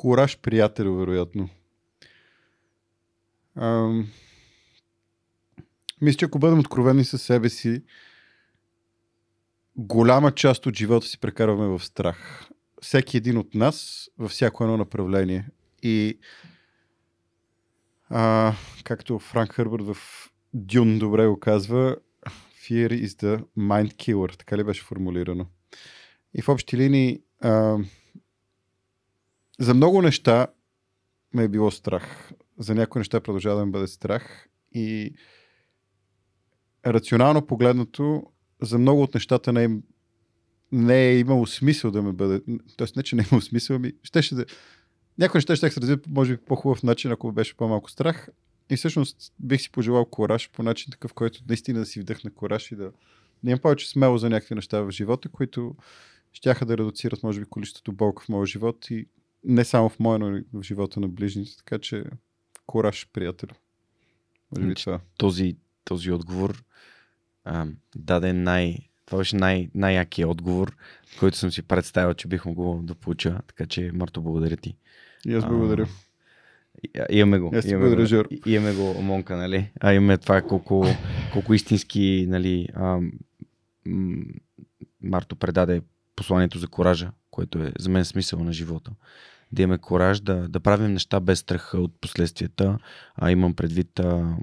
[0.00, 1.48] Кураж, приятел, вероятно.
[3.56, 4.08] Ам...
[6.00, 7.82] Мисля, че ако бъдем откровени със себе си,
[9.76, 12.48] голяма част от живота си прекарваме в страх.
[12.82, 15.48] Всеки един от нас във всяко едно направление.
[15.82, 16.18] И
[18.08, 18.54] а,
[18.84, 19.96] както Франк Хърбърт в
[20.54, 21.96] Дюн добре го казва,
[22.62, 24.38] Fear is the mind killer.
[24.38, 25.46] Така ли беше формулирано?
[26.34, 27.78] И в общи линии а,
[29.60, 30.46] за много неща
[31.34, 32.32] ме е било страх.
[32.58, 34.48] За някои неща продължава да ме бъде страх.
[34.72, 35.14] И
[36.86, 38.22] рационално погледнато,
[38.62, 39.68] за много от нещата не е,
[40.72, 42.40] не е имало смисъл да ме бъде.
[42.76, 44.44] Тоест, не, че не е имало смисъл, ами щеше да.
[45.18, 48.28] Някои неща ще се развият, може би, по хубав начин, ако беше по-малко страх.
[48.70, 52.72] И всъщност бих си пожелал кораж по начин такъв, който наистина да си вдъхна кораж
[52.72, 52.92] и да,
[53.44, 55.76] да имам повече смело за някакви неща в живота, които
[56.32, 59.06] щяха да редуцират, може би, количеството болка в моя живот и
[59.44, 61.56] не само в моя, но и в живота на ближните.
[61.56, 62.04] Така че
[62.66, 63.48] кораж, приятел.
[64.52, 65.00] Може би Значи, това.
[65.18, 66.64] Този, този отговор
[67.44, 68.76] а, даде най...
[69.06, 70.76] Това беше най- най-якия отговор,
[71.18, 73.40] който съм си представил, че бих могъл да получа.
[73.46, 74.76] Така че, Марто, благодаря ти.
[75.26, 75.86] И аз А, благодаря.
[76.84, 77.50] И- Имаме го.
[77.54, 79.70] Аз Имаме благодаря, го, имаме го Монка, нали?
[79.80, 80.86] А имаме това колко,
[81.32, 83.00] колко истински, нали, а,
[85.02, 85.82] Марто предаде
[86.16, 88.90] посланието за коража, което е за мен смисъл на живота.
[89.52, 92.78] Да имаме кораж да, да правим неща без страха от последствията,
[93.14, 94.36] а имам предвид а,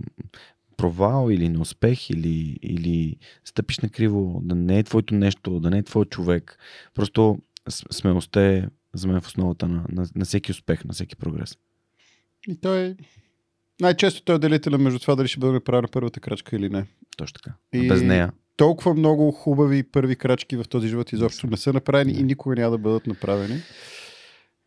[0.78, 5.78] провал или неуспех, или, или стъпиш на криво, да не е твоето нещо, да не
[5.78, 6.58] е твой човек.
[6.94, 7.38] Просто
[7.70, 11.58] смелостта е за мен в основата на, на, на всеки успех, на всеки прогрес.
[12.48, 12.96] И той.
[13.82, 16.86] Най-често той е делителен между това дали ще бъде направена първата крачка или не.
[17.18, 17.56] Точно така.
[17.74, 17.88] И...
[17.88, 18.32] Без нея.
[18.58, 22.72] Толкова много хубави първи крачки в този живот изобщо не са направени и никога няма
[22.72, 23.62] да бъдат направени.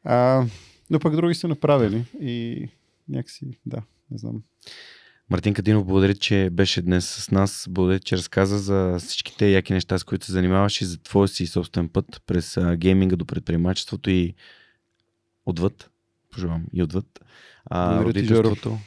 [0.04, 0.44] А,
[0.90, 2.68] но пък други са направени и
[3.08, 4.42] някакси, да, не знам.
[5.30, 7.66] Мартин Кадинов, благодаря, че беше днес с нас.
[7.70, 11.46] Благодаря, че разказа за всичките яки неща, с които се занимаваш и за твоя си
[11.46, 14.34] собствен път през гейминга до предприемачеството и
[15.46, 15.90] отвъд.
[16.32, 17.06] Пожелавам и отвъд.
[17.64, 18.78] А, родителството.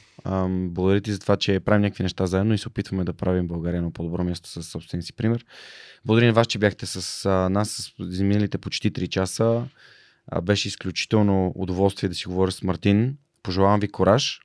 [0.50, 3.82] Благодаря ти за това, че правим някакви неща заедно и се опитваме да правим България
[3.82, 5.46] на по-добро място с собствения си пример.
[6.06, 9.68] Благодаря на вас, че бяхте с а, нас с изминалите почти 3 часа.
[10.28, 13.18] А, беше изключително удоволствие да си говоря с Мартин.
[13.44, 14.40] Пожелавам ви кораж.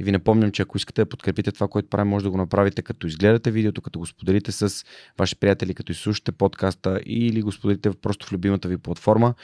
[0.00, 2.82] И ви напомням, че ако искате да подкрепите това, което правим, може да го направите
[2.82, 4.84] като изгледате видеото, като го споделите с
[5.18, 9.34] ваши приятели, като изслушате подкаста или го споделите просто в любимата ви платформа.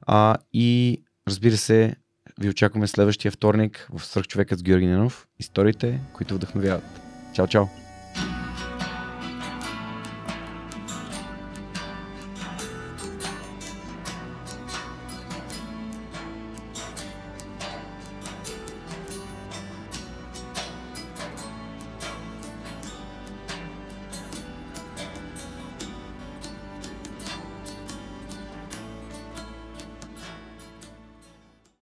[0.00, 1.96] А, и разбира се,
[2.40, 5.26] ви очакваме следващия вторник в Свърхчовекът с Георги Ненов.
[5.38, 7.00] Историите, които вдъхновяват.
[7.34, 7.85] Чао, чао!